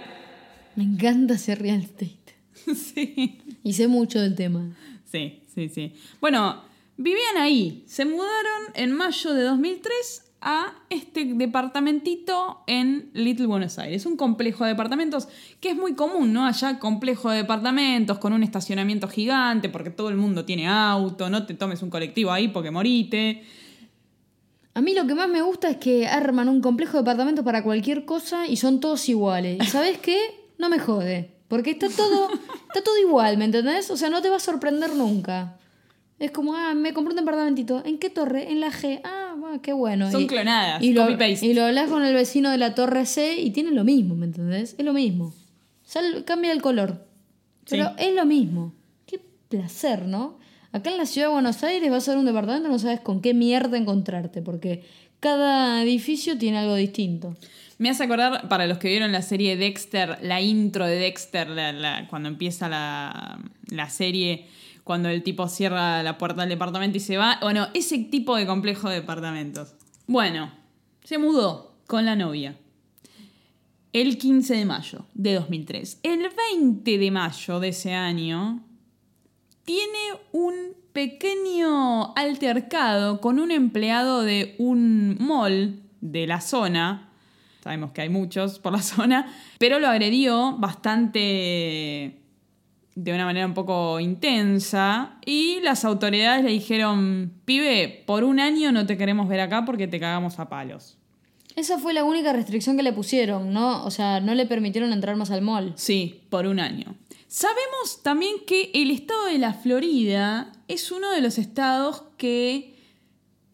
Me 0.76 0.84
encanta 0.84 1.36
ese 1.36 1.56
real 1.56 1.82
estate. 1.82 2.18
sí. 2.76 3.40
Y 3.66 3.74
sé 3.74 3.88
mucho 3.88 4.22
del 4.22 4.36
tema. 4.36 4.78
Sí, 5.06 5.42
sí, 5.48 5.70
sí. 5.70 5.96
Bueno, 6.22 6.62
vivían 6.98 7.38
ahí. 7.38 7.84
Se 7.88 8.06
mudaron 8.06 8.62
en 8.76 8.92
mayo 8.92 9.34
de 9.34 9.42
2003 9.42 10.24
a 10.40 10.76
este 10.92 11.26
departamentito 11.26 12.62
en 12.68 13.10
Little 13.14 13.48
Buenos 13.48 13.80
Aires. 13.80 14.06
Un 14.06 14.18
complejo 14.18 14.66
de 14.66 14.70
departamentos 14.70 15.28
que 15.60 15.72
es 15.72 15.76
muy 15.76 15.96
común, 15.96 16.32
¿no? 16.32 16.46
Allá 16.46 16.78
complejo 16.78 17.32
de 17.32 17.38
departamentos 17.38 18.20
con 18.20 18.34
un 18.34 18.44
estacionamiento 18.44 19.08
gigante 19.08 19.68
porque 19.70 19.90
todo 19.90 20.10
el 20.10 20.16
mundo 20.16 20.46
tiene 20.46 20.68
auto. 20.68 21.32
No 21.32 21.48
te 21.48 21.56
tomes 21.56 21.82
un 21.82 21.90
colectivo 21.90 22.32
ahí 22.32 22.50
porque 22.50 22.70
morite. 22.70 23.42
A 24.76 24.82
mí 24.82 24.94
lo 24.94 25.08
que 25.08 25.16
más 25.16 25.28
me 25.28 25.42
gusta 25.42 25.72
es 25.72 25.78
que 25.78 26.06
arman 26.06 26.50
un 26.50 26.62
complejo 26.62 26.98
de 26.98 27.00
departamentos 27.00 27.44
para 27.44 27.64
cualquier 27.64 28.06
cosa 28.06 28.46
y 28.46 28.58
son 28.58 28.80
todos 28.80 29.10
iguales. 29.10 29.58
¿Y 29.60 29.66
sabes 29.66 29.98
qué? 29.98 30.20
No 30.60 30.70
me 30.70 30.78
jode. 30.78 31.36
Porque 31.48 31.72
está 31.72 31.90
todo, 31.90 32.30
está 32.78 32.84
todo 32.84 32.98
igual, 32.98 33.38
¿me 33.38 33.46
entendés? 33.46 33.90
O 33.92 33.98
sea, 33.98 34.10
no 34.10 34.22
te 34.22 34.30
va 34.30 34.36
a 34.38 34.40
sorprender 34.40 34.94
nunca. 34.96 35.58
Es 36.20 36.32
como, 36.32 36.56
ah, 36.56 36.74
me 36.74 36.94
compré 36.94 37.12
un 37.14 37.20
departamentito. 37.20 37.82
¿En 37.86 37.98
qué 38.00 38.10
torre? 38.10 38.52
En 38.52 38.60
la 38.62 38.72
G. 38.72 39.02
Ah, 39.04 39.36
bueno, 39.38 39.62
qué 39.62 39.74
bueno. 39.74 40.12
Son 40.12 40.22
Y- 40.24 40.28
clonadas, 40.28 40.82
y 40.82 40.94
lo, 40.94 41.08
y 41.10 41.54
lo 41.54 41.66
hablas 41.66 41.90
con 41.90 42.04
el 42.06 42.14
vecino 42.14 42.50
de 42.52 42.58
la 42.58 42.74
torre 42.76 43.06
C 43.06 43.40
y 43.40 43.52
tiene 43.52 43.72
lo 43.72 43.84
mismo, 43.84 44.16
¿me 44.16 44.26
entendés? 44.26 44.76
Es 44.78 44.86
lo 44.86 44.94
mismo. 44.94 45.34
Sal- 45.84 46.24
cambia 46.26 46.52
el 46.52 46.62
color. 46.62 47.06
Pero 47.70 47.86
Sí. 47.90 47.92
es 47.98 48.14
lo 48.16 48.26
mismo. 48.26 48.74
Qué 49.06 49.20
placer, 49.50 50.06
¿no? 50.08 50.38
Acá 50.72 50.90
en 50.92 50.98
la 50.98 51.06
ciudad 51.06 51.28
de 51.28 51.34
Buenos 51.34 51.64
Aires 51.64 51.90
vas 51.90 52.08
a 52.08 52.12
ver 52.12 52.20
un 52.20 52.26
departamento 52.26 52.68
no 52.70 52.80
sabes 52.80 53.00
con 53.00 53.22
qué 53.22 53.34
mierda 53.34 53.78
encontrarte, 53.78 54.42
porque 54.42 54.84
cada 55.20 55.82
edificio 55.84 56.38
tiene 56.38 56.58
algo 56.60 56.76
distinto. 56.76 57.36
Me 57.78 57.90
hace 57.90 58.04
acordar, 58.04 58.48
para 58.48 58.68
los 58.68 58.78
que 58.78 58.88
vieron 58.88 59.12
la 59.12 59.22
serie 59.22 59.58
Dexter, 59.58 60.18
la 60.22 60.42
intro 60.42 60.86
de 60.86 60.96
Dexter, 60.96 61.50
cuando 62.10 62.30
empieza 62.30 62.70
la, 62.70 63.40
la 63.70 63.90
serie, 63.90 64.48
cuando 64.84 65.10
el 65.10 65.24
tipo 65.24 65.48
cierra 65.48 66.02
la 66.04 66.18
puerta 66.18 66.42
del 66.42 66.50
departamento 66.50 66.98
y 66.98 67.02
se 67.02 67.18
va. 67.18 67.38
Bueno, 67.42 67.68
ese 67.74 67.98
tipo 67.98 68.36
de 68.38 68.46
complejo 68.46 68.90
de 68.90 68.96
departamentos. 68.96 69.76
Bueno, 70.08 70.52
se 71.04 71.18
mudó 71.18 71.76
con 71.88 72.06
la 72.06 72.16
novia. 72.16 72.56
El 73.92 74.18
15 74.18 74.56
de 74.56 74.66
mayo 74.66 75.06
de 75.14 75.34
2003. 75.36 76.00
El 76.04 76.30
20 76.54 76.98
de 76.98 77.12
mayo 77.12 77.60
de 77.60 77.70
ese 77.70 77.94
año, 77.94 78.62
tiene 79.66 80.20
un 80.32 80.54
pequeño 80.94 82.14
altercado 82.16 83.20
con 83.20 83.40
un 83.40 83.52
empleado 83.52 84.22
de 84.22 84.56
un 84.60 85.18
mall 85.20 85.82
de 86.02 86.28
la 86.28 86.40
zona. 86.40 87.05
Sabemos 87.66 87.94
que 87.94 88.02
hay 88.02 88.10
muchos 88.10 88.60
por 88.60 88.74
la 88.74 88.82
zona, 88.84 89.26
pero 89.58 89.80
lo 89.80 89.88
agredió 89.88 90.56
bastante 90.60 92.22
de 92.94 93.12
una 93.12 93.26
manera 93.26 93.48
un 93.48 93.56
poco 93.56 94.00
intensa 94.00 95.18
y 95.26 95.62
las 95.62 95.84
autoridades 95.84 96.44
le 96.44 96.52
dijeron, 96.52 97.34
pibe, 97.44 98.04
por 98.06 98.24
un 98.24 98.40
año 98.40 98.72
no 98.72 98.86
te 98.86 98.98
queremos 98.98 99.28
ver 99.28 99.40
acá 99.40 99.66
porque 99.66 99.88
te 99.88 100.00
cagamos 100.00 100.38
a 100.38 100.48
palos. 100.48 101.00
Esa 101.56 101.80
fue 101.80 101.96
la 101.96 102.04
única 102.04 102.34
restricción 102.34 102.78
que 102.78 102.84
le 102.84 102.94
pusieron, 102.94 103.52
¿no? 103.52 103.84
O 103.84 103.90
sea, 103.90 104.20
no 104.20 104.36
le 104.36 104.46
permitieron 104.46 104.94
entrar 104.94 105.16
más 105.16 105.32
al 105.32 105.42
mall. 105.42 105.74
Sí, 105.76 106.22
por 106.30 106.46
un 106.46 106.60
año. 106.60 106.96
Sabemos 107.28 108.04
también 108.04 108.36
que 108.46 108.70
el 108.76 108.92
estado 108.92 109.26
de 109.26 109.40
la 109.40 109.54
Florida 109.56 110.52
es 110.68 110.92
uno 110.92 111.10
de 111.10 111.22
los 111.22 111.40
estados 111.40 112.04
que 112.18 112.76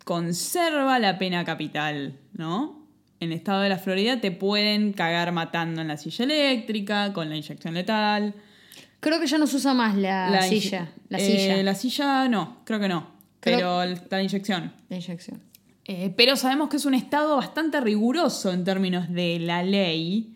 conserva 0.03 0.99
la 0.99 1.17
pena 1.17 1.45
capital, 1.45 2.19
¿no? 2.33 2.80
En 3.21 3.31
el 3.31 3.37
estado 3.37 3.61
de 3.61 3.69
la 3.69 3.77
Florida 3.77 4.19
te 4.19 4.31
pueden 4.31 4.93
cagar 4.93 5.31
matando 5.31 5.79
en 5.79 5.87
la 5.87 5.95
silla 5.97 6.25
eléctrica, 6.25 7.13
con 7.13 7.29
la 7.29 7.35
inyección 7.37 7.75
letal. 7.75 8.33
Creo 8.99 9.19
que 9.19 9.27
ya 9.27 9.37
no 9.37 9.45
se 9.45 9.57
usa 9.57 9.75
más 9.75 9.95
la, 9.95 10.31
La 10.31 10.47
inye- 10.47 10.59
silla. 10.59 10.89
La 11.07 11.19
Eh, 11.19 11.21
silla. 11.21 11.63
La 11.63 11.75
silla 11.75 12.27
no, 12.27 12.57
creo 12.65 12.79
que 12.79 12.87
no. 12.87 13.11
Creo- 13.39 13.57
Pero 13.83 14.01
la 14.09 14.23
inyección. 14.23 14.73
La 14.89 14.95
inyección. 14.95 15.39
Eh, 15.85 16.11
pero 16.17 16.35
sabemos 16.35 16.69
que 16.69 16.77
es 16.77 16.85
un 16.85 16.95
estado 16.95 17.35
bastante 17.37 17.79
riguroso 17.79 18.51
en 18.51 18.63
términos 18.63 19.07
de 19.13 19.37
la 19.39 19.61
ley. 19.61 20.35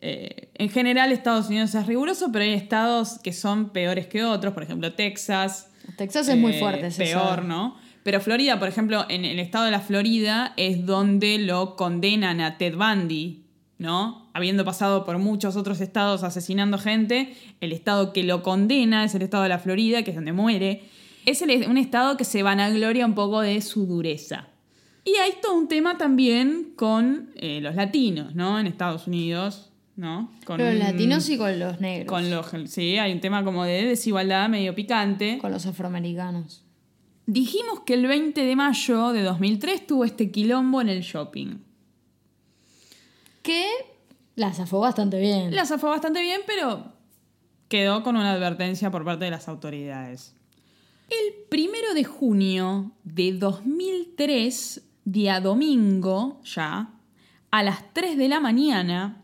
Eh, 0.00 0.48
en 0.54 0.70
general 0.70 1.12
Estados 1.12 1.46
Unidos 1.48 1.72
es 1.76 1.86
riguroso, 1.86 2.32
pero 2.32 2.44
hay 2.44 2.52
estados 2.54 3.20
que 3.20 3.32
son 3.32 3.70
peores 3.70 4.08
que 4.08 4.24
otros, 4.24 4.54
por 4.54 4.64
ejemplo 4.64 4.92
Texas. 4.92 5.70
Texas 5.96 6.26
es 6.28 6.36
muy 6.36 6.54
fuerte, 6.54 6.90
se 6.90 7.04
Peor. 7.04 7.44
¿no? 7.44 7.76
Pero 8.02 8.20
Florida, 8.20 8.58
por 8.58 8.68
ejemplo, 8.68 9.04
en 9.08 9.24
el 9.24 9.38
estado 9.38 9.64
de 9.66 9.70
la 9.70 9.80
Florida 9.80 10.54
es 10.56 10.86
donde 10.86 11.38
lo 11.38 11.76
condenan 11.76 12.40
a 12.40 12.56
Ted 12.58 12.74
Bundy, 12.76 13.44
¿no? 13.78 14.28
Habiendo 14.32 14.64
pasado 14.64 15.04
por 15.04 15.18
muchos 15.18 15.56
otros 15.56 15.80
estados 15.80 16.22
asesinando 16.22 16.78
gente, 16.78 17.34
el 17.60 17.72
estado 17.72 18.12
que 18.12 18.22
lo 18.22 18.42
condena 18.42 19.04
es 19.04 19.14
el 19.14 19.22
estado 19.22 19.42
de 19.42 19.48
la 19.50 19.58
Florida, 19.58 20.02
que 20.02 20.10
es 20.10 20.16
donde 20.16 20.32
muere. 20.32 20.82
Es 21.26 21.42
el- 21.42 21.68
un 21.68 21.76
estado 21.76 22.16
que 22.16 22.24
se 22.24 22.42
vanagloria 22.42 23.04
un 23.04 23.14
poco 23.14 23.40
de 23.40 23.60
su 23.60 23.86
dureza. 23.86 24.48
Y 25.04 25.10
hay 25.16 25.32
todo 25.42 25.54
un 25.54 25.68
tema 25.68 25.98
también 25.98 26.72
con 26.76 27.30
eh, 27.36 27.60
los 27.60 27.74
latinos, 27.74 28.34
¿no? 28.34 28.58
En 28.58 28.66
Estados 28.66 29.06
Unidos, 29.06 29.70
¿no? 29.96 30.30
Con 30.44 30.58
Los 30.58 30.74
latinos 30.74 31.28
y 31.28 31.36
con 31.38 31.58
los 31.58 31.80
negros. 31.80 32.06
Con 32.08 32.30
los, 32.30 32.70
sí, 32.70 32.96
hay 32.98 33.12
un 33.12 33.20
tema 33.20 33.44
como 33.44 33.64
de 33.64 33.84
desigualdad 33.84 34.48
medio 34.48 34.74
picante. 34.74 35.38
Con 35.38 35.50
los 35.50 35.66
afroamericanos. 35.66 36.64
Dijimos 37.28 37.80
que 37.80 37.92
el 37.92 38.06
20 38.06 38.42
de 38.42 38.56
mayo 38.56 39.12
de 39.12 39.20
2003 39.20 39.86
tuvo 39.86 40.06
este 40.06 40.30
quilombo 40.30 40.80
en 40.80 40.88
el 40.88 41.02
shopping. 41.02 41.58
Que 43.42 43.68
la 44.34 44.54
zafó 44.54 44.80
bastante 44.80 45.20
bien. 45.20 45.54
La 45.54 45.66
zafó 45.66 45.90
bastante 45.90 46.22
bien, 46.22 46.40
pero 46.46 46.90
quedó 47.68 48.02
con 48.02 48.16
una 48.16 48.32
advertencia 48.32 48.90
por 48.90 49.04
parte 49.04 49.26
de 49.26 49.30
las 49.30 49.46
autoridades. 49.46 50.34
El 51.10 51.44
primero 51.50 51.92
de 51.92 52.04
junio 52.04 52.92
de 53.04 53.32
2003, 53.32 54.88
día 55.04 55.40
domingo 55.40 56.40
ya, 56.44 56.94
a 57.50 57.62
las 57.62 57.92
3 57.92 58.16
de 58.16 58.28
la 58.30 58.40
mañana, 58.40 59.22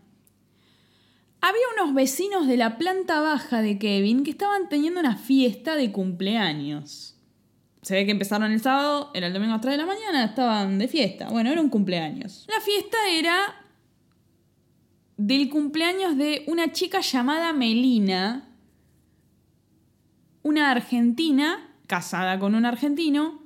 había 1.40 1.64
unos 1.80 1.94
vecinos 1.94 2.46
de 2.46 2.58
la 2.58 2.76
planta 2.76 3.22
baja 3.22 3.62
de 3.62 3.78
Kevin 3.78 4.24
que 4.24 4.32
estaban 4.32 4.68
teniendo 4.68 5.00
una 5.00 5.16
fiesta 5.16 5.74
de 5.74 5.90
cumpleaños. 5.90 7.13
Se 7.84 7.94
ve 7.94 8.06
que 8.06 8.12
empezaron 8.12 8.50
el 8.50 8.62
sábado, 8.62 9.10
era 9.12 9.26
el 9.26 9.34
domingo 9.34 9.52
a 9.52 9.56
las 9.56 9.60
3 9.60 9.72
de 9.74 9.76
la 9.76 9.86
mañana, 9.86 10.24
estaban 10.24 10.78
de 10.78 10.88
fiesta. 10.88 11.28
Bueno, 11.28 11.50
era 11.50 11.60
un 11.60 11.68
cumpleaños. 11.68 12.46
La 12.48 12.62
fiesta 12.62 12.96
era 13.10 13.36
del 15.18 15.50
cumpleaños 15.50 16.16
de 16.16 16.44
una 16.46 16.72
chica 16.72 17.02
llamada 17.02 17.52
Melina, 17.52 18.48
una 20.42 20.70
argentina 20.70 21.74
casada 21.86 22.38
con 22.38 22.54
un 22.54 22.64
argentino 22.64 23.42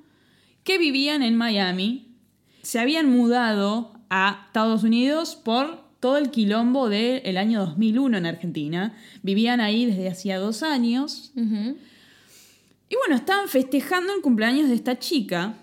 que 0.62 0.78
vivían 0.78 1.24
en 1.24 1.36
Miami. 1.36 2.14
Se 2.62 2.78
habían 2.78 3.10
mudado 3.10 3.92
a 4.08 4.44
Estados 4.46 4.84
Unidos 4.84 5.34
por 5.34 5.82
todo 5.98 6.16
el 6.16 6.30
quilombo 6.30 6.88
del 6.88 7.36
año 7.38 7.66
2001 7.66 8.18
en 8.18 8.26
Argentina. 8.26 8.94
Vivían 9.22 9.60
ahí 9.60 9.84
desde 9.84 10.08
hacía 10.08 10.38
dos 10.38 10.62
años. 10.62 11.32
Y 12.88 12.96
bueno, 12.96 13.16
estaban 13.16 13.48
festejando 13.48 14.14
el 14.14 14.22
cumpleaños 14.22 14.68
de 14.68 14.74
esta 14.74 14.98
chica. 14.98 15.54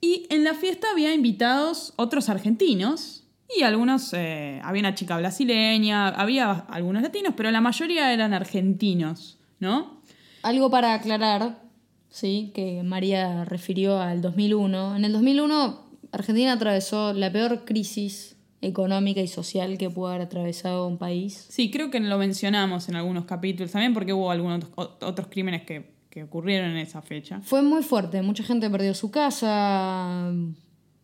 Y 0.00 0.26
en 0.30 0.44
la 0.44 0.54
fiesta 0.54 0.88
había 0.90 1.12
invitados 1.12 1.92
otros 1.96 2.28
argentinos. 2.28 3.24
Y 3.56 3.62
algunos, 3.62 4.12
eh, 4.12 4.60
había 4.62 4.80
una 4.80 4.94
chica 4.94 5.16
brasileña, 5.16 6.08
había 6.08 6.52
algunos 6.52 7.02
latinos, 7.02 7.34
pero 7.36 7.50
la 7.50 7.60
mayoría 7.60 8.12
eran 8.12 8.32
argentinos, 8.32 9.38
¿no? 9.58 10.00
Algo 10.42 10.70
para 10.70 10.94
aclarar, 10.94 11.60
sí, 12.08 12.52
que 12.54 12.82
María 12.84 13.44
refirió 13.44 14.00
al 14.00 14.22
2001. 14.22 14.96
En 14.96 15.04
el 15.04 15.12
2001, 15.12 15.80
Argentina 16.12 16.52
atravesó 16.52 17.12
la 17.12 17.32
peor 17.32 17.64
crisis 17.64 18.36
económica 18.62 19.20
y 19.20 19.28
social 19.28 19.78
que 19.78 19.90
pudo 19.90 20.08
haber 20.08 20.22
atravesado 20.22 20.86
un 20.86 20.98
país. 20.98 21.46
Sí, 21.48 21.70
creo 21.70 21.90
que 21.90 21.98
lo 21.98 22.18
mencionamos 22.18 22.88
en 22.88 22.96
algunos 22.96 23.24
capítulos 23.24 23.72
también 23.72 23.94
porque 23.94 24.12
hubo 24.12 24.30
algunos 24.30 24.66
otros 24.76 25.28
crímenes 25.28 25.62
que, 25.62 25.90
que 26.10 26.24
ocurrieron 26.24 26.72
en 26.72 26.78
esa 26.78 27.00
fecha. 27.00 27.40
Fue 27.42 27.62
muy 27.62 27.82
fuerte, 27.82 28.20
mucha 28.20 28.42
gente 28.42 28.68
perdió 28.68 28.94
su 28.94 29.10
casa, 29.10 30.32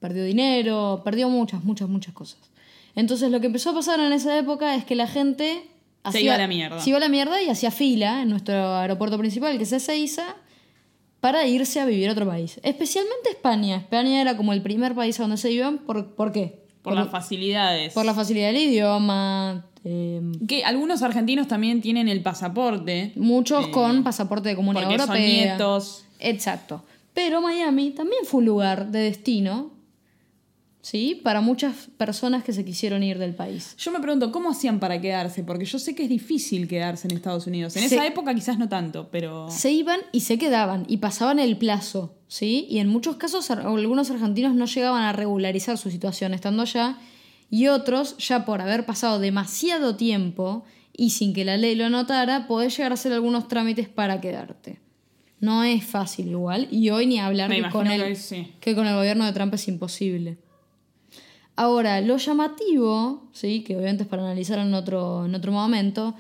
perdió 0.01 0.25
dinero, 0.25 1.01
perdió 1.05 1.29
muchas, 1.29 1.63
muchas, 1.65 1.89
muchas 1.89 2.13
cosas. 2.13 2.41
Entonces 2.97 3.31
lo 3.31 3.41
que 3.41 3.47
empezó 3.47 3.71
a 3.71 3.75
pasar 3.75 4.01
en 4.01 4.13
esa 4.13 4.37
época 4.37 4.75
es 4.75 4.85
que 4.85 4.97
la 4.97 5.07
gente... 5.07 5.71
Se 6.11 6.21
iba 6.21 6.35
a 6.35 6.39
la 6.39 6.49
mierda. 6.49 6.81
Se 6.81 6.91
iba 6.91 6.99
a 6.99 7.01
la 7.01 7.09
mierda 7.09 7.41
y 7.43 7.49
hacía 7.49 7.71
fila 7.71 8.23
en 8.23 8.31
nuestro 8.31 8.55
aeropuerto 8.77 9.19
principal, 9.19 9.57
que 9.57 9.65
es 9.65 9.73
Ezeiza, 9.73 10.37
para 11.21 11.47
irse 11.47 11.81
a 11.81 11.87
vivir 11.87 12.09
a 12.09 12.13
otro 12.13 12.27
país. 12.27 12.61
Especialmente 12.63 13.31
España. 13.31 13.77
España 13.77 14.21
era 14.21 14.37
como 14.37 14.53
el 14.53 14.63
primer 14.63 14.95
país 14.95 15.19
a 15.19 15.25
donde 15.25 15.37
se 15.37 15.51
iban. 15.51 15.79
¿Por, 15.79 16.15
¿por 16.15 16.33
qué? 16.33 16.65
Por 16.83 16.95
las 16.95 17.09
facilidades. 17.11 17.93
por 17.93 18.05
la 18.05 18.15
facilidad 18.15 18.53
del 18.53 18.59
idioma. 18.59 19.67
Eh, 19.89 20.21
Que 20.49 20.65
algunos 20.65 21.03
argentinos 21.03 21.47
también 21.47 21.81
tienen 21.81 22.09
el 22.09 22.21
pasaporte. 22.23 23.13
muchos 23.15 23.67
Eh, 23.69 23.71
con 23.71 24.03
pasaporte 24.03 24.49
de 24.49 24.57
comunidad 24.57 24.87
porque 24.89 24.99
son 25.07 25.17
europea. 25.17 25.45
nietos. 25.47 26.05
Exacto. 26.19 26.83
Pero 27.15 27.41
Miami 27.41 27.93
también 27.93 28.25
fue 28.25 28.41
un 28.41 28.47
lugar 28.47 28.91
de 28.91 28.99
destino, 29.01 29.71
¿sí? 30.83 31.21
Para 31.23 31.41
muchas 31.41 31.89
personas 31.97 32.45
que 32.45 32.53
se 32.53 32.65
quisieron 32.65 33.03
ir 33.03 33.19
del 33.19 33.35
país. 33.35 33.75
Yo 33.79 33.91
me 33.91 34.01
pregunto, 34.01 34.31
¿cómo 34.33 34.51
hacían 34.51 34.79
para 34.81 35.01
quedarse? 35.01 35.43
Porque 35.43 35.65
yo 35.65 35.79
sé 35.79 35.95
que 35.95 36.05
es 36.05 36.09
difícil 36.09 36.69
quedarse 36.69 37.09
en 37.09 37.15
Estados 37.17 37.47
Unidos. 37.47 37.75
En 37.77 37.89
Se- 37.89 37.95
esa 37.95 38.07
época 38.07 38.35
quizás 38.35 38.59
no 38.59 38.69
tanto, 38.69 39.09
pero... 39.11 39.49
Se 39.51 39.71
iban 39.73 40.01
y 40.13 40.21
se 40.21 40.39
quedaban 40.39 40.85
y 40.89 40.99
pasaban 40.99 41.39
el 41.39 41.57
plazo, 41.57 42.15
¿sí? 42.29 42.67
Y 42.69 42.79
en 42.79 42.89
muchos 42.89 43.17
casos 43.17 43.51
algunos 43.51 44.11
argentinos 44.11 44.55
no 44.55 44.67
llegaban 44.67 45.03
a 45.03 45.13
regularizar 45.13 45.79
su 45.79 45.91
situación 45.91 46.35
estando 46.35 46.63
allá 46.63 46.99
y 47.51 47.69
otros, 47.69 48.17
ya 48.19 48.45
por 48.45 48.61
haber 48.61 48.87
pasado 48.87 49.19
demasiado 49.19 49.97
tiempo 49.97 50.65
y 50.93 51.11
sin 51.11 51.35
que 51.35 51.45
la 51.45 51.57
ley 51.57 51.75
lo 51.75 51.91
notara, 51.91 52.47
podés 52.47 52.77
llegar 52.77 52.93
a 52.93 52.95
hacer 52.95 53.13
algunos 53.13 53.49
trámites 53.49 53.89
para 53.89 54.21
quedarte. 54.21 54.81
No 55.41 55.63
es 55.65 55.85
fácil 55.85 56.29
igual 56.29 56.69
y 56.71 56.91
hoy 56.91 57.07
ni 57.07 57.19
hablar 57.19 57.51
que 57.51 57.63
con, 57.71 57.87
el, 57.87 58.03
que 58.03 58.17
sí. 58.17 58.53
que 58.61 58.75
con 58.75 58.87
el 58.87 58.95
gobierno 58.95 59.27
de 59.27 59.33
Trump 59.33 59.55
es 59.55 59.69
imposible. 59.69 60.39
Ahora, 61.57 62.01
lo 62.01 62.17
llamativo, 62.19 63.29
¿sí? 63.33 63.63
que 63.63 63.77
obviamente 63.77 64.03
es 64.03 64.09
para 64.09 64.23
analizar 64.23 64.59
en 64.59 64.75
otro, 64.75 65.25
en 65.25 65.35
otro 65.35 65.53
momento, 65.53 66.15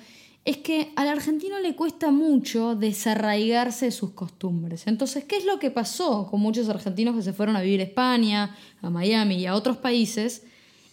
es 0.47 0.59
que 0.59 0.93
al 0.97 1.09
argentino 1.09 1.59
le 1.59 1.75
cuesta 1.75 2.11
mucho 2.11 2.75
desarraigarse 2.75 3.87
de 3.87 3.93
sus 3.93 4.13
costumbres. 4.13 4.87
Entonces, 4.87 5.25
¿qué 5.25 5.37
es 5.37 5.45
lo 5.45 5.59
que 5.59 5.71
pasó 5.71 6.29
con 6.31 6.41
muchos 6.41 6.69
argentinos 6.69 7.17
que 7.17 7.23
se 7.23 7.33
fueron 7.33 7.57
a 7.57 7.61
vivir 7.61 7.81
a 7.81 7.85
España, 7.85 8.57
a 8.81 8.89
Miami 8.89 9.37
y 9.37 9.47
a 9.47 9.55
otros 9.55 9.77
países? 9.79 10.45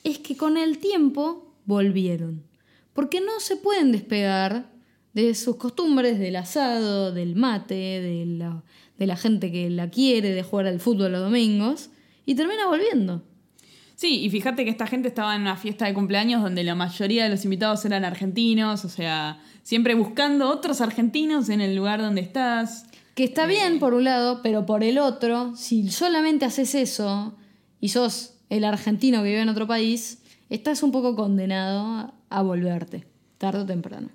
Es 0.04 0.20
que 0.20 0.36
con 0.38 0.58
el 0.58 0.78
tiempo 0.80 1.54
volvieron. 1.66 2.43
Porque 2.93 3.22
no 3.22 3.39
se 3.39 3.56
pueden 3.56 3.91
despegar 3.91 4.72
de 5.14 5.36
sus 5.36 5.56
costumbres, 5.58 6.20
del 6.20 6.36
asado, 6.36 7.12
del 7.12 7.36
mate, 7.36 7.74
de 7.74 8.26
la, 8.26 8.64
de 8.97 9.08
la 9.08 9.16
gente 9.16 9.51
que 9.51 9.70
la 9.70 9.89
quiere, 9.89 10.30
de 10.32 10.43
jugar 10.43 10.68
al 10.68 10.80
fútbol 10.80 11.12
los 11.12 11.22
domingos, 11.22 11.89
y 12.26 12.36
termina 12.36 12.68
volviendo. 12.68 13.24
Sí, 13.95 14.22
y 14.24 14.30
fíjate 14.30 14.66
que 14.66 14.72
esta 14.72 14.88
gente 14.88 15.08
estaba 15.08 15.36
en 15.36 15.41
una 15.41 15.56
fiesta 15.56 15.86
de 15.86 15.93
cumpleaños 15.93 16.41
donde 16.41 16.64
la 16.64 16.76
mayoría 16.76 17.24
de 17.24 17.30
los 17.30 17.43
invitados 17.45 17.86
eran 17.86 18.04
argentinos, 18.04 18.84
o 18.86 18.89
sea, 18.89 19.39
siempre 19.62 19.93
buscando 19.93 20.49
otros 20.49 20.82
argentinos 20.82 21.49
en 21.49 21.62
el 21.62 21.76
lugar 21.76 22.01
donde 22.01 22.22
estás. 22.22 22.86
Que 23.14 23.24
está 23.24 23.45
bien 23.45 23.80
por 23.80 23.93
un 23.93 24.06
lado, 24.06 24.41
pero 24.41 24.66
por 24.66 24.84
el 24.84 24.97
otro, 24.97 25.56
si 25.56 25.89
solamente 25.89 26.45
haces 26.45 26.74
eso 26.74 27.38
y 27.80 27.89
sos 27.89 28.32
el 28.58 28.66
argentino 28.66 29.24
que 29.24 29.30
vive 29.30 29.41
en 29.41 29.49
otro 29.49 29.68
país, 29.68 30.22
estás 30.49 30.84
un 30.84 30.91
poco 30.91 31.16
condenado 31.16 32.14
a 32.30 32.41
volverte, 32.41 33.06
tarde 33.38 33.62
o 33.62 33.66
temprano. 33.66 34.10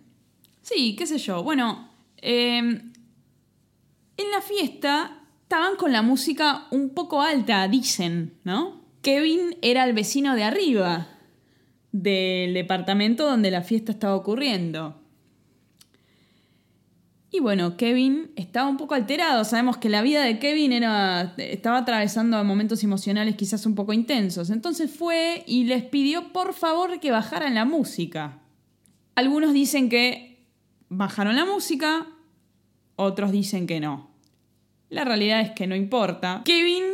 Sí, 0.63 0.95
qué 0.97 1.07
sé 1.07 1.19
yo. 1.19 1.43
Bueno, 1.43 1.91
eh, 2.19 2.59
en 2.59 4.31
la 4.31 4.41
fiesta 4.41 5.23
estaban 5.43 5.77
con 5.77 5.93
la 5.93 6.03
música 6.03 6.67
un 6.71 6.91
poco 6.91 7.23
alta, 7.23 7.67
dicen, 7.67 8.35
¿no? 8.45 8.83
Kevin 9.03 9.57
era 9.63 9.85
el 9.85 9.93
vecino 9.93 10.35
de 10.35 10.45
arriba 10.45 11.09
del 11.91 12.55
departamento 12.55 13.25
donde 13.25 13.51
la 13.51 13.63
fiesta 13.63 13.93
estaba 13.93 14.15
ocurriendo. 14.15 15.01
Y 17.31 17.41
bueno, 17.41 17.77
Kevin 17.77 18.31
estaba 18.37 18.69
un 18.69 18.79
poco 18.79 18.95
alterado. 18.95 19.45
Sabemos 19.45 19.77
que 19.77 19.91
la 19.91 20.01
vida 20.01 20.23
de 20.23 20.39
Kevin 20.39 20.73
era, 20.73 21.35
estaba 21.37 21.79
atravesando 21.79 22.43
momentos 22.43 22.83
emocionales 22.83 23.37
quizás 23.37 23.67
un 23.67 23.75
poco 23.75 23.93
intensos. 23.93 24.49
Entonces 24.49 24.91
fue 24.91 25.45
y 25.47 25.65
les 25.65 25.85
pidió 25.85 26.33
por 26.33 26.55
favor 26.55 27.01
que 27.01 27.11
bajaran 27.11 27.55
la 27.55 27.67
música. 27.67 28.39
Algunos 29.15 29.53
dicen 29.53 29.91
que 29.91 30.47
bajaron 30.89 31.37
la 31.37 31.45
música, 31.45 32.07
otros 32.97 33.31
dicen 33.31 33.67
que 33.67 33.81
no. 33.81 34.11
La 34.89 35.05
realidad 35.05 35.41
es 35.43 35.51
que 35.51 35.67
no 35.67 35.77
importa. 35.77 36.43
Kevin 36.47 36.85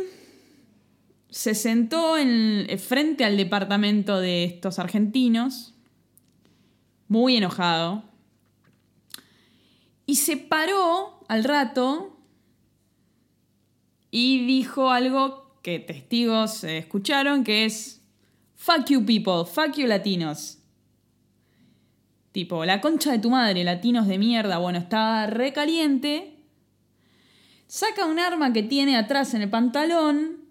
se 1.29 1.55
sentó 1.55 2.17
en, 2.17 2.67
frente 2.77 3.23
al 3.23 3.37
departamento 3.37 4.19
de 4.19 4.43
estos 4.43 4.79
argentinos, 4.79 5.73
muy 7.07 7.37
enojado, 7.37 8.03
y 10.05 10.15
se 10.15 10.37
paró 10.37 11.23
al 11.27 11.43
rato 11.43 12.17
y 14.11 14.45
dijo 14.45 14.91
algo 14.91 15.59
que 15.61 15.79
testigos 15.79 16.63
escucharon, 16.63 17.43
que 17.43 17.65
es, 17.65 18.03
fuck 18.55 18.85
you 18.87 19.05
people, 19.05 19.45
fuck 19.45 19.75
you 19.75 19.87
latinos. 19.87 20.59
Tipo, 22.31 22.65
la 22.65 22.81
concha 22.81 23.11
de 23.13 23.19
tu 23.19 23.29
madre, 23.29 23.63
latinos 23.63 24.07
de 24.07 24.17
mierda. 24.17 24.57
Bueno, 24.57 24.77
estaba 24.77 25.25
re 25.25 25.53
caliente. 25.53 26.35
Saca 27.65 28.05
un 28.05 28.19
arma 28.19 28.51
que 28.51 28.61
tiene 28.61 28.97
atrás 28.97 29.33
en 29.33 29.41
el 29.41 29.49
pantalón. 29.49 30.41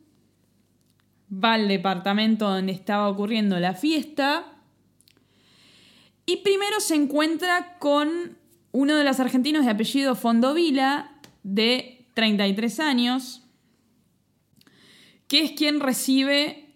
Va 1.30 1.55
al 1.55 1.68
departamento 1.68 2.48
donde 2.48 2.72
estaba 2.72 3.09
ocurriendo 3.09 3.61
la 3.61 3.74
fiesta. 3.74 4.55
Y 6.24 6.38
primero 6.38 6.80
se 6.80 6.94
encuentra 6.94 7.78
con 7.78 8.38
uno 8.74 8.96
de 8.96 9.04
los 9.04 9.20
argentinos 9.20 9.64
de 9.64 9.70
apellido 9.70 10.16
Fondovila, 10.16 11.12
de 11.44 12.08
33 12.14 12.80
años, 12.80 13.44
que 15.28 15.44
es 15.44 15.52
quien 15.52 15.78
recibe 15.78 16.74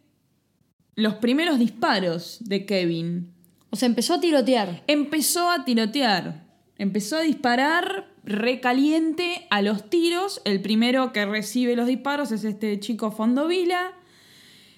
los 0.95 1.15
primeros 1.15 1.59
disparos 1.59 2.39
de 2.41 2.67
Kevin. 2.67 3.35
O 3.71 3.77
sea, 3.77 3.87
empezó 3.87 4.15
a 4.15 4.21
tirotear. 4.21 4.85
Empezó 4.87 5.51
a 5.51 5.65
tirotear. 5.65 6.47
Empezó 6.79 7.17
a 7.17 7.23
disparar 7.23 8.07
recaliente 8.23 9.49
a 9.51 9.61
los 9.61 9.91
tiros. 9.91 10.41
El 10.45 10.63
primero 10.63 11.13
que 11.13 11.27
recibe 11.27 11.75
los 11.75 11.89
disparos 11.89 12.31
es 12.31 12.45
este 12.45 12.79
chico 12.79 13.11
Fondovila. 13.11 13.91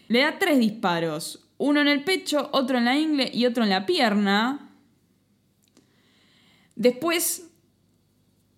Le 0.09 0.21
da 0.21 0.39
tres 0.39 0.59
disparos. 0.59 1.47
Uno 1.59 1.83
en 1.83 1.89
el 1.89 2.03
pecho, 2.03 2.49
otro 2.55 2.79
en 2.79 2.87
la 2.87 2.99
ingle 2.99 3.31
y 3.31 3.45
otro 3.45 3.65
en 3.65 3.69
la 3.69 3.85
pierna. 3.85 4.70
Después, 6.81 7.51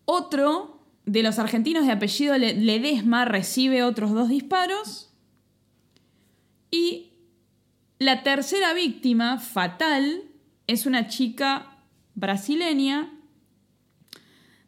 otro 0.05 0.81
de 1.07 1.25
los 1.25 1.41
argentinos 1.41 1.85
de 1.87 1.91
apellido 1.93 2.39
Le- 2.39 2.55
Ledesma 2.55 3.25
recibe 3.25 3.83
otros 3.83 4.12
dos 4.12 4.29
disparos. 4.29 5.12
Y 6.70 7.14
la 7.99 8.23
tercera 8.23 8.75
víctima, 8.75 9.39
fatal, 9.41 10.23
es 10.68 10.87
una 10.87 11.09
chica 11.09 11.79
brasileña 12.14 13.12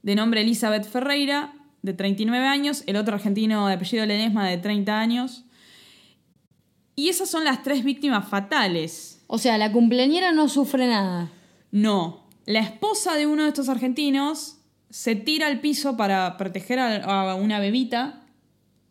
de 0.02 0.16
nombre 0.16 0.40
Elizabeth 0.40 0.84
Ferreira, 0.84 1.54
de 1.82 1.92
39 1.92 2.46
años, 2.48 2.82
el 2.86 2.96
otro 2.96 3.14
argentino 3.14 3.68
de 3.68 3.74
apellido 3.74 4.04
Ledesma 4.04 4.48
de 4.48 4.58
30 4.58 4.98
años. 4.98 5.44
Y 6.96 7.08
esas 7.08 7.30
son 7.30 7.44
las 7.44 7.62
tres 7.62 7.84
víctimas 7.84 8.28
fatales. 8.28 9.22
O 9.28 9.38
sea, 9.38 9.58
la 9.58 9.70
cumpleañera 9.70 10.32
no 10.32 10.48
sufre 10.48 10.88
nada. 10.88 11.30
No, 11.70 12.23
la 12.46 12.60
esposa 12.60 13.14
de 13.14 13.26
uno 13.26 13.42
de 13.42 13.48
estos 13.48 13.68
argentinos 13.68 14.58
se 14.90 15.16
tira 15.16 15.46
al 15.46 15.60
piso 15.60 15.96
para 15.96 16.36
proteger 16.36 16.78
a, 16.78 17.30
a 17.32 17.34
una 17.34 17.58
bebita 17.58 18.22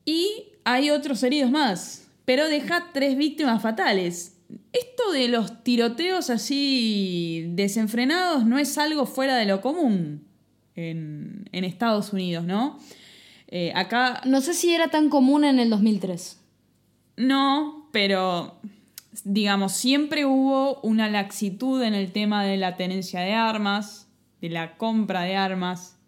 y 0.05 0.45
hay 0.65 0.89
otros 0.89 1.23
heridos 1.23 1.51
más, 1.51 2.07
pero 2.25 2.47
deja 2.47 2.89
tres 2.93 3.15
víctimas 3.17 3.61
fatales. 3.61 4.37
Esto 4.71 5.11
de 5.11 5.27
los 5.29 5.63
tiroteos 5.63 6.29
así 6.29 7.45
desenfrenados 7.49 8.45
no 8.45 8.59
es 8.59 8.77
algo 8.77 9.05
fuera 9.05 9.35
de 9.35 9.45
lo 9.45 9.61
común 9.61 10.25
en, 10.75 11.47
en 11.51 11.63
Estados 11.63 12.13
Unidos, 12.13 12.43
¿no? 12.45 12.79
Eh, 13.47 13.71
acá 13.75 14.21
No 14.25 14.41
sé 14.41 14.53
si 14.53 14.73
era 14.73 14.87
tan 14.89 15.09
común 15.09 15.43
en 15.43 15.59
el 15.59 15.69
2003. 15.69 16.39
no, 17.17 17.87
pero 17.91 18.57
digamos, 19.23 19.73
siempre 19.73 20.25
hubo 20.25 20.79
una 20.81 21.09
laxitud 21.09 21.81
en 21.83 21.93
el 21.93 22.11
tema 22.11 22.43
de 22.43 22.57
la 22.57 22.75
tenencia 22.75 23.21
de 23.21 23.33
armas, 23.33 24.07
de 24.41 24.49
la 24.49 24.77
compra 24.77 25.21
de 25.21 25.35
armas, 25.35 25.99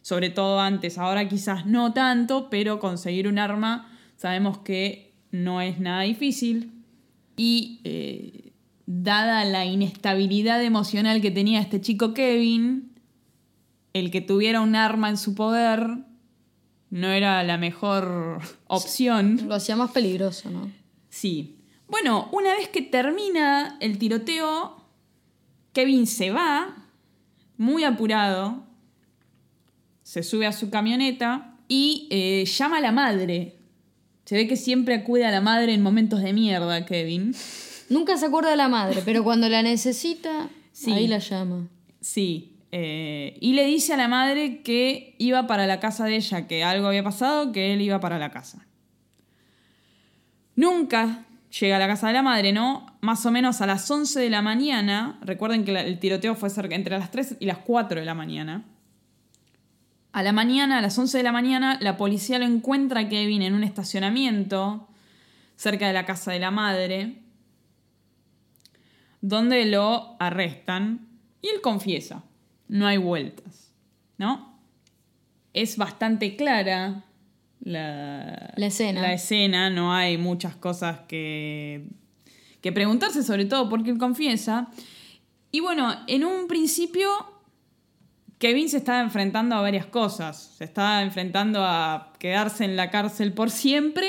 sobre 0.00 0.30
todo 0.30 0.60
antes, 0.60 0.98
ahora 0.98 1.28
quizás 1.28 1.66
no 1.66 1.92
tanto, 1.92 2.48
pero 2.50 2.80
conseguir 2.80 3.28
un 3.28 3.38
arma 3.38 3.88
sabemos 4.16 4.58
que 4.58 5.14
no 5.30 5.60
es 5.60 5.80
nada 5.80 6.02
difícil 6.02 6.72
y 7.36 7.80
eh, 7.84 8.52
dada 8.86 9.44
la 9.44 9.64
inestabilidad 9.64 10.62
emocional 10.62 11.20
que 11.20 11.30
tenía 11.30 11.60
este 11.60 11.80
chico 11.80 12.14
Kevin, 12.14 12.92
el 13.92 14.10
que 14.10 14.20
tuviera 14.20 14.60
un 14.60 14.76
arma 14.76 15.08
en 15.08 15.16
su 15.16 15.34
poder 15.34 15.86
no 16.90 17.08
era 17.08 17.42
la 17.42 17.56
mejor 17.56 18.40
opción. 18.66 19.40
Lo 19.48 19.54
hacía 19.54 19.76
más 19.76 19.90
peligroso, 19.92 20.50
¿no? 20.50 20.70
Sí. 21.08 21.61
Bueno, 21.92 22.30
una 22.32 22.54
vez 22.54 22.68
que 22.70 22.80
termina 22.80 23.76
el 23.80 23.98
tiroteo, 23.98 24.82
Kevin 25.74 26.06
se 26.06 26.30
va, 26.30 26.74
muy 27.58 27.84
apurado, 27.84 28.64
se 30.02 30.22
sube 30.22 30.46
a 30.46 30.52
su 30.52 30.70
camioneta 30.70 31.54
y 31.68 32.08
eh, 32.10 32.46
llama 32.46 32.78
a 32.78 32.80
la 32.80 32.92
madre. 32.92 33.58
Se 34.24 34.36
ve 34.36 34.48
que 34.48 34.56
siempre 34.56 34.94
acude 34.94 35.26
a 35.26 35.30
la 35.30 35.42
madre 35.42 35.74
en 35.74 35.82
momentos 35.82 36.22
de 36.22 36.32
mierda, 36.32 36.86
Kevin. 36.86 37.34
Nunca 37.90 38.16
se 38.16 38.24
acuerda 38.24 38.48
de 38.52 38.56
la 38.56 38.70
madre, 38.70 39.02
pero 39.04 39.22
cuando 39.22 39.50
la 39.50 39.60
necesita, 39.62 40.48
Sí. 40.72 40.92
ahí 40.92 41.06
la 41.08 41.18
llama. 41.18 41.68
Sí. 42.00 42.48
eh, 42.74 43.36
y 43.38 43.52
le 43.52 43.66
dice 43.66 43.92
a 43.92 43.98
la 43.98 44.08
madre 44.08 44.62
que 44.62 45.14
iba 45.18 45.46
para 45.46 45.66
la 45.66 45.78
casa 45.78 46.06
de 46.06 46.16
ella, 46.16 46.46
que 46.46 46.64
algo 46.64 46.86
había 46.86 47.04
pasado, 47.04 47.52
que 47.52 47.74
él 47.74 47.82
iba 47.82 48.00
para 48.00 48.18
la 48.18 48.30
casa. 48.30 48.66
Nunca 50.56 51.26
llega 51.60 51.76
a 51.76 51.78
la 51.78 51.86
casa 51.86 52.08
de 52.08 52.14
la 52.14 52.22
madre, 52.22 52.52
¿no? 52.52 52.86
Más 53.00 53.24
o 53.26 53.30
menos 53.30 53.60
a 53.60 53.66
las 53.66 53.90
11 53.90 54.20
de 54.20 54.30
la 54.30 54.42
mañana. 54.42 55.18
Recuerden 55.22 55.64
que 55.64 55.78
el 55.78 55.98
tiroteo 55.98 56.34
fue 56.34 56.50
cerca, 56.50 56.74
entre 56.74 56.98
las 56.98 57.10
3 57.10 57.36
y 57.40 57.46
las 57.46 57.58
4 57.58 58.00
de 58.00 58.06
la 58.06 58.14
mañana. 58.14 58.64
A 60.12 60.22
la 60.22 60.32
mañana, 60.32 60.78
a 60.78 60.82
las 60.82 60.98
11 60.98 61.18
de 61.18 61.24
la 61.24 61.32
mañana, 61.32 61.78
la 61.80 61.96
policía 61.96 62.38
lo 62.38 62.44
encuentra 62.44 63.00
a 63.00 63.08
Kevin 63.08 63.42
en 63.42 63.54
un 63.54 63.64
estacionamiento 63.64 64.88
cerca 65.56 65.86
de 65.86 65.92
la 65.92 66.04
casa 66.04 66.32
de 66.32 66.38
la 66.38 66.50
madre, 66.50 67.22
donde 69.20 69.64
lo 69.66 70.16
arrestan 70.18 71.06
y 71.40 71.48
él 71.48 71.60
confiesa. 71.60 72.24
No 72.68 72.86
hay 72.86 72.96
vueltas, 72.96 73.72
¿no? 74.18 74.58
Es 75.52 75.76
bastante 75.76 76.36
clara 76.36 77.04
la, 77.62 78.52
La 78.56 78.66
escena. 78.66 79.02
la 79.02 79.12
escena, 79.12 79.70
no 79.70 79.94
hay 79.94 80.18
muchas 80.18 80.56
cosas 80.56 81.00
que, 81.08 81.86
que 82.60 82.72
preguntarse, 82.72 83.22
sobre 83.22 83.44
todo 83.44 83.68
porque 83.68 83.90
él 83.90 83.98
confiesa. 83.98 84.68
Y 85.50 85.60
bueno, 85.60 85.94
en 86.06 86.24
un 86.24 86.46
principio 86.48 87.08
Kevin 88.42 88.68
se 88.68 88.78
estaba 88.78 89.00
enfrentando 89.00 89.54
a 89.54 89.60
varias 89.60 89.86
cosas. 89.86 90.54
Se 90.58 90.64
estaba 90.64 91.02
enfrentando 91.02 91.64
a 91.64 92.12
quedarse 92.18 92.64
en 92.64 92.74
la 92.74 92.90
cárcel 92.90 93.32
por 93.32 93.52
siempre 93.52 94.08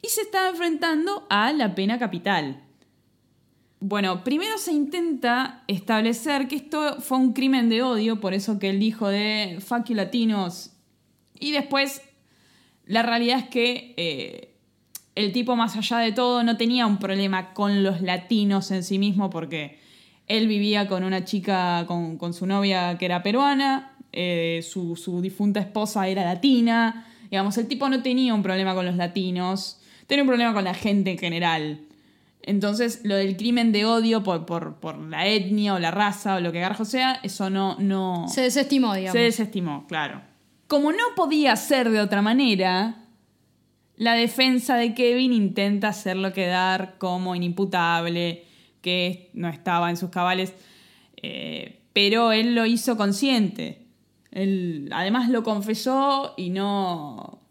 y 0.00 0.06
se 0.06 0.20
estaba 0.20 0.50
enfrentando 0.50 1.26
a 1.28 1.52
la 1.52 1.74
pena 1.74 1.98
capital. 1.98 2.62
Bueno, 3.80 4.22
primero 4.22 4.56
se 4.58 4.70
intenta 4.70 5.64
establecer 5.66 6.46
que 6.46 6.54
esto 6.54 7.00
fue 7.00 7.18
un 7.18 7.32
crimen 7.32 7.68
de 7.68 7.82
odio, 7.82 8.20
por 8.20 8.34
eso 8.34 8.60
que 8.60 8.70
él 8.70 8.78
dijo 8.78 9.08
de 9.08 9.58
fuck 9.58 9.86
you 9.86 9.96
latinos. 9.96 10.70
Y 11.40 11.50
después, 11.50 12.02
la 12.86 13.02
realidad 13.02 13.38
es 13.38 13.48
que 13.48 13.94
eh, 13.96 14.54
el 15.14 15.32
tipo, 15.32 15.56
más 15.56 15.76
allá 15.76 15.98
de 15.98 16.12
todo, 16.12 16.42
no 16.42 16.56
tenía 16.56 16.86
un 16.86 16.98
problema 16.98 17.52
con 17.52 17.82
los 17.82 18.00
latinos 18.00 18.70
en 18.70 18.82
sí 18.82 18.98
mismo, 18.98 19.30
porque 19.30 19.78
él 20.26 20.48
vivía 20.48 20.88
con 20.88 21.04
una 21.04 21.24
chica, 21.24 21.84
con, 21.86 22.16
con 22.16 22.32
su 22.32 22.46
novia 22.46 22.96
que 22.98 23.04
era 23.04 23.22
peruana, 23.22 23.96
eh, 24.12 24.60
su, 24.62 24.96
su 24.96 25.20
difunta 25.20 25.60
esposa 25.60 26.08
era 26.08 26.24
latina. 26.24 27.06
Digamos, 27.30 27.56
el 27.58 27.66
tipo 27.66 27.88
no 27.88 28.02
tenía 28.02 28.34
un 28.34 28.42
problema 28.42 28.74
con 28.74 28.86
los 28.86 28.96
latinos, 28.96 29.80
tenía 30.06 30.22
un 30.22 30.28
problema 30.28 30.54
con 30.54 30.64
la 30.64 30.74
gente 30.74 31.10
en 31.10 31.18
general. 31.18 31.80
Entonces, 32.42 33.00
lo 33.04 33.14
del 33.14 33.36
crimen 33.36 33.72
de 33.72 33.84
odio 33.84 34.22
por, 34.22 34.46
por, 34.46 34.76
por 34.76 34.98
la 34.98 35.26
etnia 35.26 35.74
o 35.74 35.78
la 35.78 35.90
raza 35.90 36.36
o 36.36 36.40
lo 36.40 36.52
que 36.52 36.60
carajo 36.60 36.84
sea, 36.84 37.20
eso 37.22 37.50
no, 37.50 37.76
no 37.78 38.26
Se 38.28 38.42
desestimó, 38.42 38.94
digamos. 38.94 39.12
se 39.12 39.20
desestimó, 39.20 39.86
claro. 39.86 40.20
Como 40.72 40.90
no 40.90 41.14
podía 41.14 41.54
ser 41.56 41.90
de 41.90 42.00
otra 42.00 42.22
manera, 42.22 43.04
la 43.96 44.14
defensa 44.14 44.76
de 44.76 44.94
Kevin 44.94 45.34
intenta 45.34 45.88
hacerlo 45.88 46.32
quedar 46.32 46.96
como 46.96 47.34
inimputable, 47.34 48.46
que 48.80 49.28
no 49.34 49.50
estaba 49.50 49.90
en 49.90 49.98
sus 49.98 50.08
cabales, 50.08 50.54
eh, 51.18 51.82
pero 51.92 52.32
él 52.32 52.54
lo 52.54 52.64
hizo 52.64 52.96
consciente. 52.96 53.84
Él 54.30 54.88
además 54.94 55.28
lo 55.28 55.42
confesó 55.42 56.32
y 56.38 56.48
no... 56.48 57.42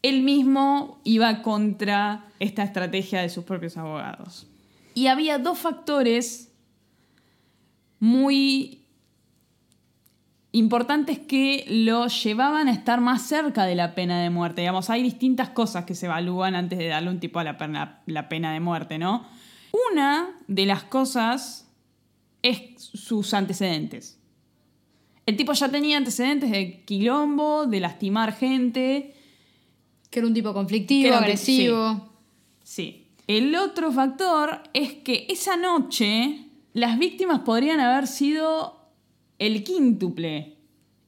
Él 0.00 0.22
mismo 0.22 1.02
iba 1.04 1.42
contra 1.42 2.32
esta 2.40 2.62
estrategia 2.62 3.20
de 3.20 3.28
sus 3.28 3.44
propios 3.44 3.76
abogados. 3.76 4.46
Y 4.94 5.08
había 5.08 5.36
dos 5.36 5.58
factores 5.58 6.50
muy 8.00 8.81
importantes 10.52 11.18
que 11.18 11.64
lo 11.68 12.06
llevaban 12.06 12.68
a 12.68 12.72
estar 12.72 13.00
más 13.00 13.22
cerca 13.22 13.64
de 13.64 13.74
la 13.74 13.94
pena 13.94 14.22
de 14.22 14.30
muerte. 14.30 14.60
Digamos, 14.60 14.90
hay 14.90 15.02
distintas 15.02 15.48
cosas 15.48 15.86
que 15.86 15.94
se 15.94 16.06
evalúan 16.06 16.54
antes 16.54 16.78
de 16.78 16.88
darle 16.88 17.10
un 17.10 17.20
tipo 17.20 17.38
a 17.38 17.44
la 17.44 17.56
pena, 17.56 18.02
la 18.06 18.28
pena 18.28 18.52
de 18.52 18.60
muerte, 18.60 18.98
¿no? 18.98 19.26
Una 19.90 20.28
de 20.48 20.66
las 20.66 20.84
cosas 20.84 21.70
es 22.42 22.60
sus 22.76 23.32
antecedentes. 23.32 24.18
El 25.24 25.36
tipo 25.36 25.52
ya 25.52 25.70
tenía 25.70 25.96
antecedentes 25.96 26.50
de 26.50 26.82
quilombo, 26.84 27.66
de 27.66 27.80
lastimar 27.80 28.34
gente. 28.34 29.14
Que 30.10 30.18
era 30.18 30.28
un 30.28 30.34
tipo 30.34 30.52
conflictivo, 30.52 31.08
un 31.08 31.14
agresivo. 31.14 32.10
Sí. 32.62 33.06
El 33.26 33.54
otro 33.54 33.92
factor 33.92 34.62
es 34.74 34.92
que 34.94 35.26
esa 35.30 35.56
noche 35.56 36.48
las 36.74 36.98
víctimas 36.98 37.40
podrían 37.40 37.80
haber 37.80 38.06
sido 38.06 38.81
el 39.46 39.64
quíntuple. 39.64 40.56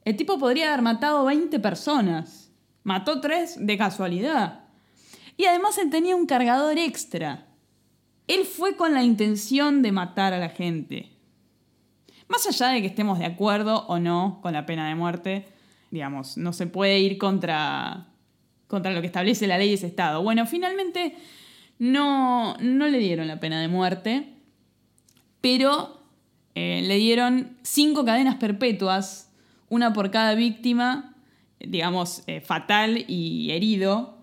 El 0.03 0.15
tipo 0.17 0.37
podría 0.37 0.67
haber 0.67 0.81
matado 0.81 1.25
20 1.25 1.59
personas. 1.59 2.51
Mató 2.83 3.21
tres 3.21 3.55
de 3.59 3.77
casualidad. 3.77 4.65
Y 5.37 5.45
además 5.45 5.77
él 5.77 5.89
tenía 5.89 6.15
un 6.15 6.25
cargador 6.25 6.77
extra. 6.77 7.47
Él 8.27 8.45
fue 8.45 8.75
con 8.75 8.93
la 8.93 9.03
intención 9.03 9.81
de 9.81 9.91
matar 9.91 10.33
a 10.33 10.39
la 10.39 10.49
gente. 10.49 11.11
Más 12.27 12.45
allá 12.45 12.67
de 12.69 12.81
que 12.81 12.87
estemos 12.87 13.19
de 13.19 13.25
acuerdo 13.25 13.85
o 13.87 13.99
no 13.99 14.39
con 14.41 14.53
la 14.53 14.65
pena 14.65 14.89
de 14.89 14.95
muerte, 14.95 15.47
digamos, 15.91 16.37
no 16.37 16.51
se 16.51 16.67
puede 16.67 16.99
ir 16.99 17.17
contra, 17.17 18.07
contra 18.67 18.91
lo 18.91 18.99
que 18.99 19.07
establece 19.07 19.47
la 19.47 19.57
ley 19.57 19.69
de 19.69 19.75
ese 19.75 19.87
Estado. 19.87 20.21
Bueno, 20.21 20.45
finalmente 20.45 21.15
no, 21.79 22.57
no 22.59 22.87
le 22.87 22.97
dieron 22.97 23.27
la 23.27 23.39
pena 23.39 23.61
de 23.61 23.67
muerte, 23.69 24.33
pero 25.39 26.04
eh, 26.55 26.81
le 26.83 26.95
dieron 26.95 27.57
cinco 27.63 28.05
cadenas 28.05 28.35
perpetuas, 28.35 29.29
una 29.67 29.91
por 29.91 30.09
cada 30.09 30.35
víctima, 30.35 31.13
digamos, 31.59 32.23
eh, 32.27 32.39
fatal 32.39 33.03
y 33.09 33.51
herido, 33.51 34.17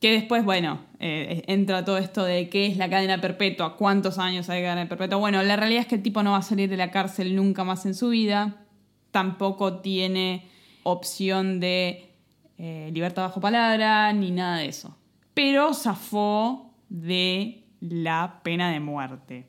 que 0.00 0.12
después, 0.12 0.44
bueno, 0.44 0.80
eh, 1.00 1.42
entra 1.48 1.84
todo 1.84 1.98
esto 1.98 2.22
de 2.22 2.48
qué 2.48 2.66
es 2.66 2.76
la 2.76 2.88
cadena 2.88 3.20
perpetua, 3.20 3.76
cuántos 3.76 4.18
años 4.18 4.48
hay 4.48 4.60
de 4.60 4.68
cadena 4.68 4.88
perpetua. 4.88 5.18
Bueno, 5.18 5.42
la 5.42 5.56
realidad 5.56 5.80
es 5.80 5.86
que 5.88 5.96
el 5.96 6.02
tipo 6.02 6.22
no 6.22 6.32
va 6.32 6.38
a 6.38 6.42
salir 6.42 6.70
de 6.70 6.76
la 6.76 6.92
cárcel 6.92 7.34
nunca 7.34 7.64
más 7.64 7.84
en 7.84 7.96
su 7.96 8.10
vida, 8.10 8.64
tampoco 9.10 9.80
tiene 9.80 10.46
opción 10.84 11.58
de 11.58 12.12
libertad 12.58 13.24
bajo 13.24 13.40
palabra 13.40 14.12
ni 14.12 14.30
nada 14.30 14.58
de 14.58 14.68
eso. 14.68 14.96
Pero 15.34 15.74
zafó 15.74 16.72
de 16.88 17.64
la 17.80 18.40
pena 18.42 18.70
de 18.70 18.80
muerte. 18.80 19.46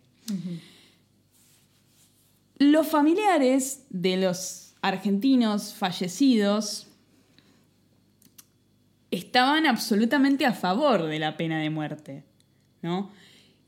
Los 2.59 2.87
familiares 2.87 3.85
de 3.89 4.17
los 4.17 4.73
argentinos 4.81 5.73
fallecidos 5.73 6.87
estaban 9.11 9.65
absolutamente 9.65 10.45
a 10.45 10.53
favor 10.53 11.03
de 11.03 11.19
la 11.19 11.37
pena 11.37 11.59
de 11.59 11.69
muerte, 11.69 12.23
¿no? 12.81 13.11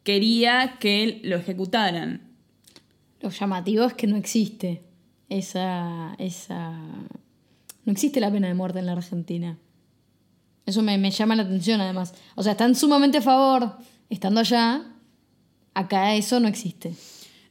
Quería 0.03 0.77
que 0.79 1.21
lo 1.23 1.37
ejecutaran. 1.37 2.21
Lo 3.21 3.29
llamativo 3.29 3.85
es 3.85 3.93
que 3.93 4.07
no 4.07 4.17
existe 4.17 4.81
esa, 5.29 6.15
esa... 6.17 6.71
No 7.85 7.91
existe 7.91 8.19
la 8.19 8.31
pena 8.31 8.47
de 8.47 8.53
muerte 8.53 8.79
en 8.79 8.87
la 8.87 8.93
Argentina. 8.93 9.57
Eso 10.65 10.81
me, 10.81 10.97
me 10.97 11.11
llama 11.11 11.35
la 11.35 11.43
atención 11.43 11.79
además. 11.81 12.13
O 12.35 12.43
sea, 12.43 12.53
están 12.53 12.75
sumamente 12.75 13.19
a 13.19 13.21
favor, 13.21 13.77
estando 14.09 14.39
allá, 14.39 14.83
acá 15.73 16.15
eso 16.15 16.39
no 16.39 16.47
existe. 16.47 16.95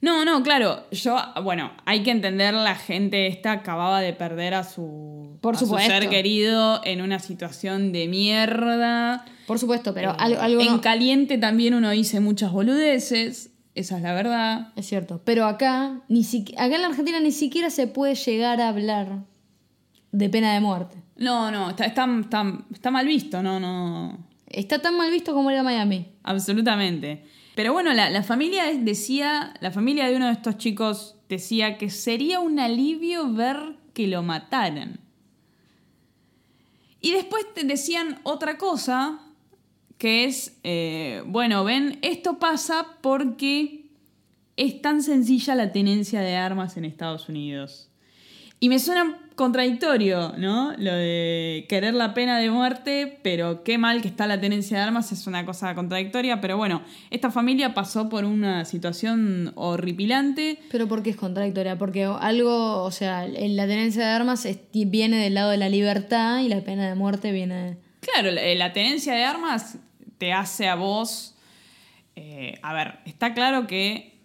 No, 0.00 0.24
no, 0.24 0.42
claro. 0.44 0.84
Yo, 0.92 1.16
bueno, 1.42 1.72
hay 1.84 2.02
que 2.04 2.10
entender, 2.12 2.54
la 2.54 2.76
gente 2.76 3.26
esta 3.26 3.50
acababa 3.52 4.00
de 4.00 4.12
perder 4.12 4.54
a 4.54 4.62
su, 4.62 5.38
Por 5.40 5.56
a 5.56 5.58
su 5.58 5.66
supuesto. 5.66 5.90
ser 5.92 6.08
querido 6.08 6.80
en 6.84 7.02
una 7.02 7.18
situación 7.18 7.90
de 7.92 8.06
mierda. 8.06 9.24
Por 9.46 9.58
supuesto, 9.58 9.92
pero 9.94 10.12
Eh, 10.12 10.16
algo, 10.18 10.40
algo 10.40 10.60
en 10.60 10.66
no- 10.68 10.80
caliente 10.80 11.36
también 11.38 11.74
uno 11.74 11.90
dice 11.90 12.20
muchas 12.20 12.52
boludeces, 12.52 13.50
esa 13.74 13.96
es 13.96 14.02
la 14.02 14.12
verdad. 14.14 14.68
Es 14.76 14.86
cierto. 14.86 15.20
Pero 15.24 15.46
acá, 15.46 16.00
ni 16.08 16.20
siqui- 16.22 16.54
acá 16.54 16.76
en 16.76 16.82
la 16.82 16.88
Argentina 16.88 17.18
ni 17.20 17.32
siquiera 17.32 17.68
se 17.70 17.88
puede 17.88 18.14
llegar 18.14 18.60
a 18.60 18.68
hablar 18.68 19.24
de 20.12 20.28
pena 20.28 20.54
de 20.54 20.60
muerte. 20.60 20.96
No, 21.16 21.50
no, 21.50 21.70
está, 21.70 21.84
está, 21.86 22.06
está- 22.20 22.58
está 22.72 22.90
mal 22.92 23.06
visto, 23.06 23.42
no, 23.42 23.58
no. 23.58 24.16
Está 24.46 24.78
tan 24.78 24.96
mal 24.96 25.10
visto 25.10 25.34
como 25.34 25.50
era 25.50 25.62
Miami. 25.64 26.06
Absolutamente. 26.22 27.24
Pero 27.58 27.72
bueno, 27.72 27.92
la, 27.92 28.22
familia 28.22 28.72
decía, 28.72 29.52
la 29.58 29.72
familia 29.72 30.06
de 30.06 30.14
uno 30.14 30.26
de 30.26 30.32
estos 30.34 30.58
chicos 30.58 31.16
decía 31.28 31.76
que 31.76 31.90
sería 31.90 32.38
un 32.38 32.60
alivio 32.60 33.32
ver 33.32 33.74
que 33.94 34.06
lo 34.06 34.22
mataran. 34.22 35.00
Y 37.00 37.10
después 37.10 37.52
te 37.54 37.64
decían 37.64 38.20
otra 38.22 38.58
cosa, 38.58 39.18
que 39.98 40.24
es, 40.24 40.56
eh, 40.62 41.24
bueno, 41.26 41.64
ven, 41.64 41.98
esto 42.02 42.38
pasa 42.38 42.96
porque 43.00 43.86
es 44.56 44.80
tan 44.80 45.02
sencilla 45.02 45.56
la 45.56 45.72
tenencia 45.72 46.20
de 46.20 46.36
armas 46.36 46.76
en 46.76 46.84
Estados 46.84 47.28
Unidos. 47.28 47.87
Y 48.60 48.68
me 48.68 48.78
suena 48.78 49.16
contradictorio, 49.36 50.34
¿no? 50.36 50.72
Lo 50.78 50.92
de 50.92 51.64
querer 51.68 51.94
la 51.94 52.12
pena 52.12 52.38
de 52.40 52.50
muerte, 52.50 53.20
pero 53.22 53.62
qué 53.62 53.78
mal 53.78 54.02
que 54.02 54.08
está 54.08 54.26
la 54.26 54.40
tenencia 54.40 54.78
de 54.78 54.82
armas 54.82 55.12
es 55.12 55.28
una 55.28 55.46
cosa 55.46 55.76
contradictoria. 55.76 56.40
Pero 56.40 56.56
bueno, 56.56 56.82
esta 57.10 57.30
familia 57.30 57.72
pasó 57.72 58.08
por 58.08 58.24
una 58.24 58.64
situación 58.64 59.52
horripilante. 59.54 60.58
Pero 60.72 60.88
¿por 60.88 61.04
qué 61.04 61.10
es 61.10 61.16
contradictoria? 61.16 61.78
Porque 61.78 62.04
algo, 62.04 62.82
o 62.82 62.90
sea, 62.90 63.28
la 63.28 63.66
tenencia 63.68 64.04
de 64.04 64.10
armas 64.10 64.48
viene 64.72 65.18
del 65.18 65.34
lado 65.34 65.50
de 65.50 65.56
la 65.56 65.68
libertad 65.68 66.40
y 66.40 66.48
la 66.48 66.60
pena 66.62 66.88
de 66.88 66.96
muerte 66.96 67.30
viene. 67.30 67.78
Claro, 68.00 68.32
la, 68.32 68.42
la 68.56 68.72
tenencia 68.72 69.14
de 69.14 69.22
armas 69.22 69.78
te 70.18 70.32
hace 70.32 70.66
a 70.66 70.74
vos... 70.74 71.36
eh, 72.16 72.58
a 72.62 72.74
ver, 72.74 72.98
está 73.04 73.34
claro 73.34 73.68
que 73.68 74.18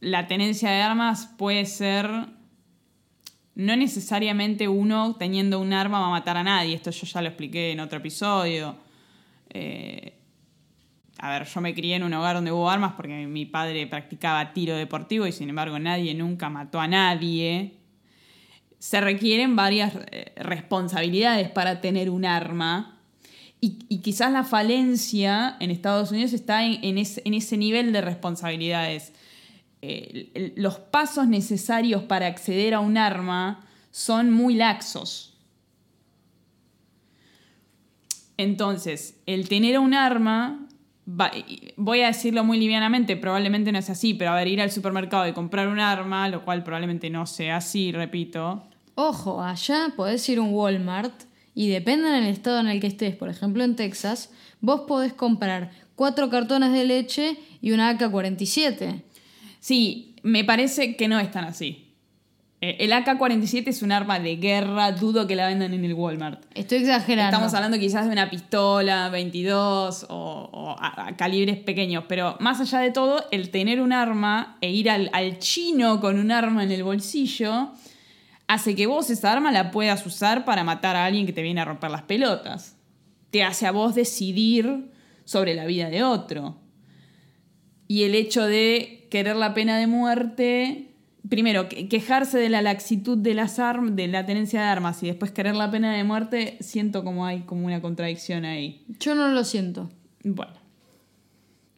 la 0.00 0.26
tenencia 0.26 0.70
de 0.70 0.82
armas 0.82 1.32
puede 1.38 1.66
ser... 1.66 2.36
No 3.58 3.74
necesariamente 3.74 4.68
uno 4.68 5.16
teniendo 5.18 5.58
un 5.58 5.72
arma 5.72 5.98
va 5.98 6.06
a 6.06 6.10
matar 6.10 6.36
a 6.36 6.44
nadie. 6.44 6.76
Esto 6.76 6.92
yo 6.92 7.08
ya 7.08 7.20
lo 7.20 7.26
expliqué 7.26 7.72
en 7.72 7.80
otro 7.80 7.98
episodio. 7.98 8.76
Eh, 9.50 10.14
a 11.18 11.32
ver, 11.32 11.44
yo 11.44 11.60
me 11.60 11.74
crié 11.74 11.96
en 11.96 12.04
un 12.04 12.14
hogar 12.14 12.36
donde 12.36 12.52
hubo 12.52 12.70
armas 12.70 12.92
porque 12.92 13.26
mi 13.26 13.46
padre 13.46 13.88
practicaba 13.88 14.52
tiro 14.52 14.76
deportivo 14.76 15.26
y 15.26 15.32
sin 15.32 15.48
embargo 15.48 15.76
nadie 15.80 16.14
nunca 16.14 16.48
mató 16.48 16.78
a 16.78 16.86
nadie. 16.86 17.74
Se 18.78 19.00
requieren 19.00 19.56
varias 19.56 19.92
eh, 20.12 20.34
responsabilidades 20.36 21.50
para 21.50 21.80
tener 21.80 22.10
un 22.10 22.26
arma. 22.26 23.00
Y, 23.60 23.98
quizás 23.98 24.30
la 24.30 24.44
falencia 24.44 25.56
en 25.58 25.72
Estados 25.72 26.12
Unidos 26.12 26.32
está 26.32 26.64
en 26.64 26.96
ese 26.96 27.56
nivel 27.56 27.92
de 27.92 28.02
responsabilidades. 28.02 29.12
Los 30.56 30.78
pasos 30.78 31.28
necesarios 31.28 32.02
para 32.02 32.26
acceder 32.26 32.74
a 32.74 32.80
un 32.80 32.98
arma 32.98 33.64
son 33.90 34.30
muy 34.32 34.54
laxos. 34.54 35.36
Entonces, 38.36 39.20
el 39.26 39.48
tener 39.48 39.78
un 39.78 39.94
arma, 39.94 40.68
voy 41.76 42.02
a 42.02 42.06
decirlo 42.06 42.44
muy 42.44 42.58
livianamente, 42.58 43.16
probablemente 43.16 43.72
no 43.72 43.78
es 43.78 43.90
así, 43.90 44.14
pero 44.14 44.30
a 44.30 44.36
ver, 44.36 44.46
ir 44.46 44.60
al 44.60 44.70
supermercado 44.70 45.26
y 45.26 45.32
comprar 45.32 45.68
un 45.68 45.80
arma, 45.80 46.28
lo 46.28 46.44
cual 46.44 46.62
probablemente 46.62 47.10
no 47.10 47.26
sea 47.26 47.56
así, 47.56 47.90
repito. 47.90 48.62
Ojo, 48.94 49.42
allá 49.42 49.92
podés 49.96 50.28
ir 50.28 50.38
a 50.38 50.42
un 50.42 50.52
Walmart 50.52 51.24
y 51.54 51.68
depende 51.68 52.08
del 52.10 52.26
estado 52.26 52.60
en 52.60 52.68
el 52.68 52.80
que 52.80 52.86
estés, 52.86 53.16
por 53.16 53.28
ejemplo 53.28 53.64
en 53.64 53.74
Texas, 53.74 54.30
vos 54.60 54.82
podés 54.82 55.12
comprar 55.12 55.72
cuatro 55.96 56.30
cartones 56.30 56.72
de 56.72 56.84
leche 56.84 57.36
y 57.60 57.72
una 57.72 57.90
AK-47. 57.90 59.02
Sí, 59.60 60.16
me 60.22 60.44
parece 60.44 60.96
que 60.96 61.08
no 61.08 61.18
es 61.18 61.30
tan 61.30 61.44
así. 61.44 61.84
Eh, 62.60 62.76
El 62.80 62.92
AK-47 62.92 63.68
es 63.68 63.82
un 63.82 63.92
arma 63.92 64.18
de 64.18 64.36
guerra, 64.36 64.90
dudo 64.92 65.26
que 65.26 65.36
la 65.36 65.46
vendan 65.46 65.74
en 65.74 65.84
el 65.84 65.94
Walmart. 65.94 66.44
Estoy 66.54 66.78
exagerando. 66.78 67.36
Estamos 67.36 67.54
hablando 67.54 67.78
quizás 67.78 68.06
de 68.06 68.12
una 68.12 68.30
pistola 68.30 69.08
22 69.10 70.06
o, 70.08 70.50
o 70.52 70.76
a, 70.78 71.08
a 71.08 71.16
calibres 71.16 71.58
pequeños, 71.58 72.04
pero 72.08 72.36
más 72.40 72.60
allá 72.60 72.80
de 72.80 72.90
todo, 72.90 73.24
el 73.30 73.50
tener 73.50 73.80
un 73.80 73.92
arma 73.92 74.58
e 74.60 74.72
ir 74.72 74.90
al, 74.90 75.08
al 75.12 75.38
chino 75.38 76.00
con 76.00 76.18
un 76.18 76.32
arma 76.32 76.64
en 76.64 76.72
el 76.72 76.82
bolsillo 76.82 77.70
hace 78.48 78.74
que 78.74 78.86
vos 78.86 79.10
esa 79.10 79.30
arma 79.32 79.52
la 79.52 79.70
puedas 79.70 80.04
usar 80.06 80.44
para 80.44 80.64
matar 80.64 80.96
a 80.96 81.04
alguien 81.04 81.26
que 81.26 81.32
te 81.32 81.42
viene 81.42 81.60
a 81.60 81.64
romper 81.64 81.90
las 81.90 82.02
pelotas. 82.02 82.76
Te 83.30 83.44
hace 83.44 83.66
a 83.66 83.72
vos 83.72 83.94
decidir 83.94 84.90
sobre 85.24 85.54
la 85.54 85.66
vida 85.66 85.90
de 85.90 86.02
otro. 86.02 86.56
Y 87.88 88.02
el 88.04 88.14
hecho 88.14 88.44
de 88.46 89.06
querer 89.10 89.34
la 89.36 89.54
pena 89.54 89.78
de 89.78 89.86
muerte, 89.86 90.88
primero, 91.28 91.68
que- 91.68 91.88
quejarse 91.88 92.38
de 92.38 92.48
la 92.50 92.60
laxitud 92.62 93.16
de 93.18 93.34
las 93.34 93.58
armas, 93.58 93.96
de 93.96 94.06
la 94.08 94.26
tenencia 94.26 94.60
de 94.60 94.66
armas 94.68 95.02
y 95.02 95.06
después 95.06 95.30
querer 95.32 95.56
la 95.56 95.70
pena 95.70 95.96
de 95.96 96.04
muerte, 96.04 96.58
siento 96.60 97.02
como 97.02 97.24
hay 97.26 97.40
como 97.40 97.64
una 97.66 97.80
contradicción 97.80 98.44
ahí. 98.44 98.84
Yo 99.00 99.14
no 99.14 99.28
lo 99.28 99.42
siento. 99.44 99.90
Bueno. 100.22 100.52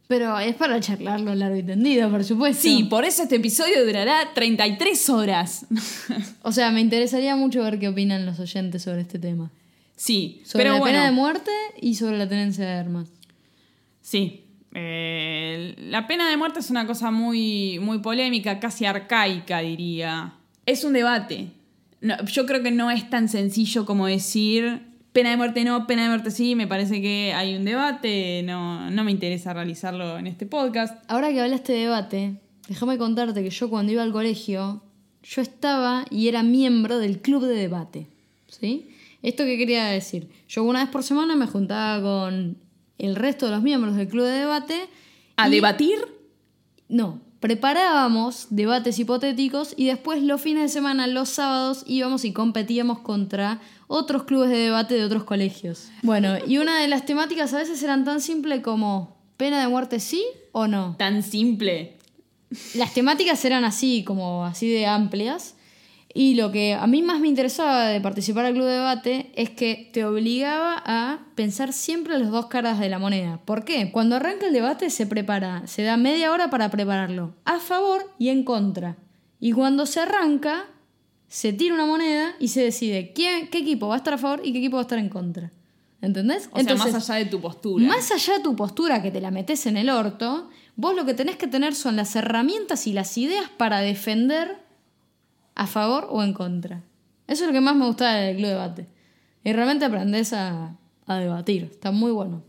Pero 0.09 0.37
es 0.41 0.57
para 0.57 0.81
charlarlo 0.81 1.33
largo 1.37 1.57
y 1.57 1.63
tendido, 1.63 2.11
por 2.11 2.25
supuesto. 2.25 2.63
Sí, 2.63 2.83
por 2.91 3.05
eso 3.05 3.23
este 3.23 3.37
episodio 3.37 3.85
durará 3.87 4.33
33 4.35 5.09
horas. 5.11 5.67
O 6.43 6.51
sea, 6.53 6.71
me 6.73 6.81
interesaría 6.81 7.37
mucho 7.37 7.63
ver 7.63 7.79
qué 7.79 7.87
opinan 7.87 8.27
los 8.27 8.41
oyentes 8.41 8.83
sobre 8.83 9.03
este 9.03 9.19
tema. 9.21 9.53
sí, 9.95 10.41
Sobre 10.45 10.65
pero 10.65 10.73
la 10.75 10.81
bueno. 10.81 10.95
pena 10.95 11.05
de 11.07 11.13
muerte 11.13 11.51
y 11.81 11.95
sobre 11.95 12.19
la 12.19 12.29
tenencia 12.29 12.65
de 12.67 12.73
armas. 12.73 13.09
Sí. 14.01 14.47
Eh, 14.73 15.75
la 15.79 16.07
pena 16.07 16.29
de 16.31 16.37
muerte 16.37 16.61
es 16.61 16.71
una 16.71 16.87
cosa 16.87 17.11
muy, 17.11 17.79
muy 17.81 17.99
polémica, 17.99 18.61
casi 18.61 18.85
arcaica, 18.87 19.61
diría. 19.61 20.35
Es 20.67 20.85
un 20.85 20.93
debate. 20.93 21.49
Yo 22.27 22.47
creo 22.47 22.63
que 22.63 22.71
no 22.71 22.91
es 22.91 23.11
tan 23.11 23.29
sencillo 23.29 23.85
como 23.85 24.07
decir 24.07 24.91
pena 25.13 25.31
de 25.31 25.37
muerte 25.37 25.65
no, 25.65 25.87
pena 25.87 26.05
de 26.05 26.09
muerte 26.09 26.31
sí. 26.31 26.55
Me 26.55 26.67
parece 26.67 27.01
que 27.01 27.33
hay 27.35 27.57
un 27.57 27.65
debate. 27.65 28.43
No, 28.45 28.91
no 28.91 29.05
me 29.05 29.11
interesa 29.11 29.53
realizarlo 29.53 30.19
en 30.19 30.27
este 30.27 30.47
podcast. 30.47 31.03
Ahora 31.09 31.31
que 31.31 31.41
hablaste 31.41 31.73
de 31.73 31.81
debate, 31.81 32.35
déjame 32.69 32.99
contarte 32.99 33.43
que 33.43 33.51
yo 33.51 33.71
cuando 33.71 33.93
iba 33.93 34.03
al 34.03 34.13
colegio, 34.13 34.83
yo 35.23 35.43
estaba 35.43 36.07
y 36.11 36.29
era 36.29 36.43
miembro 36.43 36.99
del 36.99 37.21
club 37.21 37.45
de 37.45 37.55
debate. 37.55 38.07
¿Sí? 38.49 38.89
¿Esto 39.23 39.45
qué 39.45 39.59
quería 39.59 39.87
decir? 39.87 40.29
Yo 40.49 40.65
una 40.65 40.81
vez 40.81 40.91
por 40.91 41.03
semana 41.03 41.37
me 41.37 41.47
juntaba 41.47 42.03
con 42.03 42.57
el 43.01 43.17
resto 43.17 43.47
de 43.47 43.53
los 43.53 43.63
miembros 43.63 43.97
del 43.97 44.09
club 44.09 44.25
de 44.25 44.33
debate. 44.33 44.89
¿A 45.37 45.49
y- 45.49 45.53
debatir? 45.53 45.99
No, 46.89 47.21
preparábamos 47.41 48.49
debates 48.51 48.99
hipotéticos 48.99 49.75
y 49.77 49.87
después 49.87 50.23
los 50.23 50.41
fines 50.41 50.63
de 50.65 50.69
semana, 50.69 51.07
los 51.07 51.29
sábados, 51.29 51.85
íbamos 51.87 52.25
y 52.25 52.33
competíamos 52.33 52.99
contra 53.01 53.61
otros 53.87 54.25
clubes 54.25 54.51
de 54.51 54.57
debate 54.59 54.95
de 54.95 55.05
otros 55.05 55.25
colegios. 55.25 55.89
Bueno, 56.03 56.35
y 56.47 56.59
una 56.59 56.81
de 56.81 56.89
las 56.89 57.07
temáticas 57.07 57.55
a 57.55 57.59
veces 57.59 57.83
eran 57.83 58.05
tan 58.05 58.21
simple 58.21 58.61
como 58.63 59.17
pena 59.37 59.61
de 59.61 59.69
muerte 59.69 60.01
sí 60.01 60.25
o 60.53 60.67
no. 60.67 60.97
Tan 60.99 61.23
simple. 61.23 61.97
Las 62.75 62.93
temáticas 62.95 63.45
eran 63.45 63.65
así, 63.65 64.03
como 64.05 64.45
así 64.45 64.69
de 64.69 64.87
amplias. 64.87 65.55
Y 66.13 66.35
lo 66.35 66.51
que 66.51 66.75
a 66.75 66.87
mí 66.87 67.03
más 67.03 67.21
me 67.21 67.29
interesaba 67.29 67.87
de 67.87 68.01
participar 68.01 68.45
al 68.45 68.55
club 68.55 68.65
de 68.65 68.73
debate 68.73 69.31
es 69.37 69.51
que 69.51 69.91
te 69.93 70.05
obligaba 70.05 70.83
a 70.85 71.21
pensar 71.37 71.73
siempre 71.73 72.19
las 72.19 72.31
dos 72.31 72.47
caras 72.47 72.81
de 72.81 72.89
la 72.89 72.99
moneda. 72.99 73.41
¿Por 73.45 73.65
qué? 73.65 73.93
Cuando 73.93 74.17
arranca 74.17 74.47
el 74.47 74.53
debate 74.53 74.91
se 74.91 75.07
prepara, 75.07 75.67
se 75.67 75.83
da 75.85 75.97
media 75.97 76.33
hora 76.33 76.51
para 76.51 76.69
prepararlo, 76.69 77.35
a 77.45 77.61
favor 77.61 78.13
y 78.19 78.31
en 78.31 78.43
contra. 78.43 78.97
Y 79.39 79.53
cuando 79.53 79.87
se 79.87 80.01
arranca, 80.01 80.67
se 81.29 81.53
tira 81.53 81.75
una 81.75 81.87
moneda 81.87 82.35
y 82.41 82.49
se 82.49 82.63
decide 82.63 83.13
quién, 83.13 83.49
qué 83.49 83.59
equipo 83.59 83.87
va 83.87 83.95
a 83.95 83.99
estar 83.99 84.15
a 84.15 84.19
favor 84.19 84.41
y 84.45 84.53
qué 84.53 84.59
equipo 84.59 84.77
va 84.77 84.83
a 84.83 84.87
estar 84.87 84.99
en 84.99 85.09
contra. 85.09 85.53
¿Entendés? 86.03 86.49
O 86.53 86.61
sea, 86.61 86.75
más 86.75 86.95
allá 86.95 87.25
de 87.25 87.27
tu 87.27 87.41
postura. 87.41 87.87
Más 87.87 88.11
allá 88.11 88.39
de 88.39 88.43
tu 88.43 88.57
postura 88.57 89.01
que 89.01 89.11
te 89.11 89.21
la 89.21 89.31
metes 89.31 89.67
en 89.67 89.77
el 89.77 89.91
orto, 89.91 90.49
vos 90.75 90.97
lo 90.97 91.05
que 91.05 91.15
tenés 91.15 91.37
que 91.37 91.47
tener 91.47 91.75
son 91.75 91.95
las 91.95 92.17
herramientas 92.17 92.87
y 92.87 92.93
las 92.93 93.17
ideas 93.17 93.49
para 93.57 93.81
defender 93.81 94.70
a 95.61 95.67
favor 95.67 96.07
o 96.09 96.23
en 96.23 96.33
contra. 96.33 96.83
Eso 97.27 97.45
es 97.45 97.49
lo 97.49 97.53
que 97.53 97.61
más 97.61 97.77
me 97.77 97.85
gusta 97.85 98.15
del 98.15 98.37
club 98.37 98.47
de 98.47 98.53
debate. 98.53 98.87
Y 99.45 99.53
realmente 99.53 99.85
aprendes 99.85 100.33
a, 100.33 100.75
a 101.07 101.17
debatir. 101.17 101.65
Está 101.65 101.91
muy 101.91 102.13
bueno. 102.13 102.43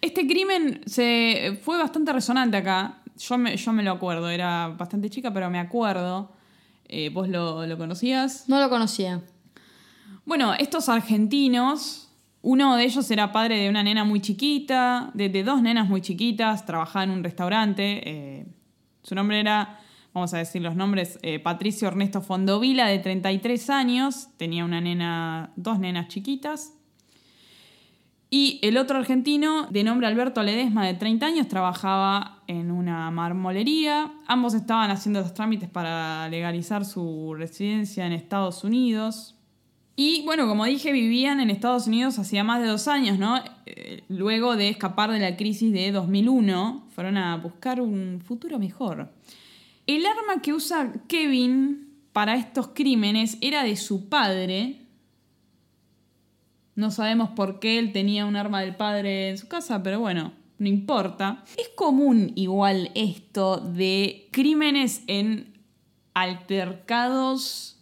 Este 0.00 0.26
crimen 0.26 0.80
se, 0.84 1.60
fue 1.62 1.78
bastante 1.78 2.12
resonante 2.12 2.56
acá. 2.56 2.98
Yo 3.16 3.38
me, 3.38 3.56
yo 3.56 3.72
me 3.72 3.84
lo 3.84 3.92
acuerdo, 3.92 4.28
era 4.28 4.74
bastante 4.76 5.08
chica, 5.08 5.32
pero 5.32 5.50
me 5.50 5.60
acuerdo. 5.60 6.32
Eh, 6.88 7.10
¿Vos 7.10 7.28
lo, 7.28 7.64
lo 7.64 7.78
conocías? 7.78 8.48
No 8.48 8.58
lo 8.60 8.68
conocía. 8.68 9.22
Bueno, 10.24 10.54
estos 10.54 10.88
argentinos, 10.88 12.10
uno 12.42 12.74
de 12.74 12.82
ellos 12.82 13.08
era 13.12 13.30
padre 13.30 13.56
de 13.58 13.68
una 13.68 13.84
nena 13.84 14.02
muy 14.02 14.20
chiquita, 14.20 15.12
de, 15.14 15.28
de 15.28 15.44
dos 15.44 15.62
nenas 15.62 15.88
muy 15.88 16.00
chiquitas, 16.00 16.66
trabajaba 16.66 17.04
en 17.04 17.10
un 17.10 17.22
restaurante. 17.22 18.02
eh, 18.04 18.46
su 19.04 19.14
nombre 19.14 19.38
era, 19.38 19.78
vamos 20.14 20.34
a 20.34 20.38
decir 20.38 20.62
los 20.62 20.76
nombres, 20.76 21.18
eh, 21.22 21.38
Patricio 21.38 21.88
Ernesto 21.88 22.20
Fondovila, 22.20 22.86
de 22.86 22.98
33 22.98 23.70
años, 23.70 24.28
tenía 24.36 24.64
una 24.64 24.80
nena, 24.80 25.52
dos 25.56 25.78
nenas 25.78 26.08
chiquitas. 26.08 26.74
Y 28.30 28.58
el 28.62 28.78
otro 28.78 28.96
argentino, 28.96 29.66
de 29.68 29.84
nombre 29.84 30.06
Alberto 30.06 30.42
Ledesma, 30.42 30.86
de 30.86 30.94
30 30.94 31.26
años, 31.26 31.48
trabajaba 31.48 32.42
en 32.46 32.70
una 32.70 33.10
marmolería. 33.10 34.10
Ambos 34.26 34.54
estaban 34.54 34.90
haciendo 34.90 35.20
los 35.20 35.34
trámites 35.34 35.68
para 35.68 36.28
legalizar 36.30 36.86
su 36.86 37.34
residencia 37.34 38.06
en 38.06 38.12
Estados 38.12 38.64
Unidos. 38.64 39.34
Y 39.96 40.22
bueno, 40.24 40.48
como 40.48 40.64
dije, 40.64 40.92
vivían 40.92 41.40
en 41.40 41.50
Estados 41.50 41.86
Unidos 41.86 42.18
hacía 42.18 42.42
más 42.42 42.62
de 42.62 42.68
dos 42.68 42.88
años, 42.88 43.18
¿no? 43.18 43.38
Eh, 43.66 44.02
Luego 44.08 44.56
de 44.56 44.68
escapar 44.68 45.10
de 45.10 45.18
la 45.18 45.36
crisis 45.36 45.72
de 45.72 45.92
2001, 45.92 46.84
fueron 46.94 47.16
a 47.16 47.36
buscar 47.36 47.80
un 47.80 48.20
futuro 48.24 48.58
mejor. 48.58 49.10
El 49.86 50.06
arma 50.06 50.42
que 50.42 50.52
usa 50.52 50.92
Kevin 51.08 51.92
para 52.12 52.36
estos 52.36 52.68
crímenes 52.68 53.38
era 53.40 53.64
de 53.64 53.76
su 53.76 54.08
padre. 54.08 54.86
No 56.74 56.90
sabemos 56.90 57.30
por 57.30 57.58
qué 57.58 57.78
él 57.78 57.92
tenía 57.92 58.26
un 58.26 58.36
arma 58.36 58.60
del 58.60 58.76
padre 58.76 59.30
en 59.30 59.38
su 59.38 59.48
casa, 59.48 59.82
pero 59.82 60.00
bueno, 60.00 60.32
no 60.58 60.68
importa. 60.68 61.44
Es 61.58 61.68
común 61.74 62.32
igual 62.36 62.92
esto 62.94 63.56
de 63.58 64.28
crímenes 64.30 65.02
en 65.08 65.58
altercados 66.14 67.78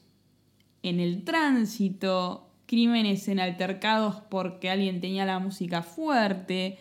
en 0.83 1.01
el 1.01 1.25
tránsito, 1.25 2.49
crímenes 2.65 3.29
en 3.29 3.41
altercados 3.41 4.23
porque 4.31 4.71
alguien 4.71 5.01
tenía 5.01 5.27
la 5.27 5.39
música 5.39 5.83
fuerte. 5.83 6.79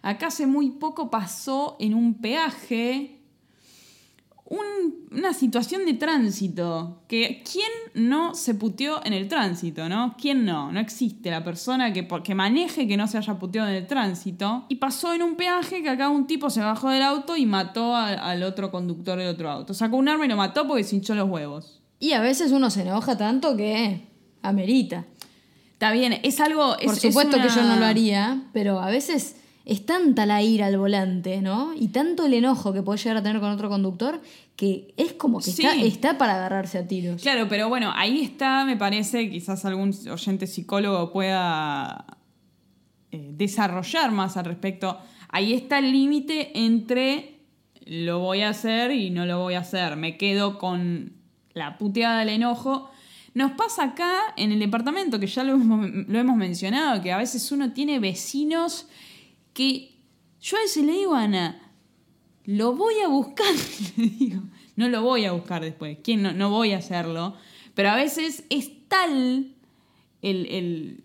Acá 0.00 0.28
hace 0.28 0.46
muy 0.46 0.70
poco 0.70 1.10
pasó 1.10 1.76
en 1.78 1.94
un 1.94 2.14
peaje 2.14 3.21
un- 4.56 5.08
una 5.18 5.32
situación 5.34 5.84
de 5.86 5.94
tránsito. 5.94 7.02
Que 7.08 7.42
¿Quién 7.50 7.68
no 8.08 8.34
se 8.34 8.54
puteó 8.54 9.00
en 9.04 9.12
el 9.12 9.28
tránsito, 9.28 9.88
no? 9.88 10.14
¿Quién 10.20 10.44
no? 10.44 10.72
No 10.72 10.80
existe 10.80 11.30
la 11.30 11.42
persona 11.44 11.92
que, 11.92 12.06
que 12.22 12.34
maneje 12.34 12.86
que 12.86 12.96
no 12.96 13.06
se 13.06 13.18
haya 13.18 13.38
puteado 13.38 13.68
en 13.68 13.74
el 13.74 13.86
tránsito. 13.86 14.64
Y 14.68 14.76
pasó 14.76 15.12
en 15.14 15.22
un 15.22 15.34
peaje 15.36 15.82
que 15.82 15.88
acá 15.90 16.08
un 16.08 16.26
tipo 16.26 16.50
se 16.50 16.60
bajó 16.60 16.88
del 16.90 17.02
auto 17.02 17.36
y 17.36 17.46
mató 17.46 17.94
a- 17.94 18.08
al 18.30 18.42
otro 18.42 18.70
conductor 18.70 19.18
del 19.18 19.28
otro 19.28 19.50
auto. 19.50 19.74
Sacó 19.74 19.96
un 19.96 20.08
arma 20.08 20.24
y 20.26 20.28
lo 20.28 20.36
mató 20.36 20.66
porque 20.66 20.84
se 20.84 20.96
hinchó 20.96 21.14
los 21.14 21.28
huevos. 21.28 21.80
Y 21.98 22.12
a 22.12 22.20
veces 22.20 22.52
uno 22.52 22.70
se 22.70 22.82
enoja 22.82 23.16
tanto 23.16 23.56
que 23.56 24.06
amerita. 24.42 25.04
Está 25.74 25.92
bien, 25.92 26.18
es 26.22 26.40
algo. 26.40 26.76
es- 26.78 26.86
Por 26.86 26.94
es 26.94 27.00
supuesto 27.02 27.36
que 27.40 27.48
yo 27.48 27.62
no 27.62 27.76
lo 27.76 27.86
haría, 27.86 28.44
pero 28.52 28.80
a 28.80 28.88
veces 28.90 29.36
es 29.64 29.86
tanta 29.86 30.26
la 30.26 30.42
ira 30.42 30.66
al 30.66 30.76
volante, 30.78 31.40
¿no? 31.40 31.72
Y 31.74 31.88
tanto 31.88 32.26
el 32.26 32.34
enojo 32.34 32.72
que 32.72 32.82
puede 32.82 32.98
llegar 32.98 33.18
a 33.18 33.22
tener 33.22 33.40
con 33.40 33.50
otro 33.50 33.68
conductor 33.68 34.20
que 34.56 34.92
es 34.96 35.12
como 35.14 35.38
que 35.38 35.50
Sí. 35.50 35.62
está, 35.64 35.74
está 35.76 36.18
para 36.18 36.34
agarrarse 36.36 36.78
a 36.78 36.86
tiros. 36.86 37.22
Claro, 37.22 37.46
pero 37.48 37.68
bueno, 37.68 37.92
ahí 37.94 38.20
está, 38.20 38.64
me 38.64 38.76
parece, 38.76 39.30
quizás 39.30 39.64
algún 39.64 39.94
oyente 40.10 40.46
psicólogo 40.46 41.10
pueda 41.12 42.18
eh, 43.10 43.30
desarrollar 43.34 44.10
más 44.12 44.36
al 44.36 44.44
respecto. 44.44 44.98
Ahí 45.28 45.52
está 45.54 45.78
el 45.78 45.90
límite 45.92 46.50
entre 46.58 47.40
lo 47.84 48.20
voy 48.20 48.42
a 48.42 48.50
hacer 48.50 48.92
y 48.92 49.10
no 49.10 49.26
lo 49.26 49.40
voy 49.40 49.54
a 49.54 49.60
hacer. 49.60 49.96
Me 49.96 50.16
quedo 50.16 50.58
con 50.58 51.14
la 51.54 51.78
puteada 51.78 52.20
del 52.20 52.28
enojo. 52.28 52.90
Nos 53.34 53.52
pasa 53.52 53.84
acá 53.84 54.12
en 54.36 54.52
el 54.52 54.58
departamento, 54.58 55.18
que 55.18 55.26
ya 55.26 55.42
lo 55.42 55.54
hemos, 55.54 55.88
lo 56.06 56.18
hemos 56.18 56.36
mencionado, 56.36 57.02
que 57.02 57.12
a 57.12 57.16
veces 57.18 57.50
uno 57.50 57.72
tiene 57.72 57.98
vecinos 57.98 58.86
que 59.54 59.96
yo 60.40 60.56
a 60.56 60.60
veces 60.60 60.84
le 60.84 60.92
digo 60.92 61.14
a 61.14 61.22
Ana, 61.22 61.61
lo 62.44 62.74
voy 62.74 62.94
a 63.04 63.08
buscar, 63.08 63.52
le 63.96 64.04
digo. 64.06 64.42
No 64.76 64.88
lo 64.88 65.02
voy 65.02 65.24
a 65.26 65.32
buscar 65.32 65.62
después. 65.62 65.98
¿Quién 66.02 66.22
no? 66.22 66.32
No 66.32 66.50
voy 66.50 66.72
a 66.72 66.78
hacerlo. 66.78 67.34
Pero 67.74 67.90
a 67.90 67.96
veces 67.96 68.44
es 68.50 68.70
tal 68.88 69.54
el. 70.22 70.46
el- 70.46 71.04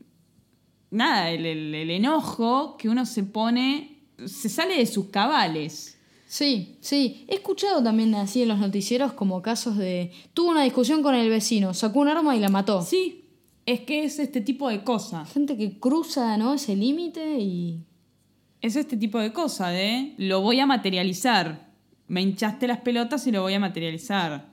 nada, 0.89 1.31
el, 1.31 1.45
el- 1.45 1.75
el 1.75 1.89
enojo 1.91 2.77
que 2.77 2.89
uno 2.89 3.05
se 3.05 3.23
pone. 3.23 3.99
se 4.25 4.49
sale 4.49 4.77
de 4.77 4.85
sus 4.85 5.07
cabales. 5.07 5.97
Sí, 6.27 6.77
sí. 6.81 7.25
He 7.29 7.35
escuchado 7.35 7.81
también 7.83 8.13
así 8.15 8.41
en 8.41 8.49
los 8.49 8.59
noticieros 8.59 9.13
como 9.13 9.41
casos 9.41 9.77
de... 9.77 10.11
Tuvo 10.33 10.49
una 10.51 10.63
discusión 10.63 11.01
con 11.01 11.15
el 11.15 11.29
vecino, 11.29 11.73
sacó 11.73 11.99
un 12.01 12.09
arma 12.09 12.35
y 12.35 12.39
la 12.41 12.49
mató. 12.49 12.81
Sí, 12.81 13.23
es 13.65 13.79
que 13.81 14.03
es 14.03 14.19
este 14.19 14.41
tipo 14.41 14.67
de 14.67 14.83
cosa. 14.83 15.25
Gente 15.25 15.55
que 15.55 15.79
cruza, 15.79 16.35
¿no? 16.37 16.53
Ese 16.53 16.75
límite 16.75 17.39
y... 17.39 17.85
Es 18.61 18.75
este 18.75 18.97
tipo 18.97 19.19
de 19.19 19.33
cosa 19.33 19.69
de 19.69 20.13
lo 20.17 20.41
voy 20.41 20.59
a 20.59 20.65
materializar. 20.65 21.67
Me 22.07 22.21
hinchaste 22.21 22.67
las 22.67 22.79
pelotas 22.79 23.27
y 23.27 23.31
lo 23.31 23.41
voy 23.41 23.53
a 23.53 23.59
materializar. 23.59 24.47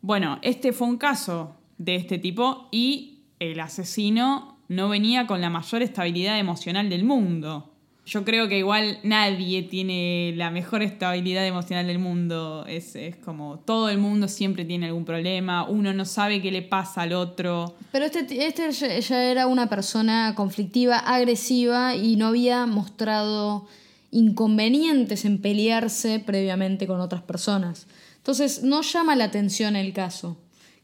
Bueno, 0.00 0.38
este 0.42 0.72
fue 0.72 0.88
un 0.88 0.96
caso 0.96 1.56
de 1.78 1.96
este 1.96 2.18
tipo 2.18 2.68
y 2.70 3.20
el 3.38 3.60
asesino 3.60 4.58
no 4.68 4.88
venía 4.88 5.26
con 5.26 5.40
la 5.40 5.50
mayor 5.50 5.82
estabilidad 5.82 6.38
emocional 6.38 6.88
del 6.88 7.04
mundo. 7.04 7.71
Yo 8.04 8.24
creo 8.24 8.48
que 8.48 8.58
igual 8.58 8.98
nadie 9.04 9.62
tiene 9.62 10.32
la 10.36 10.50
mejor 10.50 10.82
estabilidad 10.82 11.46
emocional 11.46 11.86
del 11.86 12.00
mundo. 12.00 12.64
Es, 12.66 12.96
es 12.96 13.14
como 13.16 13.60
todo 13.60 13.88
el 13.90 13.98
mundo 13.98 14.26
siempre 14.26 14.64
tiene 14.64 14.86
algún 14.86 15.04
problema, 15.04 15.64
uno 15.68 15.92
no 15.92 16.04
sabe 16.04 16.42
qué 16.42 16.50
le 16.50 16.62
pasa 16.62 17.02
al 17.02 17.12
otro. 17.12 17.76
Pero 17.92 18.06
este, 18.06 18.44
este 18.46 18.70
ya- 18.72 19.22
era 19.24 19.46
una 19.46 19.68
persona 19.68 20.34
conflictiva, 20.34 20.98
agresiva 20.98 21.94
y 21.94 22.16
no 22.16 22.26
había 22.26 22.66
mostrado 22.66 23.68
inconvenientes 24.10 25.24
en 25.24 25.40
pelearse 25.40 26.18
previamente 26.18 26.86
con 26.86 27.00
otras 27.00 27.22
personas. 27.22 27.86
Entonces 28.16 28.62
no 28.62 28.82
llama 28.82 29.14
la 29.16 29.24
atención 29.24 29.76
el 29.76 29.92
caso. 29.92 30.38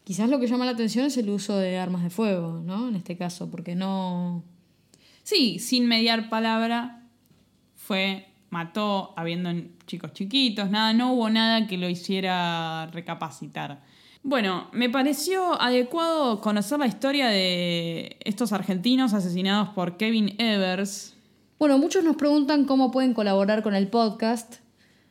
Quizás 0.05 0.29
lo 0.31 0.39
que 0.41 0.47
llama 0.47 0.65
la 0.65 0.71
atención 0.73 1.05
es 1.07 1.17
el 1.17 1.29
uso 1.31 1.57
de 1.57 1.79
armas 1.79 2.03
de 2.03 2.11
fuego, 2.11 2.63
¿no? 2.65 2.89
En 2.89 2.97
este 2.97 3.17
caso, 3.17 3.51
porque 3.51 3.75
no... 3.75 4.43
Sí, 5.23 5.59
sin 5.59 5.87
mediar 5.87 6.31
palabra, 6.31 6.98
fue, 7.89 8.27
mató 8.51 9.15
habiendo 9.17 9.51
chicos 9.87 10.13
chiquitos, 10.13 10.71
nada, 10.71 10.93
no 10.93 11.15
hubo 11.15 11.31
nada 11.31 11.67
que 11.67 11.79
lo 11.79 11.89
hiciera 11.89 12.87
recapacitar. 12.93 13.81
Bueno, 14.23 14.69
me 14.73 14.91
pareció 14.91 15.59
adecuado 15.59 16.43
conocer 16.43 16.79
la 16.79 16.87
historia 16.87 17.29
de 17.29 18.19
estos 18.21 18.53
argentinos 18.53 19.15
asesinados 19.15 19.71
por 19.71 19.97
Kevin 19.97 20.35
Evers. 20.39 21.17
Bueno, 21.59 21.79
muchos 21.79 22.05
nos 22.05 22.17
preguntan 22.17 22.67
cómo 22.67 22.91
pueden 22.91 23.15
colaborar 23.15 23.63
con 23.63 23.75
el 23.75 23.89
podcast. 23.89 24.57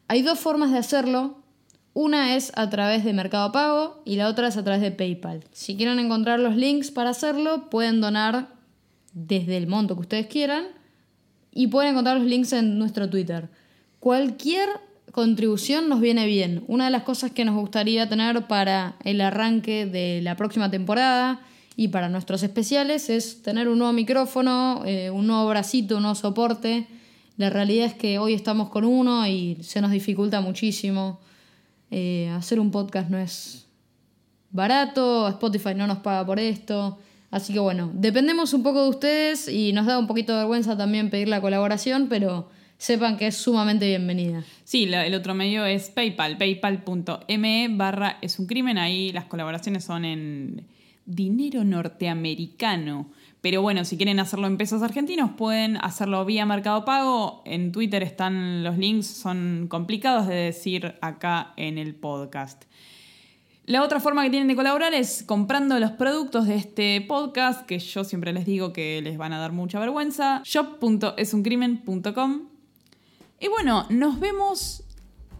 Hay 0.08 0.22
dos 0.22 0.38
formas 0.38 0.72
de 0.72 0.78
hacerlo. 0.78 1.40
Una 1.96 2.36
es 2.36 2.52
a 2.56 2.70
través 2.70 3.04
de 3.04 3.12
Mercado 3.14 3.52
Pago 3.52 4.04
y 4.06 4.18
la 4.18 4.28
otra 4.28 4.50
es 4.50 4.58
a 4.58 4.64
través 4.64 4.82
de 4.82 4.92
PayPal. 4.92 5.44
Si 5.52 5.76
quieren 5.76 5.98
encontrar 5.98 6.40
los 6.40 6.56
links 6.56 6.92
para 6.92 7.10
hacerlo, 7.10 7.72
pueden 7.72 8.02
donar 8.02 8.50
desde 9.14 9.58
el 9.58 9.66
monto 9.66 9.96
que 9.96 10.02
ustedes 10.02 10.28
quieran 10.28 10.77
y 11.58 11.68
pueden 11.68 11.92
encontrar 11.92 12.18
los 12.18 12.28
links 12.28 12.54
en 12.54 12.78
nuestro 12.78 13.10
Twitter. 13.10 13.50
Cualquier 14.00 14.70
contribución 15.12 15.90
nos 15.90 16.00
viene 16.00 16.28
bien. 16.28 16.64
Una 16.68 16.86
de 16.86 16.92
las 16.92 17.02
cosas 17.02 17.32
que 17.32 17.46
nos 17.46 17.56
gustaría 17.56 18.08
tener 18.08 18.46
para 18.46 18.96
el 19.04 19.20
arranque 19.22 19.88
de 19.88 20.22
la 20.22 20.38
próxima 20.38 20.70
temporada 20.70 21.42
y 21.76 21.88
para 21.88 22.10
nuestros 22.10 22.44
especiales 22.44 23.10
es 23.10 23.42
tener 23.42 23.70
un 23.70 23.80
nuevo 23.80 23.92
micrófono, 23.92 24.84
eh, 24.86 25.10
un 25.10 25.26
nuevo 25.26 25.50
bracito, 25.50 25.96
un 25.96 26.04
nuevo 26.04 26.14
soporte. 26.14 26.86
La 27.38 27.50
realidad 27.50 27.88
es 27.88 27.96
que 27.96 28.20
hoy 28.20 28.36
estamos 28.36 28.70
con 28.70 28.86
uno 28.86 29.26
y 29.26 29.58
se 29.62 29.82
nos 29.82 29.90
dificulta 29.90 30.42
muchísimo. 30.42 31.20
Eh, 31.90 32.30
hacer 32.38 32.60
un 32.60 32.70
podcast 32.70 33.10
no 33.10 33.18
es 33.18 33.66
barato, 34.52 35.28
Spotify 35.28 35.74
no 35.74 35.88
nos 35.88 35.98
paga 35.98 36.24
por 36.24 36.40
esto. 36.40 37.00
Así 37.30 37.54
que 37.54 37.60
bueno, 37.60 37.92
dependemos 37.94 38.54
un 38.54 38.64
poco 38.64 38.84
de 38.84 38.90
ustedes 38.90 39.48
y 39.48 39.74
nos 39.74 39.86
da 39.86 40.00
un 40.00 40.08
poquito 40.08 40.34
de 40.34 40.40
vergüenza 40.40 40.78
también 40.78 41.10
pedir 41.10 41.28
la 41.28 41.42
colaboración, 41.42 42.08
pero 42.10 42.50
sepan 42.78 43.18
que 43.18 43.28
es 43.28 43.36
sumamente 43.36 43.88
bienvenida. 43.88 44.44
Sí, 44.64 44.86
el 44.86 45.14
otro 45.14 45.34
medio 45.34 45.66
es 45.66 45.90
PayPal, 45.90 46.38
paypal.me 46.38 47.68
barra 47.72 48.18
es 48.22 48.40
un 48.40 48.46
crimen. 48.48 48.78
Ahí 48.78 49.12
las 49.12 49.26
colaboraciones 49.26 49.84
son 49.84 50.06
en 50.06 50.68
dinero 51.06 51.64
norteamericano. 51.64 53.10
Pero 53.42 53.62
bueno, 53.62 53.86
si 53.86 53.98
quieren 53.98 54.20
hacerlo 54.20 54.48
en 54.48 54.58
pesos 54.58 54.82
argentinos, 54.82 55.32
pueden 55.38 55.78
hacerlo 55.78 56.26
vía 56.26 56.46
Mercado 56.46 56.86
Pago. 56.86 57.44
En 57.46 57.72
Twitter 57.72 58.04
están 58.04 58.64
los 58.64 58.78
links, 58.78 59.08
son 59.08 59.68
complicados 59.70 60.28
de 60.28 60.36
decir 60.36 60.96
acá 61.02 61.54
en 61.56 61.78
el 61.78 61.96
podcast. 61.96 62.66
La 63.68 63.84
otra 63.84 64.00
forma 64.00 64.24
que 64.24 64.30
tienen 64.30 64.48
de 64.48 64.56
colaborar 64.56 64.94
es 64.94 65.24
comprando 65.24 65.78
los 65.78 65.92
productos 65.92 66.48
de 66.48 66.56
este 66.56 67.02
podcast, 67.02 67.66
que 67.66 67.80
yo 67.80 68.06
siempre 68.06 68.32
les 68.32 68.46
digo 68.46 68.72
que 68.72 69.02
les 69.02 69.18
van 69.18 69.34
a 69.34 69.40
dar 69.40 69.52
mucha 69.52 69.78
vergüenza, 69.78 70.42
shop.esuncrimen.com. 70.46 72.44
Y 73.42 73.50
bueno, 73.50 73.86
nos 73.90 74.22
vemos 74.22 74.86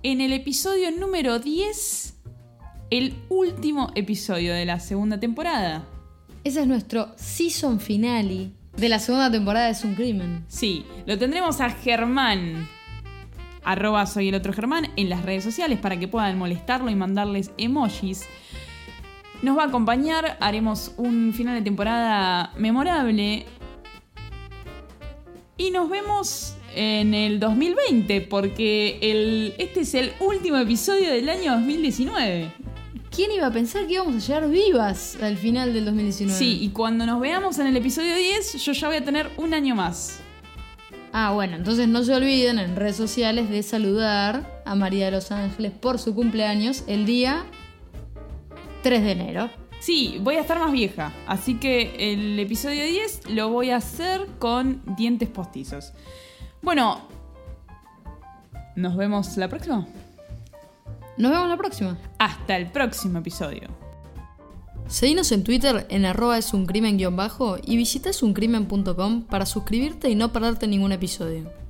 en 0.04 0.20
el 0.20 0.34
episodio 0.34 0.92
número 0.92 1.40
10, 1.40 2.16
el 2.90 3.16
último 3.30 3.92
episodio 3.96 4.54
de 4.54 4.66
la 4.66 4.82
segunda 4.82 5.18
temporada. 5.22 5.88
Ese 6.44 6.60
es 6.60 6.68
nuestro 6.68 7.14
season 7.16 7.80
finale 7.80 8.52
de 8.76 8.90
la 8.90 9.00
segunda 9.00 9.32
temporada 9.32 9.68
de 9.68 9.72
Es 9.72 9.86
un 9.86 9.96
crimen. 9.96 10.44
Sí, 10.50 10.86
lo 11.06 11.18
tendremos 11.18 11.62
a 11.62 11.70
Germán, 11.70 12.68
arroba 13.68 14.06
soy 14.06 14.30
el 14.30 14.36
otro 14.36 14.54
Germán, 14.54 14.90
en 14.96 15.10
las 15.10 15.24
redes 15.24 15.44
sociales 15.44 15.78
para 15.80 16.00
que 16.00 16.08
puedan 16.08 16.38
molestarlo 16.38 16.90
y 16.90 16.96
mandarles 16.96 17.52
emojis. 17.58 18.26
Nos 19.42 19.58
va 19.58 19.64
a 19.64 19.68
acompañar, 19.68 20.38
haremos 20.40 20.94
un 20.98 21.34
final 21.34 21.56
de 21.56 21.62
temporada 21.62 22.54
memorable. 22.58 23.46
Y 25.58 25.72
nos 25.72 25.90
vemos 25.90 26.56
en 26.76 27.14
el 27.14 27.40
2020, 27.40 28.22
porque 28.22 29.00
el, 29.02 29.54
este 29.58 29.82
es 29.82 29.94
el 29.96 30.14
último 30.20 30.58
episodio 30.58 31.12
del 31.12 31.28
año 31.30 31.54
2019. 31.54 32.52
¿Quién 33.14 33.32
iba 33.32 33.48
a 33.48 33.52
pensar 33.52 33.86
que 33.88 33.94
íbamos 33.94 34.16
a 34.16 34.20
llegar 34.20 34.50
vivas 34.50 35.18
al 35.22 35.38
final 35.38 35.74
del 35.74 35.86
2019? 35.86 36.38
Sí, 36.38 36.60
y 36.62 36.70
cuando 36.70 37.06
nos 37.06 37.20
veamos 37.20 37.58
en 37.60 37.68
el 37.68 37.76
episodio 37.76 38.16
10, 38.16 38.64
yo 38.64 38.72
ya 38.72 38.88
voy 38.88 38.98
a 38.98 39.04
tener 39.04 39.30
un 39.38 39.54
año 39.54 39.76
más. 39.76 40.22
Ah, 41.20 41.32
bueno, 41.32 41.56
entonces 41.56 41.88
no 41.88 42.04
se 42.04 42.14
olviden 42.14 42.60
en 42.60 42.76
redes 42.76 42.96
sociales 42.96 43.50
de 43.50 43.64
saludar 43.64 44.62
a 44.66 44.76
María 44.76 45.06
de 45.06 45.12
los 45.14 45.32
Ángeles 45.32 45.72
por 45.72 45.98
su 45.98 46.14
cumpleaños 46.14 46.84
el 46.86 47.08
día 47.08 47.44
3 48.84 49.04
de 49.04 49.12
enero. 49.14 49.50
Sí, 49.80 50.20
voy 50.22 50.36
a 50.36 50.42
estar 50.42 50.60
más 50.60 50.72
vieja, 50.72 51.12
así 51.26 51.56
que 51.56 52.14
el 52.14 52.40
episodio 52.40 52.84
10 52.84 53.32
lo 53.32 53.50
voy 53.50 53.72
a 53.72 53.78
hacer 53.78 54.28
con 54.38 54.84
dientes 54.96 55.28
postizos. 55.28 55.92
Bueno, 56.62 57.02
nos 58.76 58.96
vemos 58.96 59.38
la 59.38 59.48
próxima. 59.48 59.88
Nos 61.18 61.32
vemos 61.32 61.50
la 61.50 61.58
próxima. 61.58 61.98
Hasta 62.20 62.58
el 62.58 62.68
próximo 62.68 63.18
episodio. 63.18 63.87
Seguinos 64.88 65.34
en 65.34 65.44
Twitter 65.44 65.86
en 65.90 66.06
arroba 66.06 66.38
es 66.38 66.54
un 66.54 66.66
crimen 66.66 66.98
bajo 67.16 67.58
y 67.62 67.76
visita 67.76 68.10
esuncrimen.com 68.10 69.24
para 69.24 69.46
suscribirte 69.46 70.10
y 70.10 70.16
no 70.16 70.32
perderte 70.32 70.66
ningún 70.66 70.94
episodio. 70.94 71.67